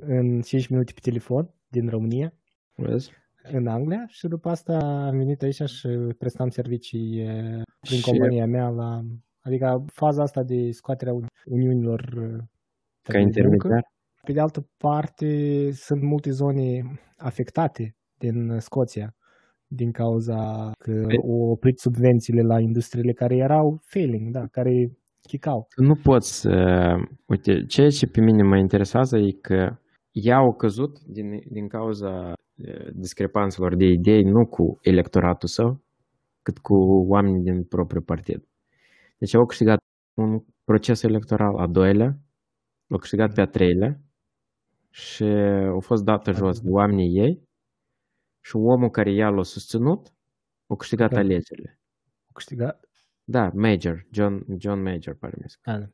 în 0.00 0.40
5 0.40 0.66
minute 0.68 0.92
pe 0.92 1.00
telefon 1.02 1.54
din 1.68 1.88
România, 1.88 2.32
Vezi? 2.74 3.10
în 3.52 3.66
Anglia 3.66 4.04
și 4.06 4.26
după 4.28 4.48
asta 4.48 4.76
am 5.06 5.16
venit 5.16 5.42
aici 5.42 5.62
și 5.62 5.88
prestam 6.18 6.48
servicii 6.48 7.18
eh, 7.20 7.62
prin 7.80 7.98
Și- 7.98 8.10
compania 8.10 8.46
mea 8.46 8.68
la... 8.68 9.00
Adică 9.40 9.84
faza 9.86 10.22
asta 10.22 10.42
de 10.42 10.70
scoaterea 10.70 11.12
uni- 11.12 11.26
uniunilor 11.44 12.00
eh, 12.00 12.38
Ca 13.02 13.12
de 13.12 13.18
muncă. 13.18 13.20
intermediar. 13.20 13.92
Pe 14.22 14.32
de 14.32 14.40
altă 14.40 14.68
parte, 14.76 15.70
sunt 15.72 16.02
multe 16.02 16.30
zone 16.30 16.82
afectate 17.16 17.96
din 18.18 18.58
Scoția 18.58 19.14
din 19.66 19.90
cauza 19.90 20.70
că 20.78 20.92
Păi- 20.92 21.22
au 21.22 21.50
oprit 21.50 21.78
subvențiile 21.78 22.42
la 22.42 22.60
industriile 22.60 23.12
care 23.12 23.36
erau 23.36 23.80
failing, 23.84 24.32
da, 24.32 24.46
care 24.46 24.92
chicau. 25.28 25.66
Tu 25.74 25.82
nu 25.82 25.94
poți 25.94 26.40
să... 26.40 26.54
Uite, 27.26 27.64
ceea 27.66 27.88
ce 27.88 28.06
pe 28.06 28.20
mine 28.20 28.42
mă 28.42 28.56
interesează 28.56 29.18
e 29.18 29.30
că 29.40 29.76
ea 30.10 30.36
au 30.36 30.54
căzut 30.54 31.00
din, 31.00 31.42
din 31.50 31.68
cauza 31.68 32.32
eh, 32.54 32.88
discrepanțelor 32.92 33.76
de 33.76 33.84
idei, 33.84 34.22
nu 34.22 34.46
cu 34.46 34.78
electoratul 34.82 35.48
său, 35.48 35.82
cât 36.42 36.58
cu 36.58 36.74
oamenii 37.08 37.42
din 37.42 37.64
propriul 37.64 38.02
partid. 38.02 38.48
Deci 39.18 39.34
au 39.34 39.46
câștigat 39.46 39.78
un 40.14 40.40
proces 40.64 41.02
electoral 41.02 41.56
a 41.56 41.66
doilea, 41.66 42.18
au 42.88 42.98
câștigat 42.98 43.34
pe 43.34 43.40
a 43.40 43.46
treilea 43.46 44.00
și 44.90 45.24
au 45.72 45.80
fost 45.80 46.04
dată 46.04 46.32
jos 46.32 46.60
de 46.60 46.70
oamenii 46.70 47.18
ei 47.18 47.42
și 48.44 48.56
omul 48.56 48.90
care 48.90 49.10
ea 49.12 49.28
l-a 49.28 49.42
susținut 49.42 50.12
a 50.66 50.76
câștigat 50.76 51.10
Da. 51.10 51.18
alegerile. 51.18 51.78
câștigat? 52.32 52.88
Da, 53.24 53.50
Major, 53.54 54.06
John, 54.10 54.44
John 54.58 54.80
Major, 54.82 55.14
pare 55.14 55.34
mi 55.38 55.44
Ah, 55.74 55.78
da. 55.78 55.86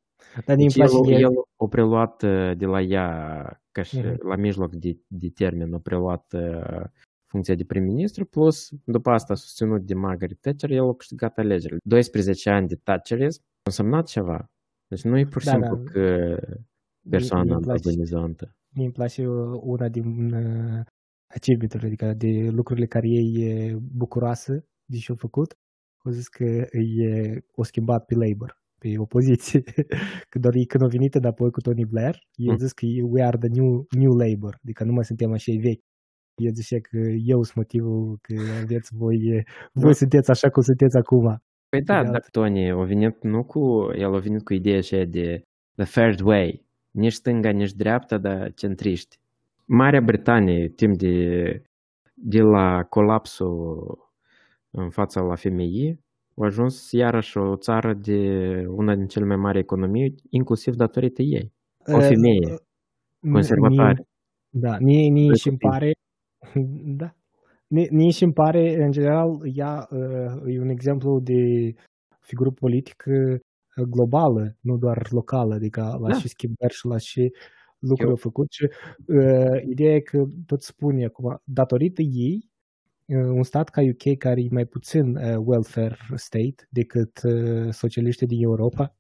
Dar 0.47 0.57
din 0.57 0.67
Deci 0.67 0.75
place 0.75 0.97
el, 0.97 1.13
el, 1.13 1.21
el 1.21 1.33
a 1.57 1.67
preluat 1.69 2.23
uh, 2.23 2.57
de 2.57 2.67
la 2.67 2.81
ea, 2.81 3.63
ca 3.73 3.83
și 3.83 3.99
Mhm. 3.99 4.27
la 4.29 4.37
mijloc 4.37 4.75
de, 4.75 4.99
de 5.07 5.29
termen, 5.29 5.75
a 5.75 5.79
preluat 5.79 6.33
uh, 6.33 6.85
funcția 7.27 7.55
de 7.55 7.65
prim-ministru, 7.65 8.25
plus 8.25 8.69
după 8.85 9.11
asta 9.11 9.35
susținut 9.35 9.83
de 9.87 9.95
Margaret 9.95 10.41
Thatcher, 10.41 10.71
el 10.71 10.89
a 10.89 10.95
câștigat 10.95 11.39
alegerile. 11.39 11.79
12 11.85 12.51
ani 12.51 12.69
de 12.69 12.75
Thatcherism 12.83 13.43
a 13.43 13.47
însemnat 13.65 14.07
ceva. 14.07 14.51
Deci 14.87 15.03
nu 15.03 15.19
e 15.19 15.25
pur 15.27 15.41
și 15.41 15.47
Da, 15.47 15.53
simplu 15.53 15.77
da. 15.77 15.91
că 15.91 16.37
persoana 17.11 17.45
mie 17.45 17.53
îmi 17.55 17.63
place. 17.63 17.89
agonizantă. 17.89 18.57
mie 18.75 18.85
îmi 18.85 18.93
place 18.95 19.27
uh, 19.27 19.59
una 19.63 19.89
din 19.89 20.35
uh, 21.31 21.37
achievement 21.37 21.85
adică 21.85 22.15
de 22.17 22.51
lucrurile 22.51 22.87
care 22.87 23.07
ei 23.09 23.43
e 23.45 23.77
bucuroasă 23.97 24.65
de 24.85 24.97
ce 24.97 25.11
au 25.11 25.17
făcut. 25.17 25.59
Au 26.05 26.13
zis 26.13 26.29
că 26.29 26.45
e, 27.05 27.39
o 27.55 27.63
schimbat 27.63 28.05
pe 28.05 28.15
Labour, 28.15 28.63
pe 28.79 28.99
opoziție. 28.99 29.63
că 30.31 30.39
doar 30.39 30.55
ei 30.55 30.67
când 30.67 30.83
au 30.83 30.89
venit 30.89 31.15
înapoi 31.15 31.51
cu 31.51 31.61
Tony 31.61 31.85
Blair, 31.85 32.15
ei 32.35 32.47
au 32.47 32.53
Mm. 32.53 32.59
zis 32.59 32.73
că 32.73 32.87
we 33.03 33.23
are 33.23 33.39
the 33.39 33.49
new, 33.49 33.87
new 33.91 34.13
Labour, 34.13 34.59
adică 34.63 34.85
nu 34.85 34.93
mai 34.93 35.05
suntem 35.05 35.33
așa 35.33 35.53
vechi. 35.61 35.85
El 36.35 36.53
zice 36.55 36.79
că 36.79 36.99
eu 37.25 37.43
sunt 37.43 37.57
motivul 37.57 38.19
că 38.23 38.35
aveți 38.63 38.95
voi, 38.95 39.45
voi 39.73 39.95
sunteți 39.95 40.31
așa 40.31 40.49
cum 40.51 40.63
sunteți 40.63 40.97
acum. 40.97 41.43
Păi 41.69 41.83
da, 41.83 42.03
de 42.03 42.11
dar 42.11 42.25
Tony 42.31 42.71
a 42.71 42.83
venit 42.85 43.23
nu 43.23 43.45
cu, 43.45 43.61
el 43.97 44.15
a 44.15 44.19
venit 44.19 44.45
cu 44.45 44.53
ideea 44.53 44.79
aceea 44.79 45.05
de 45.07 45.43
the 45.77 45.85
third 45.85 46.21
way, 46.21 46.67
nici 46.91 47.13
stânga, 47.13 47.51
nici 47.51 47.73
dreapta, 47.73 48.19
dar 48.19 48.53
centriști. 48.55 49.20
Marea 49.73 50.01
Britanie, 50.01 50.69
timp 50.69 50.97
de, 50.99 51.63
de 52.15 52.41
la 52.41 52.83
colapsul 52.85 53.99
în 54.71 54.91
fața 54.91 55.21
la 55.21 55.35
femeii, 55.35 56.01
a 56.37 56.45
ajuns 56.45 56.93
iarăși 56.93 57.39
o 57.39 57.57
țară 57.57 57.95
de 57.95 58.19
una 58.69 58.95
din 58.95 59.07
cele 59.07 59.25
mai 59.25 59.37
mari 59.37 59.59
economii, 59.59 60.15
inclusiv 60.31 60.75
datorită 60.75 61.23
ei. 61.23 61.53
O 61.87 61.97
Uh, 61.97 62.03
femeie 62.03 62.53
uh, 62.53 63.31
conservatoare. 63.33 64.05
Da, 64.49 64.77
mie, 64.79 65.11
mie 65.11 65.27
Doi 65.27 65.37
și 65.37 65.49
îmi 65.49 65.59
copii. 65.59 65.69
pare, 65.69 65.93
da, 67.01 67.15
mie, 67.67 67.89
mie 67.91 68.11
și 68.11 68.23
îmi 68.25 68.33
pare, 68.33 68.83
în 68.85 68.91
general, 68.91 69.41
ea 69.55 69.87
uh, 69.91 70.55
e 70.55 70.61
un 70.61 70.69
exemplu 70.69 71.21
de 71.21 71.35
figură 72.21 72.51
politică 72.51 73.11
uh, 73.11 73.85
globală, 73.91 74.57
nu 74.61 74.77
doar 74.79 75.07
locală, 75.11 75.55
adică 75.55 75.81
la 76.01 76.09
Da. 76.09 76.15
și 76.15 76.29
schimbări 76.29 76.75
și 76.75 76.87
la 76.87 76.99
și 76.99 77.33
lucruri 77.81 78.03
Eu- 78.03 78.11
au 78.11 78.17
făcut 78.17 78.47
și 78.53 78.65
uh, 79.07 79.63
ideea 79.69 79.95
e 79.95 80.01
că 80.01 80.25
tot 80.47 80.63
spune 80.63 81.05
acum, 81.05 81.41
datorită 81.45 82.03
ei, 82.03 82.51
uh, 83.07 83.17
un 83.17 83.43
stat 83.43 83.69
ca 83.69 83.81
UK 83.83 84.19
care 84.19 84.41
e 84.41 84.49
mai 84.51 84.65
puțin 84.67 85.17
uh, 85.17 85.37
welfare 85.45 85.97
state 86.15 86.67
decât 86.71 87.21
uh, 87.25 87.69
socialiștii 87.73 88.27
din 88.27 88.43
Europa, 88.43 88.95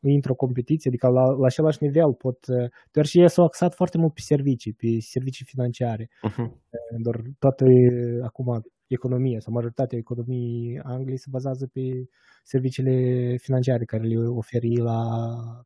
intră 0.00 0.32
o 0.32 0.34
competiție, 0.34 0.90
adică 0.90 1.08
la, 1.08 1.22
la 1.30 1.46
același 1.46 1.78
nivel 1.80 2.12
pot, 2.14 2.46
uh, 2.46 2.68
doar 2.92 3.06
și 3.06 3.20
ei 3.20 3.30
s-au 3.30 3.44
axat 3.44 3.74
foarte 3.74 3.98
mult 3.98 4.12
pe 4.14 4.20
servicii, 4.20 4.72
pe 4.72 4.86
servicii 5.00 5.44
financiare, 5.48 6.08
Uh-huh. 6.28 6.50
doar 7.02 7.20
toată 7.38 7.64
uh, 7.64 8.22
acum 8.24 8.62
economia 8.86 9.40
sau 9.40 9.52
majoritatea 9.52 9.98
economiei 9.98 10.80
Angliei 10.82 11.18
se 11.18 11.26
bazează 11.30 11.66
pe 11.72 11.80
serviciile 12.42 13.36
financiare 13.36 13.84
care 13.84 14.02
le 14.02 14.16
oferi 14.16 14.76
la 14.76 14.98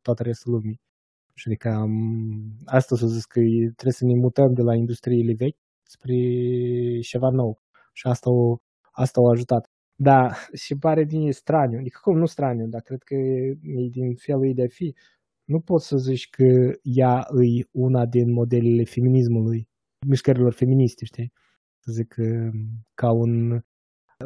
toată 0.01 0.23
restul 0.23 0.53
lumii. 0.53 0.79
Și 1.39 1.47
adică 1.47 1.69
um, 1.69 2.55
asta 2.65 2.95
s-a 2.95 3.07
zis 3.07 3.25
că 3.25 3.39
e- 3.39 3.71
trebuie 3.77 3.99
să 4.01 4.05
ne 4.05 4.15
mutăm 4.15 4.53
de 4.53 4.61
la 4.61 4.75
industriile 4.75 5.33
vechi 5.33 5.57
spre 5.83 6.15
ceva 6.99 7.29
nou. 7.29 7.61
Și 7.93 8.07
asta 8.07 8.29
o, 8.29 8.57
asta 8.91 9.21
o 9.21 9.29
ajutat. 9.29 9.69
Da, 9.95 10.29
și 10.63 10.75
pare 10.75 11.03
din 11.03 11.31
straniu. 11.31 11.77
Adică 11.79 11.99
cum 12.01 12.17
nu 12.17 12.25
straniu, 12.25 12.67
dar 12.67 12.81
cred 12.81 13.03
că 13.03 13.15
e 13.15 13.89
din 13.91 14.15
felul 14.15 14.45
ei 14.45 14.53
de 14.53 14.63
a 14.63 14.67
fi. 14.67 14.95
Nu 15.43 15.59
poți 15.59 15.87
să 15.87 15.97
zici 15.97 16.29
că 16.29 16.71
ea 16.81 17.25
e 17.57 17.67
una 17.71 18.05
din 18.05 18.31
modelele 18.31 18.83
feminismului, 18.83 19.67
mișcărilor 20.07 20.53
feministe, 20.53 21.05
știi? 21.05 21.33
Să 21.79 21.91
zic 21.91 22.15
um, 22.17 22.51
ca 22.93 23.11
un... 23.11 23.59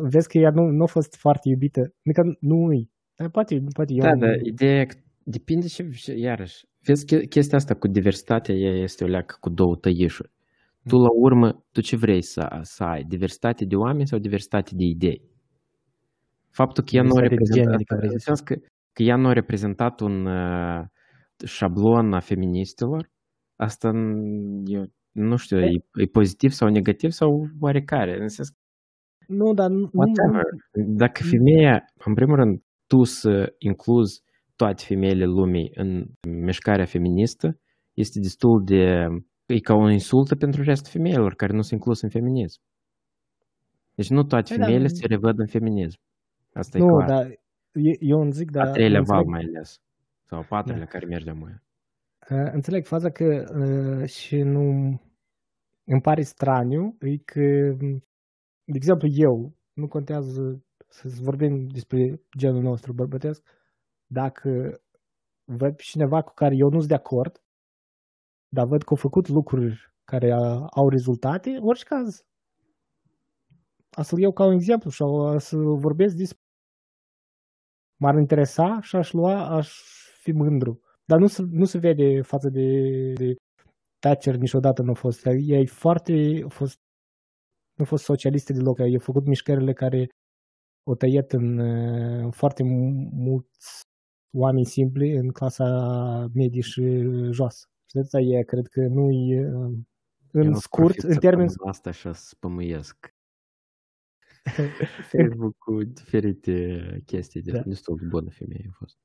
Vezi 0.10 0.28
că 0.28 0.38
ea 0.38 0.50
nu, 0.50 0.64
nu 0.66 0.84
a 0.84 0.88
fost 0.88 1.16
foarte 1.16 1.50
iubită. 1.50 1.82
Adică 2.06 2.38
nu 2.40 2.74
e. 2.74 2.90
Dar 3.16 3.30
poate, 3.30 3.64
poate 3.74 3.94
eu... 3.94 4.04
Da, 4.04 4.16
dar 4.16 4.40
ideea 4.42 4.80
e 4.80 4.86
că 4.86 4.96
depinde 5.24 5.68
și, 5.68 5.92
și 5.92 6.20
iarăși. 6.20 6.66
Vezi, 6.84 7.06
che- 7.06 7.26
chestia 7.26 7.58
asta 7.58 7.74
cu 7.74 7.88
diversitatea 7.88 8.56
ea 8.56 8.82
este 8.82 9.04
o 9.04 9.08
leacă 9.08 9.38
cu 9.40 9.50
două 9.50 9.76
tăișuri. 9.76 10.32
Tu, 10.88 10.98
la 10.98 11.10
urmă, 11.12 11.64
tu 11.72 11.82
ce 11.82 11.96
vrei 11.96 12.22
să, 12.22 12.60
să 12.62 12.84
ai? 12.84 13.04
Diversitate 13.04 13.66
de 13.66 13.76
oameni 13.76 14.08
sau 14.08 14.20
diversitate 14.20 14.72
de 14.76 14.84
idei? 14.84 15.22
Faptul 16.50 16.84
că 16.84 16.96
ea 16.96 17.04
nu 17.04 17.16
a 17.16 17.22
Diversitate 17.22 17.60
de 17.60 17.60
gen, 17.60 17.72
reprezentat, 17.72 17.74
adică 17.74 17.96
vrei 17.96 18.10
în 18.10 18.18
să 18.18 18.24
sens 18.26 18.40
că, 18.40 18.56
că 18.94 19.04
ea 19.04 19.16
nu 19.16 19.28
a 19.28 19.34
reprezentat 19.34 20.00
un 20.00 20.26
uh, 20.26 20.84
șablon 21.46 22.14
a 22.14 22.20
feministilor, 22.20 23.10
asta 23.56 23.92
n- 23.92 24.62
eu 24.66 24.86
nu 25.12 25.36
știu, 25.36 25.60
e, 25.60 25.86
e 25.94 26.06
pozitiv 26.06 26.52
sau 26.52 26.68
negativ 26.70 27.12
sau 27.12 27.48
oarecare. 27.60 28.22
În 28.22 28.28
sens 28.28 28.52
Nu, 29.28 29.54
dar 29.54 29.70
nu, 29.70 29.80
nu, 29.80 29.90
Whatever. 29.94 30.44
Dacă 30.72 31.24
femeia, 31.24 31.86
în 32.06 32.14
primul 32.14 32.36
rând, 32.36 32.62
tu 32.88 33.04
să 33.04 33.54
incluzi 33.58 34.22
toate 34.56 34.84
femeile 34.88 35.26
lumii 35.26 35.72
în 35.76 36.06
mișcarea 36.30 36.86
feministă, 36.86 37.60
este 37.94 38.20
destul 38.20 38.64
de... 38.66 39.08
E 39.46 39.60
ca 39.60 39.74
o 39.74 39.90
insultă 39.90 40.36
pentru 40.36 40.64
restul 40.64 40.92
femeilor 40.92 41.34
care 41.36 41.54
nu 41.54 41.62
sunt 41.62 41.72
incluse 41.80 42.06
în 42.06 42.12
feminism. 42.12 42.62
Deci 43.96 44.10
nu 44.10 44.24
toate 44.24 44.48
Păi 44.48 44.58
da, 44.58 44.64
femeile 44.64 44.88
nu- 44.88 44.94
se 44.94 45.08
revăd 45.08 45.40
în 45.40 45.48
feminism. 45.48 46.00
Asta 46.54 46.78
nu, 46.78 46.86
e 46.86 46.88
clar. 46.88 47.08
dar 47.08 47.26
e- 47.72 47.98
eu 48.00 48.20
îmi 48.22 48.32
zic, 48.32 48.52
dar... 48.52 48.68
a 48.68 48.72
treilea 48.72 49.00
înțeleg- 49.00 49.24
val 49.24 49.32
mai 49.32 49.42
ales. 49.42 49.82
Sau 50.26 50.40
a 50.40 50.44
patrulea 50.44 50.86
care 50.86 51.06
merge 51.06 51.32
mai. 51.32 51.62
Uh, 52.30 52.50
Înțeleg 52.54 52.86
faza 52.86 53.10
că 53.10 53.44
uh, 53.58 54.08
și 54.08 54.36
nu 54.42 54.62
îmi 55.84 56.02
pare 56.02 56.22
straniu, 56.22 56.98
e 57.00 57.18
că, 57.18 57.76
m, 57.80 58.04
de 58.66 58.76
exemplu, 58.76 59.08
eu, 59.12 59.56
nu 59.74 59.88
contează 59.88 60.64
să 60.88 61.08
vorbim 61.22 61.68
despre 61.68 62.22
genul 62.38 62.62
nostru 62.62 62.94
bărbătesc, 62.94 63.44
dacă 64.14 64.50
văd 65.44 65.76
pe 65.76 65.82
cineva 65.82 66.22
cu 66.22 66.34
care 66.34 66.56
eu 66.56 66.70
nu 66.70 66.78
sunt 66.78 66.88
de 66.88 66.96
acord, 66.96 67.44
dar 68.48 68.66
văd 68.68 68.82
că 68.84 68.90
au 68.90 68.96
făcut 68.96 69.28
lucruri 69.28 69.94
care 70.04 70.32
a- 70.32 70.66
au 70.80 70.90
rezultate, 70.90 71.58
orice 71.62 71.86
caz, 71.86 72.26
a 73.90 74.02
să-l 74.02 74.20
iau 74.20 74.32
ca 74.32 74.46
un 74.46 74.54
exemplu 74.54 74.90
și 74.90 75.04
a 75.04 75.38
să 75.38 75.56
vorbesc 75.58 76.16
despre 76.16 76.42
m-ar 78.02 78.16
interesa 78.18 78.82
și 78.82 78.96
aș 78.96 79.12
lua, 79.12 79.48
aș 79.58 79.70
fi 80.22 80.32
mândru. 80.32 80.80
Dar 81.06 81.20
nu 81.20 81.28
se, 81.28 81.42
nu 81.50 81.66
se 81.66 81.78
vede 81.78 82.22
față 82.22 82.50
de, 82.50 82.68
de 83.14 83.36
Thatcher 84.00 84.36
niciodată 84.36 84.82
nu 84.82 84.92
a 84.92 84.94
fost. 84.94 85.26
Ea 85.26 85.60
e 85.60 85.66
foarte, 85.66 86.42
a 86.46 86.48
fost, 86.48 86.78
nu 87.78 87.84
a 87.84 87.88
fost 87.88 88.04
socialistă 88.04 88.54
deloc. 88.54 88.80
Ea 88.80 88.86
a 88.96 89.00
făcut 89.00 89.26
mișcările 89.26 89.74
care 89.74 90.08
o 90.84 90.96
tăiet 90.96 91.32
în, 91.32 91.58
uh, 91.58 92.34
foarte 92.34 92.64
mu- 92.64 93.10
mulți 93.14 93.82
oameni 94.34 94.66
simpli 94.66 95.16
în 95.16 95.30
clasa 95.30 95.66
medie 96.34 96.62
și 96.62 96.82
jos. 97.32 97.70
Și 97.86 97.94
de 97.94 98.00
asta 98.00 98.20
e, 98.20 98.44
cred 98.44 98.68
că 98.68 98.82
nu 98.82 99.12
e 99.12 99.48
uh, 99.48 99.74
în 100.32 100.44
Eu 100.44 100.54
scurt, 100.54 100.84
profit 100.84 101.04
în 101.04 101.14
să 101.14 101.20
termen 101.20 101.46
pun 101.46 101.70
asta 101.70 101.92
și 101.92 102.02
să 102.02 102.12
spămâiesc 102.14 103.14
Facebook 105.12 105.58
cu 105.58 105.84
diferite 105.84 107.02
chestii. 107.06 107.42
De, 107.42 107.52
Da. 107.52 107.62
Destul 107.62 107.98
de 108.02 108.06
bună 108.06 108.30
femeie 108.30 108.66
a 108.70 108.76
fost. 108.78 108.98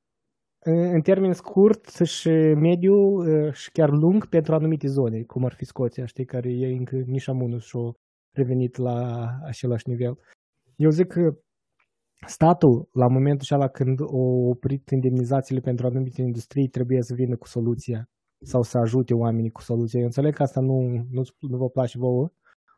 în 0.59 0.95
în 0.95 1.01
termen 1.01 1.33
scurt 1.33 1.89
și 1.89 2.29
mediu 2.55 2.95
uh, 2.95 3.53
și 3.53 3.71
chiar 3.71 3.91
lung 3.91 4.27
pentru 4.27 4.55
anumite 4.55 4.87
zone, 4.87 5.23
cum 5.23 5.45
ar 5.45 5.53
fi 5.53 5.65
Scoția, 5.65 6.07
știi, 6.07 6.25
care 6.25 6.51
e 6.53 6.67
încă 6.67 6.97
nici 6.97 7.29
amunul 7.29 7.61
și-a 7.61 7.93
revenit 8.31 8.77
la 8.77 9.29
același 9.45 9.89
nivel. 9.89 10.19
Eu 10.77 10.91
zic 10.91 11.07
că 11.07 11.39
statul, 12.27 12.89
la 12.93 13.07
momentul 13.07 13.41
acela 13.41 13.69
când 13.69 14.01
o 14.01 14.49
oprit 14.49 14.91
indemnizațiile 14.91 15.61
pentru 15.61 15.87
anumite 15.87 16.23
industrii, 16.23 16.69
trebuie 16.69 17.03
să 17.03 17.15
vină 17.15 17.37
cu 17.37 17.47
soluția 17.47 18.09
sau 18.41 18.63
să 18.63 18.79
ajute 18.79 19.15
oamenii 19.15 19.51
cu 19.51 19.61
soluția. 19.61 19.99
Eu 19.99 20.07
înțeleg 20.07 20.35
că 20.35 20.43
asta 20.43 20.61
nu, 20.61 21.07
nu, 21.11 21.23
nu 21.39 21.57
vă 21.57 21.69
place 21.69 21.99
vouă 21.99 22.31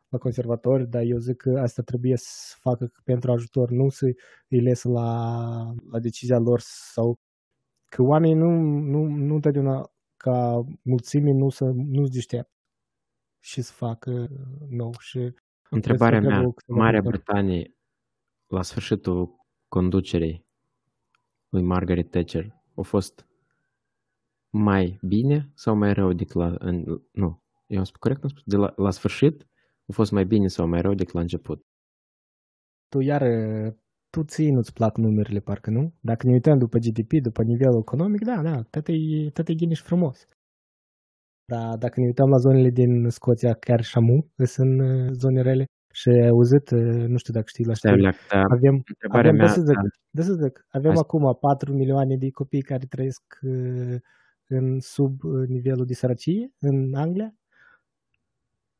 la 0.09 0.17
conservatori, 0.17 0.87
dar 0.89 1.01
eu 1.01 1.17
zic 1.17 1.35
că 1.35 1.59
asta 1.61 1.81
trebuie 1.81 2.15
să 2.15 2.55
facă 2.59 2.91
pentru 3.03 3.31
ajutor, 3.31 3.69
nu 3.69 3.89
să 3.89 4.05
îi 4.47 4.61
lesă 4.61 4.89
la, 4.89 5.09
la 5.91 5.99
decizia 5.99 6.37
lor 6.37 6.59
sau 6.93 7.19
că 7.85 8.01
oamenii 8.01 8.35
nu, 8.35 8.49
nu, 8.93 9.05
nu 9.05 9.35
întotdeauna 9.35 9.91
ca 10.17 10.65
mulțime 10.83 11.31
nu 11.31 11.49
să 11.49 11.65
nu 11.75 12.05
se 12.05 12.11
deștept 12.13 12.51
și 13.39 13.61
să 13.61 13.73
facă 13.73 14.27
nou. 14.69 14.93
Și 14.99 15.33
Întrebarea 15.69 16.19
Cred 16.19 16.29
că 16.29 16.35
mea, 16.35 16.37
trebuie 16.37 16.53
câteva 16.55 16.83
Marea 16.83 17.01
lucruri. 17.03 17.23
Britanie, 17.23 17.73
la 18.51 18.61
sfârșitul 18.61 19.35
conducerii 19.67 20.45
lui 21.49 21.61
Margaret 21.61 22.09
Thatcher, 22.09 22.61
a 22.75 22.81
fost 22.81 23.27
mai 24.49 24.99
bine 25.01 25.51
sau 25.53 25.75
mai 25.75 25.93
rău 25.93 26.13
decât 26.13 26.35
la... 26.35 26.55
În, 26.59 27.01
nu, 27.11 27.43
eu 27.67 27.77
am 27.77 27.83
spus 27.83 27.99
corect, 27.99 28.23
am 28.23 28.29
spus, 28.29 28.43
de 28.45 28.55
la, 28.55 28.73
la 28.75 28.91
sfârșit 28.91 29.47
a 29.87 29.91
fost 29.93 30.11
mai 30.11 30.25
bine 30.25 30.47
sau 30.47 30.67
mai 30.67 30.81
rău 30.81 30.93
decât 30.93 31.13
la 31.13 31.19
început. 31.21 31.65
tu 32.89 32.99
iar 32.99 33.21
uh, 33.21 33.73
tu 34.09 34.23
ție 34.23 34.51
nu-ți 34.51 34.73
plac 34.73 34.97
numerele, 34.97 35.39
parcă 35.39 35.69
nu? 35.69 35.93
Dacă 35.99 36.27
ne 36.27 36.33
uităm 36.33 36.57
după 36.57 36.77
GDP, 36.77 37.11
după 37.21 37.43
nivelul 37.43 37.79
economic, 37.79 38.23
da, 38.23 38.41
da, 38.41 38.61
tot 39.33 39.47
e 39.47 39.53
ghineș 39.55 39.81
frumos. 39.81 40.27
Dar 41.45 41.77
dacă 41.77 41.99
ne 41.99 42.05
uităm 42.05 42.29
la 42.29 42.37
zonele 42.37 42.69
din 42.69 43.09
Scoția, 43.09 43.53
chiar 43.53 43.81
și 43.83 43.97
amu, 43.97 44.31
sunt 44.43 44.81
uh, 44.81 45.11
zone 45.11 45.41
rele 45.41 45.65
și 45.91 46.09
ai 46.09 46.27
auzit, 46.27 46.69
uh, 46.69 47.05
nu 47.07 47.17
știu 47.17 47.33
dacă 47.33 47.45
știi 47.47 47.65
la 47.65 47.73
știri, 47.73 48.01
da, 48.01 48.41
avem, 48.49 48.83
avem 49.09 49.35
mea, 49.35 49.47
să 49.47 49.61
zic, 49.61 49.77
da. 50.11 50.23
să 50.23 50.33
zic, 50.33 50.65
avem 50.69 50.91
Azi. 50.91 50.99
acum 50.99 51.37
4 51.39 51.73
milioane 51.73 52.15
de 52.15 52.29
copii 52.29 52.61
care 52.61 52.85
trăiesc 52.89 53.39
uh, 53.41 53.95
în 54.47 54.79
sub 54.79 55.23
uh, 55.23 55.47
nivelul 55.47 55.85
de 55.85 55.93
sărăcie 55.93 56.51
în 56.59 56.93
Anglia. 56.93 57.33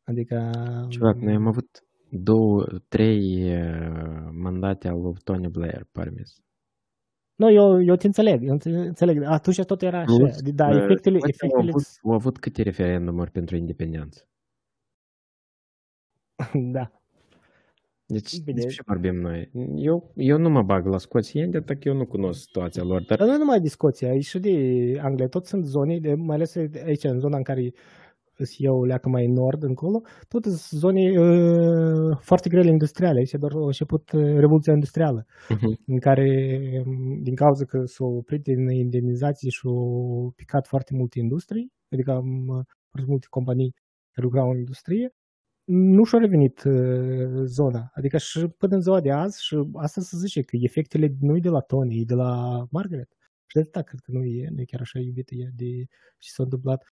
Adică... 0.04 0.50
Ciudat, 0.90 1.16
um, 1.16 1.24
noi 1.24 1.34
am 1.34 1.48
avut 1.48 1.84
două, 2.10 2.66
trei 2.88 3.54
mandate 4.32 4.88
al 4.88 5.02
lui 5.02 5.14
Tony 5.24 5.48
Blair, 5.48 5.88
parmis. 5.92 6.42
Nu, 7.36 7.46
no, 7.46 7.52
eu, 7.52 7.84
eu 7.84 7.96
te 7.96 8.06
înțeleg, 8.06 8.44
eu 8.44 8.58
te 8.58 8.70
înțeleg. 8.70 9.24
Atunci 9.24 9.64
tot 9.64 9.82
era 9.82 10.00
așa. 10.00 10.16
Plus, 10.16 10.42
da, 10.42 10.70
efectele... 10.70 11.18
efectele... 11.18 11.62
Au, 11.62 11.68
avut, 11.68 11.84
au 12.04 12.12
avut 12.12 12.40
câte 12.40 12.62
referendumuri 12.62 13.32
pentru 13.32 13.56
independență? 13.56 14.30
da. 16.76 17.01
Deci, 18.12 18.42
Bine. 18.44 18.56
despre 18.56 18.74
ce 18.74 18.82
vorbim 18.86 19.16
noi? 19.16 19.50
Eu, 19.76 20.12
eu 20.16 20.38
nu 20.38 20.50
mă 20.50 20.62
bag 20.62 20.86
la 20.86 20.98
scoțieni, 20.98 21.52
de 21.52 21.58
atât 21.58 21.80
că 21.80 21.88
eu 21.90 21.96
nu 21.96 22.06
cunosc 22.06 22.40
situația 22.42 22.84
lor, 22.84 23.04
dar 23.08 23.18
Dar 23.18 23.28
nu 23.28 23.38
numai 23.38 23.60
de 23.60 23.68
Scoția, 23.68 24.10
aici 24.10 24.26
și 24.26 24.40
de 24.40 24.54
Anglia, 25.02 25.28
tot 25.28 25.46
sunt 25.46 25.66
zone, 25.66 26.00
de, 26.00 26.14
mai 26.14 26.36
ales 26.36 26.56
aici, 26.86 27.04
în 27.04 27.20
zona 27.20 27.38
în 27.38 27.44
care 27.44 27.74
sunt 28.34 28.50
eu 28.58 28.84
leacă 28.84 29.10
mai 29.10 29.28
nord 29.28 29.64
încolo, 29.64 30.02
tot 30.28 30.44
sunt 30.44 30.58
zone 30.82 31.20
uh, 31.20 32.18
foarte 32.20 32.50
grele 32.50 32.70
industriale. 32.70 33.18
Aici 33.20 33.32
doar 33.32 33.52
a 33.56 33.66
început 33.66 34.12
uh, 34.12 34.22
revoluția 34.24 34.74
industrială, 34.74 35.26
Mhm. 35.50 35.80
în 35.88 36.00
care, 36.00 36.28
um, 36.86 37.22
din 37.24 37.36
cauza 37.36 37.66
că 37.66 37.82
s-au 37.86 38.16
oprit 38.16 38.42
din 38.44 38.70
indemnizații 38.70 39.50
și 39.50 39.60
au 39.66 40.34
picat 40.36 40.68
foarte 40.68 40.92
multe 40.96 41.20
industrii, 41.20 41.72
adică 41.92 42.12
um, 42.14 42.46
foarte 42.90 43.10
multe 43.10 43.28
companii 43.30 43.72
care 44.14 44.28
lucrau 44.28 44.50
în 44.50 44.58
industrie, 44.58 45.10
nu 45.74 46.04
și-a 46.04 46.20
revenit 46.20 46.64
uh, 46.64 47.44
zona. 47.46 47.92
Adică 47.94 48.18
și 48.18 48.48
până 48.48 48.76
în 48.76 48.82
ziua 48.82 49.02
de 49.02 49.12
azi, 49.12 49.44
și 49.44 49.56
asta 49.74 50.02
se 50.02 50.18
zice 50.18 50.42
că 50.42 50.58
efectele 50.60 51.16
nu 51.20 51.36
e 51.36 51.40
de 51.40 51.50
la 51.50 51.60
Tony, 51.60 52.00
e 52.02 52.04
de 52.06 52.14
la 52.14 52.64
Margaret. 52.72 53.10
Și 53.46 53.56
de 53.56 53.60
atâta 53.60 53.82
cred 53.82 54.00
că 54.00 54.12
nu 54.12 54.24
e, 54.24 54.50
nu 54.50 54.62
e 54.62 54.66
chiar 54.66 54.82
așa 54.82 55.00
iubită 55.00 55.36
ea 55.36 55.50
de 55.56 55.86
ce 56.18 56.30
s-a 56.30 56.44
întâmplat. 56.44 56.94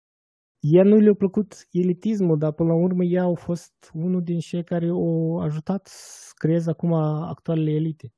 Ea 0.61 0.83
nu 0.83 0.97
le-a 0.97 1.14
plăcut 1.14 1.66
elitismul, 1.70 2.39
dar 2.39 2.53
până 2.53 2.68
la 2.68 2.75
urmă 2.75 3.05
ea 3.05 3.22
au 3.22 3.35
fost 3.35 3.91
unul 3.93 4.22
din 4.22 4.39
cei 4.39 4.64
care 4.64 4.89
au 4.89 5.39
ajutat 5.39 5.87
să 5.87 6.33
creeze 6.35 6.70
acum 6.70 6.93
actualele 6.93 7.70
elite. 7.70 8.12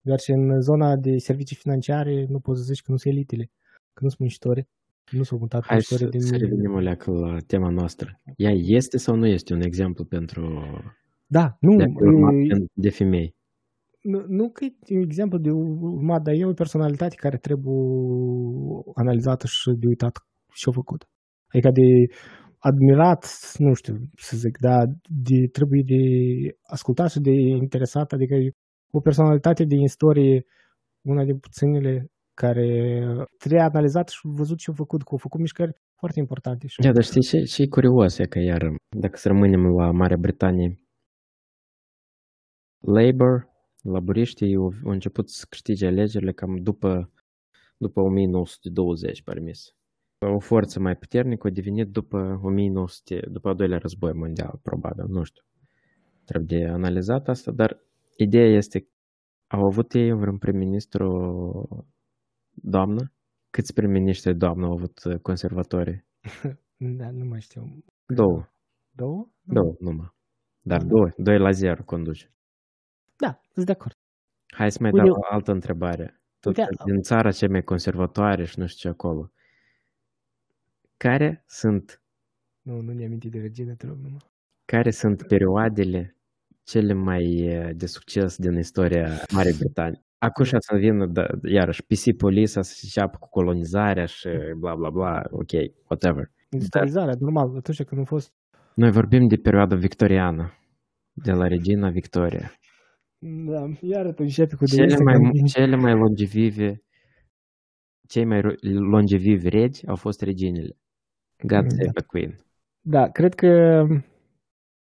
Doar 0.00 0.18
și 0.18 0.30
în 0.30 0.60
zona 0.60 0.96
de 0.96 1.18
servicii 1.18 1.56
financiare 1.56 2.26
nu 2.28 2.40
poți 2.40 2.60
să 2.60 2.64
zici 2.66 2.82
că 2.82 2.90
nu 2.90 2.96
sunt 2.96 3.14
elitele, 3.14 3.50
că 3.92 4.00
nu 4.02 4.08
sunt 4.08 4.20
muncitori. 4.20 4.68
Nu 5.10 5.22
s-au 5.22 5.38
mutat 5.38 5.64
hai 5.66 5.80
să, 5.80 5.86
muncitori 5.90 6.10
din... 6.10 6.20
să 6.20 6.36
revenim 6.36 6.72
o 6.72 6.78
leacă 6.78 7.10
la 7.10 7.36
tema 7.46 7.70
noastră. 7.70 8.20
Ea 8.36 8.52
este 8.52 8.96
sau 8.98 9.16
nu 9.16 9.26
este 9.26 9.54
un 9.54 9.60
exemplu 9.60 10.04
pentru 10.04 10.42
Da, 11.26 11.56
nu, 11.60 11.76
de, 11.76 11.84
urmat 11.94 12.32
e- 12.32 12.54
de, 12.54 12.64
de 12.72 12.90
femei? 12.90 13.38
nu, 14.02 14.24
nu 14.28 14.50
că 14.50 14.64
e 14.64 14.96
un 14.96 15.02
exemplu 15.02 15.38
de 15.38 15.50
urmat, 15.50 16.22
dar 16.22 16.34
e 16.34 16.44
o 16.44 16.52
personalitate 16.52 17.14
care 17.14 17.36
trebuie 17.36 17.74
analizată 18.94 19.46
și 19.46 19.70
de 19.78 19.86
uitat 19.86 20.14
ce-a 20.54 20.72
făcut. 20.72 21.08
Adică 21.48 21.70
de 21.70 22.14
admirat, 22.58 23.26
nu 23.58 23.74
știu 23.74 23.94
să 24.16 24.36
zic, 24.36 24.58
dar 24.58 24.86
de, 25.08 25.48
trebuie 25.52 25.82
de 25.86 26.02
ascultat 26.62 27.10
și 27.10 27.20
de 27.20 27.30
interesat, 27.30 28.12
adică 28.12 28.34
e 28.34 28.52
o 28.90 29.00
personalitate 29.00 29.64
din 29.64 29.80
istorie, 29.80 30.44
una 31.02 31.24
din 31.24 31.38
puținele 31.38 32.10
care 32.44 32.68
trebuie 33.38 33.60
analizat 33.60 34.08
și 34.08 34.20
văzut 34.22 34.58
ce 34.58 34.70
a 34.70 34.74
făcut, 34.74 35.02
că 35.02 35.14
a 35.14 35.16
făcut 35.16 35.40
mișcări 35.40 35.72
foarte 36.00 36.18
importante. 36.18 36.66
Și 36.66 36.80
Da, 36.80 36.92
dar 36.92 37.02
știi 37.02 37.22
ce, 37.22 37.42
ce 37.42 37.62
e 37.62 37.66
curios 37.66 38.18
e 38.18 38.26
că 38.26 38.38
iar, 38.38 38.62
dacă 38.96 39.16
să 39.16 39.28
rămânem 39.28 39.62
la 39.78 39.90
Marea 39.90 40.16
Britanie, 40.16 40.80
Labour, 42.96 43.48
laburiștii 43.82 44.54
au, 44.54 44.72
au 44.84 44.90
început 44.90 45.30
să 45.30 45.46
câștige 45.48 45.86
alegerile 45.86 46.32
cam 46.32 46.56
după, 46.56 47.12
după 47.76 48.00
1920, 48.00 49.22
permis. 49.22 49.74
O 50.36 50.38
forță 50.38 50.80
mai 50.80 50.96
puternică 50.96 51.46
a 51.46 51.50
devenit 51.50 51.88
după 51.90 52.40
1900, 52.42 53.20
după 53.30 53.48
al 53.48 53.54
doilea 53.54 53.78
război 53.78 54.12
mondial, 54.12 54.58
probabil, 54.62 55.04
nu 55.08 55.22
știu. 55.22 55.42
Trebuie 56.24 56.58
de 56.58 56.66
analizat 56.66 57.28
asta, 57.28 57.50
dar 57.52 57.78
ideea 58.16 58.48
este, 58.60 58.88
au 59.46 59.64
avut 59.64 59.92
ei 59.92 60.12
vreun 60.12 60.38
prim-ministru 60.38 61.06
doamnă? 62.62 63.12
Câți 63.50 63.72
prim-ministri 63.74 64.34
doamnă 64.34 64.66
au 64.66 64.72
avut 64.72 65.04
uh, 65.04 65.16
conservatorii? 65.18 66.04
da, 66.98 67.10
nu 67.10 67.24
mai 67.24 67.40
știu. 67.40 67.84
Două. 68.06 68.44
Două? 68.90 69.28
Două 69.42 69.74
numai. 69.78 70.14
Dar 70.60 70.80
Da. 70.80 70.86
două, 70.86 71.10
doi 71.16 71.38
la 71.38 71.50
zero 71.50 71.84
conduce. 71.84 72.32
Da, 73.16 73.40
sunt 73.52 73.66
de 73.66 73.72
acord. 73.72 73.96
Hai 74.46 74.70
să 74.70 74.78
mai 74.80 74.90
Uite, 74.92 75.06
dau 75.06 75.16
o 75.16 75.34
altă 75.34 75.52
întrebare. 75.52 76.20
Tot 76.40 76.56
Uite, 76.56 76.68
din 76.84 77.00
țara 77.00 77.30
cea 77.32 77.48
mai 77.48 77.62
conservatoare 77.62 78.44
și 78.44 78.58
nu 78.58 78.66
știu 78.66 78.88
ce 78.90 78.96
acolo. 78.96 79.32
Care 80.96 81.44
sunt, 81.46 82.02
Nu, 82.62 82.80
nu 82.80 82.92
ne 82.92 83.04
aminti 83.04 83.28
de 83.28 83.40
regină, 83.40 83.74
te 83.74 83.86
rog 83.86 83.96
numai. 83.96 84.18
care 84.64 84.90
sunt 84.90 85.22
perioadele 85.26 86.16
cele 86.62 86.92
mai 86.92 87.24
eh, 87.40 87.70
de 87.76 87.86
succes 87.86 88.36
din 88.36 88.56
istoria 88.58 89.08
Marii 89.32 89.56
Britanii? 89.58 90.04
Acum 90.22 90.44
și 90.44 90.56
să 90.58 90.76
vină, 90.76 91.06
da, 91.06 91.26
iarăși, 91.42 91.82
PC 91.82 92.16
Police 92.16 92.46
să 92.62 92.78
înceapă 92.82 93.16
cu 93.20 93.28
colonizarea 93.28 94.04
și 94.06 94.28
bla 94.58 94.74
bla 94.74 94.90
bla, 94.90 95.22
ok, 95.30 95.50
whatever. 95.88 96.30
Industrializarea, 96.50 97.14
normal, 97.18 97.56
atunci 97.56 97.82
când 97.82 98.00
a 98.00 98.04
fost... 98.04 98.32
Noi 98.74 98.90
vorbim 98.90 99.26
de 99.28 99.36
perioada 99.36 99.76
victoriană, 99.76 100.52
de 101.12 101.32
la 101.32 101.46
regina 101.46 101.90
Victoria. 101.90 102.52
Da, 103.46 103.68
iar 103.80 104.06
tu 104.06 104.22
începi 104.22 104.54
cu 104.54 104.64
de 104.64 104.70
Cele 104.74 104.86
este 104.86 105.02
mai, 105.02 105.14
când- 105.14 105.48
cele 105.48 105.76
mai 105.76 105.92
longevive, 105.94 106.82
cei 108.08 108.24
mai 108.24 108.40
ro- 108.40 108.60
longevivi 108.90 109.48
regi 109.48 109.86
au 109.86 109.96
fost 109.96 110.20
reginele. 110.22 110.76
God 111.42 111.62
Da. 111.62 111.68
save 111.68 111.90
the 111.94 112.04
queen. 112.06 112.36
Da, 112.80 113.08
cred 113.08 113.34
că 113.34 113.46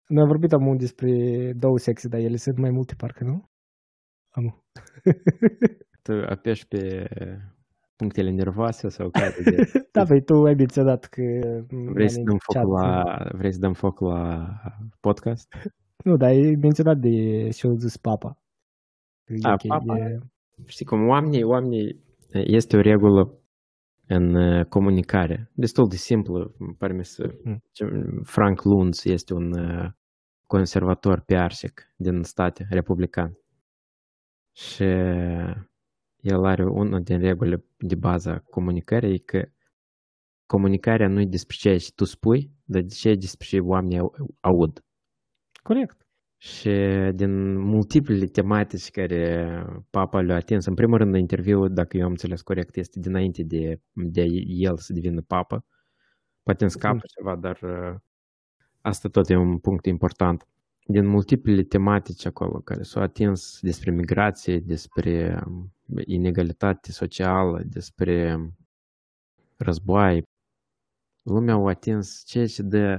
noi 0.06 0.22
am 0.22 0.26
vorbit 0.28 0.52
amul 0.52 0.76
despre 0.76 1.12
două 1.52 1.78
sexe, 1.78 2.08
dar 2.08 2.20
ele 2.20 2.36
sunt 2.36 2.58
mai 2.58 2.70
multe, 2.70 2.94
parcă, 2.96 3.24
nu? 3.24 3.50
Amu. 4.30 4.64
Tu 6.02 6.12
apeși 6.28 6.66
pe 6.68 7.08
punctele 7.96 8.30
nervoase 8.30 8.88
sau 8.88 9.10
care 9.10 9.34
de... 9.44 9.72
da, 9.92 10.04
păi 10.04 10.22
tu 10.24 10.44
ai 10.44 10.54
menționat 10.54 11.04
că... 11.04 11.22
Vrei 11.70 12.08
să 12.08 12.18
am 12.18 12.24
dăm 12.24 12.38
foc 12.38 12.56
chat- 12.56 12.62
la, 12.68 13.26
vrei 13.32 13.52
să 13.52 13.58
dăm 13.58 13.72
foc 13.72 14.00
la 14.00 14.48
podcast? 15.00 15.52
Nu, 16.04 16.16
dar 16.16 16.28
ai 16.28 16.54
menționat 16.60 16.98
de 16.98 17.48
ce 17.48 17.66
a 17.66 17.74
zis 17.74 17.96
papa. 17.96 18.38
Că 19.24 19.32
e 19.32 19.38
A, 19.42 19.52
ok, 19.52 19.66
papa? 19.66 19.98
e- 19.98 20.18
Știi 20.66 20.84
cum 20.84 21.08
oamenii, 21.08 21.42
oamenii, 21.42 22.04
este 22.32 22.76
o 22.76 22.80
regulă 22.80 23.32
în 24.06 24.34
uh, 24.34 24.64
comunicare, 24.64 25.50
destul 25.54 25.88
de 25.88 25.96
simplă, 25.96 26.54
îmi 26.58 26.74
pare 26.74 26.92
mie 26.92 27.04
să... 27.04 27.34
Mm. 27.44 27.62
ce- 27.72 28.20
Frank 28.22 28.62
Luntz 28.62 29.04
este 29.04 29.34
un 29.34 29.52
uh, 29.52 29.90
conservator 30.46 31.20
piarsic 31.20 31.92
din 31.96 32.22
state, 32.22 32.66
republican. 32.70 33.38
Și 34.59 34.82
el 36.20 36.44
are 36.44 36.64
una 36.64 36.98
din 36.98 37.18
regulile 37.18 37.64
de 37.76 37.94
bază 37.94 38.30
a 38.30 38.38
comunicării, 38.38 39.14
e 39.14 39.18
că 39.18 39.48
comunicarea 40.46 41.09
nu 41.09 41.20
e 41.20 41.24
despre 41.24 41.56
ceea 41.59 41.78
ce 41.78 41.92
tu 41.94 42.04
spui, 42.04 42.50
dar 42.64 42.82
de 42.82 42.94
ce 42.94 43.14
despre 43.14 43.46
ce 43.46 43.61
oamenii 43.61 43.98
au- 43.98 44.36
aud. 44.40 44.84
Corect. 45.62 46.06
Și 46.36 46.70
din 47.14 47.56
multiplele 47.59 48.26
tematici 48.26 48.90
care 48.90 49.64
papa 49.90 50.20
le-a 50.20 50.36
atins, 50.36 50.66
în 50.66 50.74
primul 50.74 50.98
rând 50.98 51.16
interviul, 51.16 51.72
dacă 51.72 51.96
eu 51.96 52.04
am 52.04 52.11
înțeles 52.11 52.42
corect, 52.42 52.76
este 52.76 53.00
dinainte 53.00 53.42
de, 53.42 53.80
de 53.92 54.22
el 54.46 54.76
să 54.76 54.92
devină 54.92 55.20
papă. 55.20 55.64
Poate 56.42 56.64
în 56.64 56.70
scapă 56.70 57.00
ceva, 57.16 57.36
dar 57.36 57.59
uh, 57.62 57.96
asta 58.80 59.09
tot 59.09 59.28
e 59.28 59.36
un 59.36 59.59
punct 59.59 59.86
important. 59.86 60.46
Din 60.91 61.07
multiplele 61.07 61.62
tematici 61.62 62.24
acolo 62.26 62.61
care 62.61 62.82
s-au 62.82 63.03
atins 63.03 63.59
despre 63.61 63.91
migrație, 63.91 64.59
despre 64.59 65.43
um, 65.47 65.72
inegalitate 66.05 66.93
socială, 66.93 67.62
despre 67.64 68.36
război, 69.57 70.22
lumea 71.22 71.55
au 71.55 71.66
atins 71.66 72.22
ceea 72.26 72.47
ce 72.47 72.62
dă 72.62 72.99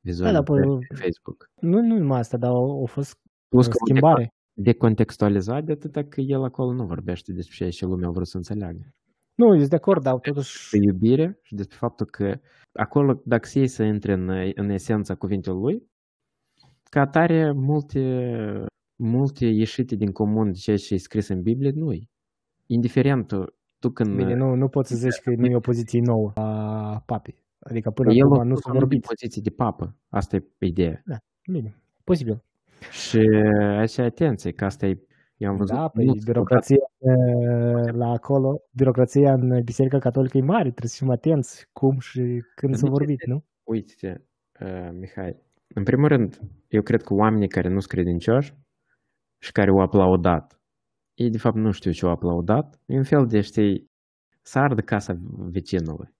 vizualizări 0.00 0.44
păi- 0.44 0.86
pe 0.88 0.94
Facebook. 0.94 1.50
Nu, 1.60 1.80
nu 1.80 1.98
numai 1.98 2.18
asta, 2.18 2.36
dar 2.36 2.50
a, 2.50 2.82
a 2.82 2.86
fost 2.86 3.18
Plus 3.48 3.66
o 3.66 3.70
că 3.70 3.76
schimbare. 3.84 4.32
decontextualizat 4.52 5.64
de 5.64 5.72
atâta 5.72 6.04
că 6.04 6.20
el 6.20 6.42
acolo 6.42 6.72
nu 6.72 6.86
vorbește 6.86 7.32
despre 7.32 7.56
ceea 7.56 7.70
ce 7.70 7.84
lumea 7.84 8.08
a 8.08 8.10
vrut 8.10 8.26
să 8.26 8.36
înțeleagă. 8.36 8.94
Nu, 9.34 9.54
ești 9.54 9.68
de 9.68 9.76
acord, 9.76 10.02
dar 10.02 10.18
totuși... 10.18 10.70
Despre 10.70 10.78
iubire 10.78 11.38
și 11.42 11.54
despre 11.54 11.76
faptul 11.76 12.06
că 12.06 12.40
acolo, 12.72 13.22
dacă 13.24 13.48
să 13.48 13.58
iei 13.58 13.68
să 13.68 13.82
intre 13.82 14.12
în, 14.12 14.28
în 14.54 14.68
esența 14.68 15.14
cuvintelor 15.14 15.60
lui, 15.60 15.94
ca 16.90 17.00
atare 17.00 17.52
multe 17.52 18.00
multe 18.96 19.46
ieșite 19.46 19.94
din 19.94 20.12
comun 20.12 20.52
de 20.52 20.58
ceea 20.58 20.76
ce 20.76 20.94
e 20.94 20.98
scris 20.98 21.28
în 21.28 21.42
Biblie, 21.42 21.70
nu 21.74 21.94
-i. 21.94 22.08
Indiferent 22.66 23.26
tu, 23.26 23.44
tu 23.78 23.90
când... 23.90 24.16
Bine, 24.16 24.34
nu, 24.34 24.54
nu 24.54 24.68
poți 24.68 24.88
să 24.88 24.96
zici 24.96 25.20
că 25.22 25.30
nu 25.36 25.46
e 25.46 25.56
o 25.56 25.60
poziție 25.60 26.00
nouă 26.00 26.30
a 26.34 27.02
papei. 27.06 27.44
Adică 27.58 27.90
până 27.90 28.12
el 28.12 28.24
acum 28.24 28.46
nu 28.46 28.56
s-a 28.56 28.72
vorbit. 28.72 29.06
poziție 29.06 29.42
de 29.42 29.50
papă. 29.50 29.96
Asta 30.08 30.36
e 30.36 30.44
ideea. 30.58 31.02
Da, 31.04 31.16
bine, 31.50 31.76
posibil. 32.04 32.42
Și 32.90 33.18
așa 33.78 34.04
atenție, 34.04 34.52
că 34.52 34.64
asta 34.64 34.86
e 34.86 35.06
eu 35.36 35.50
am 35.50 35.56
văzut 35.56 35.76
Da, 35.76 35.88
păi 35.88 36.20
birocrația 36.24 36.76
uh, 36.98 37.92
la 37.92 38.10
acolo, 38.10 38.62
birocrația 38.70 39.32
în 39.32 39.62
Biserica 39.64 39.98
Catolică 39.98 40.38
e 40.38 40.42
mare, 40.42 40.70
trebuie 40.70 40.90
să 40.90 40.96
fim 40.98 41.10
atenți 41.10 41.68
cum 41.72 41.98
și 41.98 42.42
când 42.54 42.74
să 42.74 42.86
vorbit, 42.86 43.26
nu? 43.26 43.44
Uite, 43.64 44.26
uh, 44.60 44.90
Mihai, 44.92 45.36
în 45.76 45.82
primul 45.84 46.08
rând, 46.08 46.40
eu 46.68 46.82
cred 46.82 47.02
că 47.02 47.14
oamenii 47.14 47.48
care 47.48 47.68
nu 47.68 47.78
sunt 47.78 47.92
credincioși 47.92 48.54
și 49.38 49.52
care 49.52 49.70
au 49.70 49.78
aplaudat, 49.78 50.60
ei 51.14 51.30
de 51.30 51.38
fapt 51.38 51.56
nu 51.56 51.70
știu 51.70 51.90
ce 51.90 52.04
au 52.04 52.10
aplaudat, 52.10 52.80
e 52.86 52.96
un 52.96 53.04
fel 53.04 53.26
de, 53.26 53.40
știi, 53.40 53.90
să 54.42 54.58
ardă 54.58 54.80
casa 54.80 55.12
vecinului, 55.36 56.14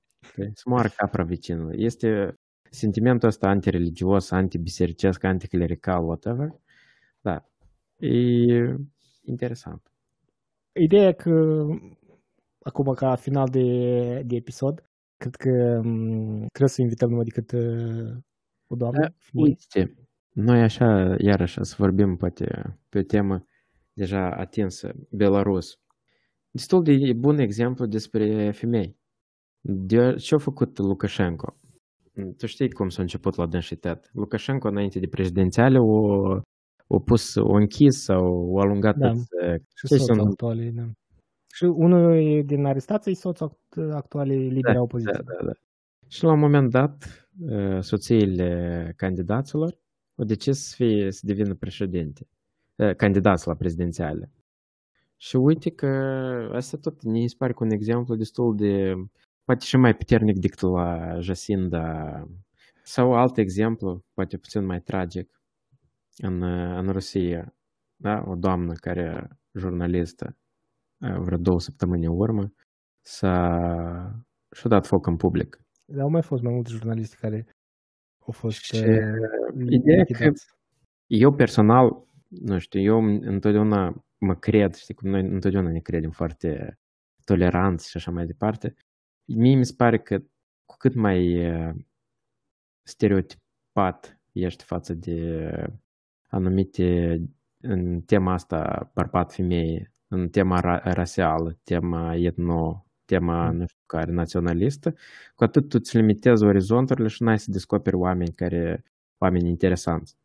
să 0.52 0.62
moară 0.64 0.88
capra 0.96 1.24
vecinului. 1.24 1.84
Este 1.84 2.34
sentimentul 2.70 3.28
ăsta 3.28 3.48
antireligios, 3.48 4.30
antibisericesc, 4.30 5.24
anticlerical, 5.24 6.04
whatever. 6.04 6.48
Da. 7.20 7.44
E 7.96 8.76
interesant. 9.22 9.92
Ideea 10.72 11.12
că, 11.12 11.64
acum 12.62 12.92
ca 12.94 13.14
final 13.14 13.48
de, 13.48 13.68
de 14.26 14.36
episod, 14.36 14.90
cred 15.16 15.34
că 15.34 15.80
trebuie 16.52 16.68
să 16.76 16.82
invităm 16.82 17.08
numai 17.08 17.24
decât 17.24 17.52
uh, 18.66 18.72
o 18.72 18.76
doamnă. 18.76 18.98
Da, 19.00 19.08
uite, 19.32 19.94
noi 20.32 20.60
așa, 20.62 21.14
iarăși, 21.18 21.58
să 21.64 21.74
vorbim 21.78 22.16
poate 22.16 22.76
pe 22.88 22.98
o 22.98 23.02
temă 23.02 23.46
deja 23.92 24.30
atinsă, 24.30 24.94
Belarus. 25.10 25.78
Destul 26.50 26.82
de 26.82 27.12
bun 27.12 27.38
exemplu 27.38 27.86
despre 27.86 28.50
femei. 28.50 28.96
De 29.60 30.14
ce 30.14 30.34
a 30.34 30.38
făcut 30.38 30.78
Lukashenko? 30.78 31.56
Tu 32.36 32.46
știi 32.46 32.70
cum 32.72 32.88
s-a 32.88 33.02
început 33.02 33.34
la 33.36 33.46
dânșitet. 33.46 34.10
Lukashenko, 34.12 34.68
înainte 34.68 34.98
de 34.98 35.06
prezidențiale, 35.06 35.78
o 35.78 36.40
o 36.88 36.98
pus, 37.00 37.34
o 37.34 37.52
închis 37.52 38.02
sau 38.02 38.50
o 38.50 38.60
alungat 38.60 38.96
Da. 38.96 39.08
toți, 39.08 39.20
uh, 39.44 39.54
Și 39.74 39.86
ce 39.86 39.96
soțul 39.96 40.14
sunt- 40.14 40.26
actualei, 40.30 40.70
da. 40.70 40.82
Și 41.54 41.64
unul 41.64 42.42
din 42.44 42.64
arestații 42.64 43.10
e 43.12 43.14
soțul 43.14 43.46
act- 43.46 43.92
actualei 43.94 44.38
lideri 44.48 44.68
a 44.68 44.72
Da, 44.72 44.80
opoziției. 44.80 45.24
da, 45.24 45.44
da. 45.44 45.52
Și 46.08 46.24
la 46.24 46.32
un 46.32 46.38
moment 46.38 46.70
dat, 46.70 47.28
uh, 47.40 47.80
soțiile 47.80 48.92
candidaților 48.96 49.78
au 50.14 50.24
decis 50.24 50.58
să, 50.58 50.74
fie, 50.76 51.10
să 51.10 51.20
devină 51.22 51.54
președinte, 51.54 52.28
uh, 52.76 52.94
candidați 52.94 53.48
la 53.48 53.54
prezidențiale. 53.54 54.30
Și 55.16 55.36
uite 55.36 55.70
că 55.70 55.86
asta 56.52 56.76
tot 56.76 57.02
mi 57.02 57.28
se 57.28 57.34
pare 57.38 57.52
că 57.52 57.64
un 57.64 57.70
exemplu 57.70 58.14
destul 58.14 58.56
de, 58.56 58.94
poate 59.44 59.64
și 59.64 59.76
mai 59.76 59.94
puternic 59.94 60.38
decât 60.38 60.60
la 60.60 61.20
Jacinda, 61.20 62.12
sau 62.82 63.12
alt 63.12 63.36
exemplu, 63.38 64.04
poate 64.14 64.36
puțin 64.36 64.64
mai 64.64 64.80
tragic, 64.80 65.40
în, 66.16 66.42
în 66.78 66.88
Rusia, 66.88 67.54
da? 67.96 68.24
o 68.26 68.34
doamnă 68.34 68.72
care, 68.72 69.28
jurnalistă, 69.52 70.36
uh, 71.00 71.16
vreo 71.18 71.38
două 71.38 71.60
săptămâni 71.60 72.06
în 72.06 72.12
urmă, 72.16 72.52
s-a, 73.00 74.24
și-a 74.50 74.70
dat 74.70 74.86
foc 74.86 75.06
în 75.06 75.16
public. 75.16 75.65
Dar 75.92 76.00
au 76.00 76.08
mai 76.08 76.22
fost 76.22 76.42
mai 76.42 76.52
multe 76.52 76.70
jurnaliști 76.70 77.16
care 77.16 77.46
au 78.18 78.32
fost 78.32 78.58
Și 78.62 78.76
uh, 78.76 79.68
ideea 79.68 80.04
că 80.04 80.12
lichidați. 80.12 80.46
eu 81.06 81.34
personal, 81.34 82.06
nu 82.28 82.58
știu, 82.58 82.80
eu 82.80 83.04
întotdeauna 83.04 84.04
mă 84.18 84.34
cred, 84.34 84.74
știi 84.74 84.94
cum 84.94 85.10
noi 85.10 85.20
întotdeauna 85.20 85.70
ne 85.70 85.78
credem 85.80 86.10
foarte 86.10 86.78
toleranți 87.24 87.90
și 87.90 87.96
așa 87.96 88.10
mai 88.10 88.26
departe. 88.26 88.74
Mie 89.24 89.56
mi 89.56 89.64
se 89.64 89.74
pare 89.76 89.98
că 89.98 90.18
cu 90.64 90.76
cât 90.78 90.94
mai 90.94 91.50
uh, 91.50 91.74
stereotipat 92.82 94.20
ești 94.32 94.64
față 94.64 94.94
de 94.94 95.50
anumite, 96.28 97.20
în 97.60 98.00
tema 98.00 98.32
asta 98.32 98.90
bărbat-femeie, 98.94 99.92
în 100.08 100.28
tema 100.28 100.60
ra- 100.60 100.82
rasială, 100.82 101.58
tema 101.62 102.14
etno, 102.14 102.85
tema, 103.06 103.50
nu 103.50 103.66
știu 103.66 103.82
care, 103.86 104.12
naționalistă, 104.12 104.94
cu 105.34 105.44
atât 105.44 105.68
tu 105.68 105.76
îți 105.80 105.96
limitezi 105.96 106.44
orizonturile 106.44 107.08
și 107.08 107.22
n-ai 107.22 107.38
să 107.38 107.50
descoperi 107.50 107.96
oameni 107.96 108.32
care, 108.32 108.84
oameni 109.18 109.48
interesanți. 109.48 110.16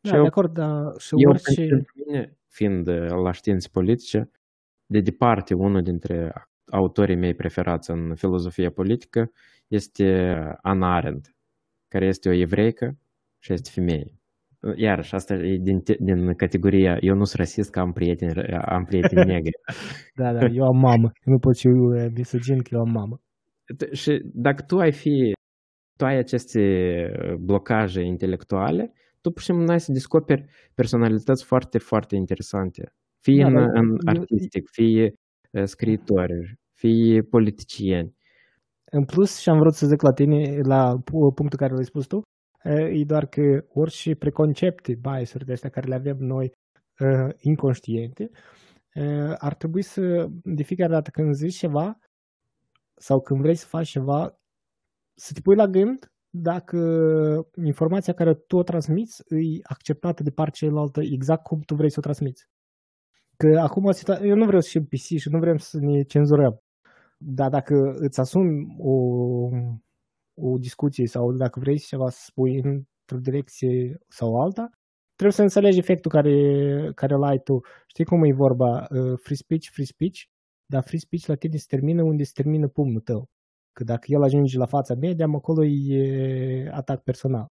Da, 0.00 0.08
Și 0.08 0.14
eu- 0.14 0.22
de 0.22 0.28
acord, 0.28 0.52
dar 0.52 0.92
și 0.98 1.14
eu, 1.16 1.30
orice... 1.30 1.66
pentru 1.66 1.92
mine, 2.06 2.36
fiind 2.48 2.86
uh, 2.86 3.08
la 3.08 3.32
științe 3.32 3.68
politice, 3.72 4.30
de 4.86 5.00
departe, 5.00 5.54
unul 5.54 5.82
dintre 5.82 6.32
autorii 6.64 7.16
mei 7.16 7.34
preferați 7.34 7.90
în 7.90 8.14
filozofie 8.14 8.70
politică 8.70 9.32
este 9.66 10.34
Anna 10.62 10.94
Arendt, 10.94 11.34
care 11.88 12.06
este 12.06 12.28
o 12.28 12.32
evreică 12.32 12.98
și 13.38 13.52
este 13.52 13.70
femeie. 13.72 14.19
Iarăși, 14.76 15.14
asta 15.14 15.34
e 15.34 15.56
din, 15.60 15.80
te- 15.80 15.96
din 16.00 16.34
categoria, 16.34 16.96
eu 17.00 17.14
nu 17.14 17.24
sunt 17.24 17.38
rasist, 17.38 17.70
că 17.70 17.80
am 17.80 17.92
prieteni, 17.92 18.32
am 18.52 18.84
prieteni 18.84 19.24
negri. 19.34 19.50
Da, 20.14 20.32
da, 20.32 20.46
eu 20.46 20.64
am 20.64 20.76
mamă. 20.76 21.10
Nu 21.24 21.38
pot 21.38 21.56
și 21.56 21.66
eu 21.66 21.74
uh, 21.74 22.06
misogin 22.16 22.58
că 22.62 22.68
eu 22.72 22.80
am 22.80 22.90
mamă. 22.90 23.20
T- 23.84 23.90
Și 23.92 24.20
dacă 24.24 24.62
tu 24.62 24.78
ai 24.78 24.92
fi, 24.92 25.32
tu 25.98 26.04
ai 26.04 26.16
aceste 26.16 26.60
uh, 27.22 27.34
blocaje 27.34 28.00
intelectuale, 28.00 28.92
tu 29.20 29.30
pur 29.30 29.40
și 29.40 29.46
simplu 29.46 29.64
n-ai 29.64 29.80
să 29.80 29.92
descoperi 29.92 30.44
personalități 30.74 31.44
foarte, 31.44 31.78
foarte 31.78 32.16
interesante. 32.16 32.92
Fie 33.20 33.42
Da, 33.42 33.48
în, 33.48 33.54
dar 33.54 33.68
în 33.74 33.98
eu- 34.14 34.20
artistic, 34.20 34.68
fie 34.70 35.12
uh, 35.50 35.64
scriitori, 35.64 36.54
fie 36.72 37.22
politicieni. 37.22 38.14
În 38.92 39.04
plus, 39.04 39.38
și 39.38 39.48
am 39.48 39.58
vrut 39.58 39.74
să 39.74 39.86
zic 39.86 40.02
la 40.02 40.12
tine, 40.12 40.58
la 40.62 40.96
pu- 41.04 41.32
punctul 41.34 41.58
care 41.58 41.72
l-ai 41.74 41.84
spus 41.84 42.06
tu, 42.06 42.16
uh, 42.16 42.22
e 42.68 43.04
doar 43.04 43.26
că 43.26 43.64
orice 43.68 44.14
preconcepte, 44.14 44.94
bias-uri 44.94 45.44
de 45.44 45.52
astea 45.52 45.70
care 45.70 45.86
le 45.86 45.94
avem 45.94 46.16
noi 46.16 46.52
uh, 46.98 47.34
inconștiente, 47.38 48.30
uh, 48.94 49.34
ar 49.38 49.54
trebui 49.54 49.82
să, 49.82 50.26
de 50.42 50.62
fiecare 50.62 50.92
dată 50.92 51.10
când 51.10 51.34
zici 51.34 51.56
ceva 51.56 51.98
sau 52.94 53.20
când 53.20 53.40
vrei 53.40 53.54
să 53.54 53.66
faci 53.66 53.88
ceva, 53.88 54.40
să 55.14 55.32
te 55.32 55.40
pui 55.40 55.56
la 55.56 55.66
gând 55.66 56.12
dacă 56.30 56.78
informația 57.64 58.12
care 58.12 58.34
tu 58.34 58.56
o 58.56 58.62
transmiți 58.62 59.22
e 59.28 59.60
acceptată 59.62 60.22
de 60.22 60.30
partea 60.30 60.68
cealaltă 60.68 61.00
exact 61.00 61.42
cum 61.42 61.60
tu 61.60 61.74
vrei 61.74 61.90
să 61.90 61.98
o 61.98 62.02
transmiți. 62.02 62.48
Că 63.36 63.58
acum, 63.60 63.90
situa- 63.92 64.24
eu 64.24 64.36
nu 64.36 64.44
vreau 64.44 64.60
să 64.60 64.68
fim 64.70 64.84
pisiș 64.86 65.20
și 65.20 65.28
nu 65.28 65.38
vrem 65.38 65.56
să 65.56 65.78
ne 65.80 66.02
cenzurăm. 66.02 66.62
Dar 67.18 67.50
dacă 67.50 67.94
îți 67.98 68.20
asumi 68.20 68.76
o, 68.78 68.92
o 70.40 70.58
discuție 70.58 71.06
sau 71.06 71.32
dacă 71.32 71.60
vrei 71.60 71.78
ceva 71.78 72.08
să 72.08 72.20
spui 72.24 72.60
într-o 72.64 73.18
direcție 73.30 73.98
sau 74.08 74.40
alta, 74.40 74.70
trebuie 75.14 75.36
să 75.36 75.42
înțelegi 75.42 75.78
efectul 75.78 76.10
care, 76.10 76.34
care 76.94 77.14
îl 77.14 77.22
ai 77.22 77.38
tu. 77.38 77.60
Știi 77.86 78.04
cum 78.04 78.24
e 78.24 78.32
vorba? 78.32 78.86
Uh, 78.90 79.18
Free 79.22 79.36
speech, 79.36 79.66
free 79.72 79.86
speech, 79.86 80.18
dar 80.66 80.82
free 80.82 80.98
speech 80.98 81.26
la 81.26 81.34
tine 81.34 81.56
se 81.56 81.64
termină 81.68 82.02
unde 82.02 82.22
se 82.22 82.32
termină 82.34 82.68
pumnul 82.68 83.00
tău. 83.00 83.28
Că 83.72 83.84
dacă 83.84 84.04
el 84.06 84.22
ajunge 84.22 84.58
la 84.58 84.66
fața 84.66 84.94
media, 84.94 85.26
acolo 85.34 85.64
e 85.64 86.70
atac 86.72 87.02
personal. 87.02 87.46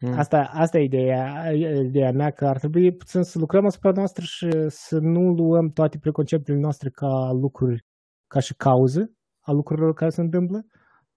Mm. 0.00 0.18
Asta, 0.18 0.50
asta 0.52 0.78
e 0.78 0.82
ideea, 0.82 1.50
ideea 1.84 2.12
mea, 2.12 2.30
că 2.30 2.46
ar 2.46 2.58
trebui 2.58 2.92
puțin 2.92 3.22
să 3.22 3.38
lucrăm 3.38 3.64
asupra 3.64 3.90
noastră 3.90 4.24
și 4.24 4.48
să 4.68 4.98
nu 4.98 5.20
luăm 5.20 5.68
toate 5.68 5.98
preconceptele 5.98 6.58
noastre 6.58 6.90
ca 6.90 7.30
lucruri, 7.32 7.84
ca 8.26 8.40
și 8.40 8.54
cauze 8.54 9.12
a 9.40 9.52
lucrurilor 9.52 9.92
care 9.92 10.10
se 10.10 10.20
întâmplă, 10.20 10.64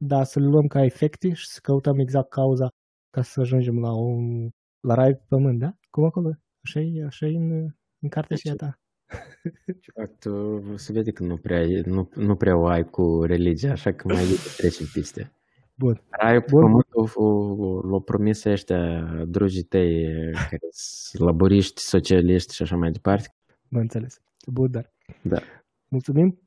dar 0.05 0.23
să 0.23 0.39
le 0.39 0.45
luăm 0.45 0.67
ca 0.67 0.83
efecte 0.83 1.33
și 1.33 1.47
să 1.47 1.59
căutăm 1.61 1.99
exact 1.99 2.29
cauza 2.29 2.67
ca 3.09 3.21
să 3.21 3.39
ajungem 3.39 3.79
la 3.79 3.91
un 3.91 4.49
la 4.87 4.93
rai 4.93 5.13
pe 5.13 5.23
pământ, 5.27 5.59
da? 5.59 5.75
Cum 5.89 6.03
acolo? 6.03 6.29
Așa 6.63 6.79
e, 6.79 7.03
așa 7.05 7.25
e 7.25 7.35
în, 7.37 7.51
în 7.99 8.09
cartea 8.09 8.35
și 8.37 8.49
a 8.49 8.55
ta. 8.55 8.79
Tu 10.19 10.61
se 10.75 10.91
vede 10.91 11.11
că 11.11 11.23
nu 11.23 11.37
prea, 11.37 11.61
e- 11.61 11.83
nu, 11.85 12.09
nu 12.15 12.35
prea 12.35 12.57
o 12.57 12.65
ai 12.67 12.83
cu 12.83 13.23
religia, 13.23 13.71
așa 13.71 13.91
că 13.93 14.07
mai 14.07 14.23
bine 14.23 14.37
trecem 14.57 14.85
piste. 14.93 15.31
Bun. 15.75 16.01
Raiul 16.09 16.41
pe 16.41 16.47
Bun. 16.51 16.61
pământ 16.61 16.85
o- 17.13 17.81
l-au 17.87 18.01
promis 18.01 18.43
ăștia 18.43 19.01
drugii 19.27 19.63
tăi 19.63 20.05
care 20.33 20.67
sunt 20.69 21.23
laboriști, 21.23 21.81
socialiști 21.81 22.53
și 22.55 22.61
așa 22.61 22.75
mai 22.75 22.91
departe. 22.91 23.35
Mă 23.67 23.79
înțeles. 23.79 24.21
Bun, 24.51 24.71
dar. 24.71 24.93
Da. 25.21 25.39
Mulțumim. 25.87 26.41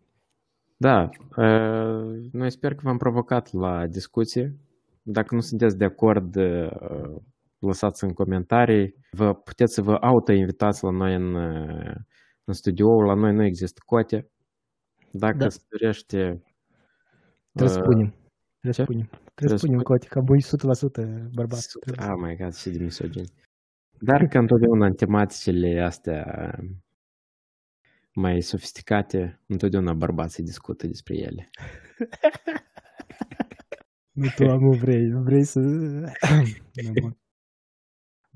Da, 0.76 1.08
uh, 1.36 2.28
noi 2.32 2.50
sper 2.50 2.74
că 2.74 2.80
v-am 2.82 2.96
provocat 2.96 3.52
la 3.52 3.86
discuție. 3.86 4.56
Dacă 5.02 5.34
nu 5.34 5.40
sunteți 5.40 5.76
de 5.76 5.84
acord, 5.84 6.36
uh, 6.36 7.16
lăsați 7.58 8.04
în 8.04 8.12
comentarii. 8.12 8.94
Vă 9.10 9.34
puteți 9.34 9.74
să 9.74 9.82
vă 9.82 9.94
auto-invitați 10.00 10.84
la 10.84 10.90
noi 10.90 11.14
în, 11.14 11.34
uh, 11.34 11.94
în 12.44 12.54
studio. 12.54 13.02
La 13.02 13.14
noi 13.14 13.32
nu 13.34 13.44
există 13.44 13.80
cote. 13.86 14.30
Dacă 15.10 15.32
Da. 15.32 15.38
da. 15.38 15.44
îți 15.44 15.60
dorește... 15.68 16.42
Trebuie 17.52 17.74
să 17.76 17.78
uh, 17.78 17.84
spunem. 17.84 18.08
Trebuie 18.60 18.72
să 18.72 18.82
ce? 18.82 18.82
spunem. 18.82 19.06
Trebuie 19.06 19.32
Trebuie 19.34 19.48
să 19.48 19.56
să 19.56 19.66
spunem 19.66 19.80
spun- 19.80 19.98
că 19.98 20.06
că 20.08 20.20
băi 20.20 20.42
100% 20.42 21.30
bărbat. 21.34 21.58
Super. 21.58 21.94
Trebuie 21.94 22.06
să- 22.06 22.12
Oh 22.12 22.28
my 22.28 22.36
god, 22.36 22.54
și 22.54 22.70
de 22.70 22.82
misogini. 22.84 23.28
Dar 24.00 24.26
că 24.26 24.38
întotdeauna 24.38 24.86
în 24.86 24.92
tematicile 24.92 25.80
astea 25.80 26.20
mai 28.16 28.40
sofisticate, 28.40 29.40
întotdeauna 29.46 29.92
bărbații 29.92 30.42
discută 30.42 30.86
despre 30.86 31.16
ele. 31.16 31.50
Nu 34.12 34.26
tu, 34.34 34.44
nu 34.44 34.70
vrei, 34.70 35.12
vrei 35.12 35.44
să... 35.44 35.60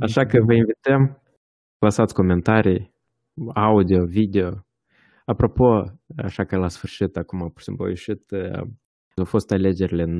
Așa 0.06 0.26
că 0.26 0.40
vă 0.44 0.54
invităm, 0.54 1.22
lăsați 1.78 2.14
comentarii, 2.14 2.94
audio, 3.54 4.04
video. 4.04 4.66
Apropo, 5.24 5.84
așa 6.16 6.44
că 6.44 6.56
la 6.56 6.68
sfârșit, 6.68 7.16
acum, 7.16 7.38
pur 7.38 7.58
și 7.58 7.64
simplu, 7.64 7.84
au 7.84 7.90
ieșit, 7.90 8.32
au 9.16 9.24
fost 9.24 9.50
alegerile 9.50 10.02
în, 10.02 10.18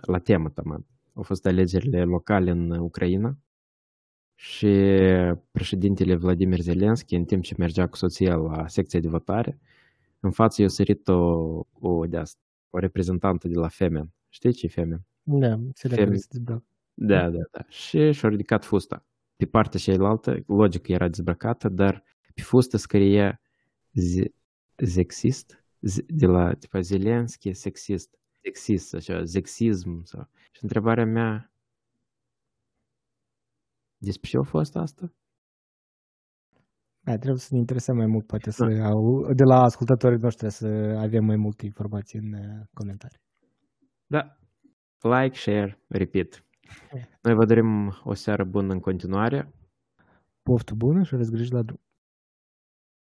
la 0.00 0.18
temă, 0.18 0.48
taman. 0.48 0.86
Au 1.14 1.22
fost 1.22 1.46
alegerile 1.46 2.04
locale 2.04 2.50
în 2.50 2.70
Ucraina 2.70 3.38
și 4.38 4.68
președintele 5.50 6.14
Vladimir 6.14 6.60
Zelenski, 6.60 7.14
în 7.14 7.24
timp 7.24 7.42
ce 7.42 7.54
mergea 7.58 7.86
cu 7.86 7.96
soția 7.96 8.34
la 8.34 8.68
secția 8.68 9.00
de 9.00 9.08
votare, 9.08 9.58
în 10.20 10.30
față 10.30 10.62
i-a 10.62 10.68
sărit 10.68 11.08
o, 11.08 11.62
o, 11.72 12.06
de 12.06 12.16
asta, 12.16 12.40
o 12.70 12.78
reprezentantă 12.78 13.48
de 13.48 13.58
la 13.58 13.68
Femen. 13.68 14.12
Știi 14.28 14.52
ce 14.52 14.66
e 14.66 14.68
Femen? 14.68 15.04
Da, 15.22 15.52
înțeleg 15.52 15.98
Femen. 15.98 16.18
da. 16.30 16.62
Da, 16.94 17.30
da, 17.30 17.42
da. 17.50 17.64
Și 17.68 18.12
și-a 18.12 18.28
ridicat 18.28 18.64
fusta. 18.64 19.04
Pe 19.36 19.46
partea 19.46 19.80
cealaltă, 19.80 20.42
logic 20.46 20.88
era 20.88 21.08
dezbrăcată, 21.08 21.68
dar 21.68 22.04
pe 22.34 22.42
fustă 22.42 22.76
scrie 22.76 23.40
ze- 23.92 24.32
sexist, 24.76 25.64
de 26.06 26.26
la 26.26 26.52
tipa 26.52 26.80
Zelenski, 26.80 27.52
sexist, 27.52 28.18
sexist, 28.42 28.94
așa, 28.94 29.24
sexism. 29.24 30.04
Sau. 30.04 30.28
Și 30.50 30.62
întrebarea 30.62 31.04
mea, 31.04 31.52
despre 34.10 34.28
ce 34.28 34.36
a 34.38 34.42
fost 34.42 34.76
asta? 34.76 35.12
Da, 37.06 37.12
trebuie 37.16 37.38
să 37.38 37.48
ne 37.52 37.58
interesăm 37.58 37.96
mai 37.96 38.06
mult, 38.06 38.26
poate 38.26 38.50
să 38.50 38.64
au, 38.64 39.32
de 39.40 39.44
la 39.44 39.58
ascultătorii 39.62 40.18
noștri 40.18 40.50
să 40.50 40.66
avem 40.98 41.24
mai 41.24 41.36
multe 41.36 41.64
informații 41.64 42.18
în 42.18 42.32
uh, 42.32 42.66
comentarii. 42.72 43.20
Da. 44.06 44.22
Like, 45.00 45.36
share, 45.38 45.78
repeat. 45.88 46.44
Noi 47.22 47.34
vă 47.34 47.44
dorim 47.44 48.00
o 48.04 48.14
seară 48.14 48.44
bună 48.44 48.72
în 48.72 48.80
continuare. 48.80 49.52
Poftă 50.42 50.74
bună 50.74 51.02
și 51.02 51.14
aveți 51.14 51.30
grijă 51.30 51.54
la 51.54 51.62
drum. 51.62 51.80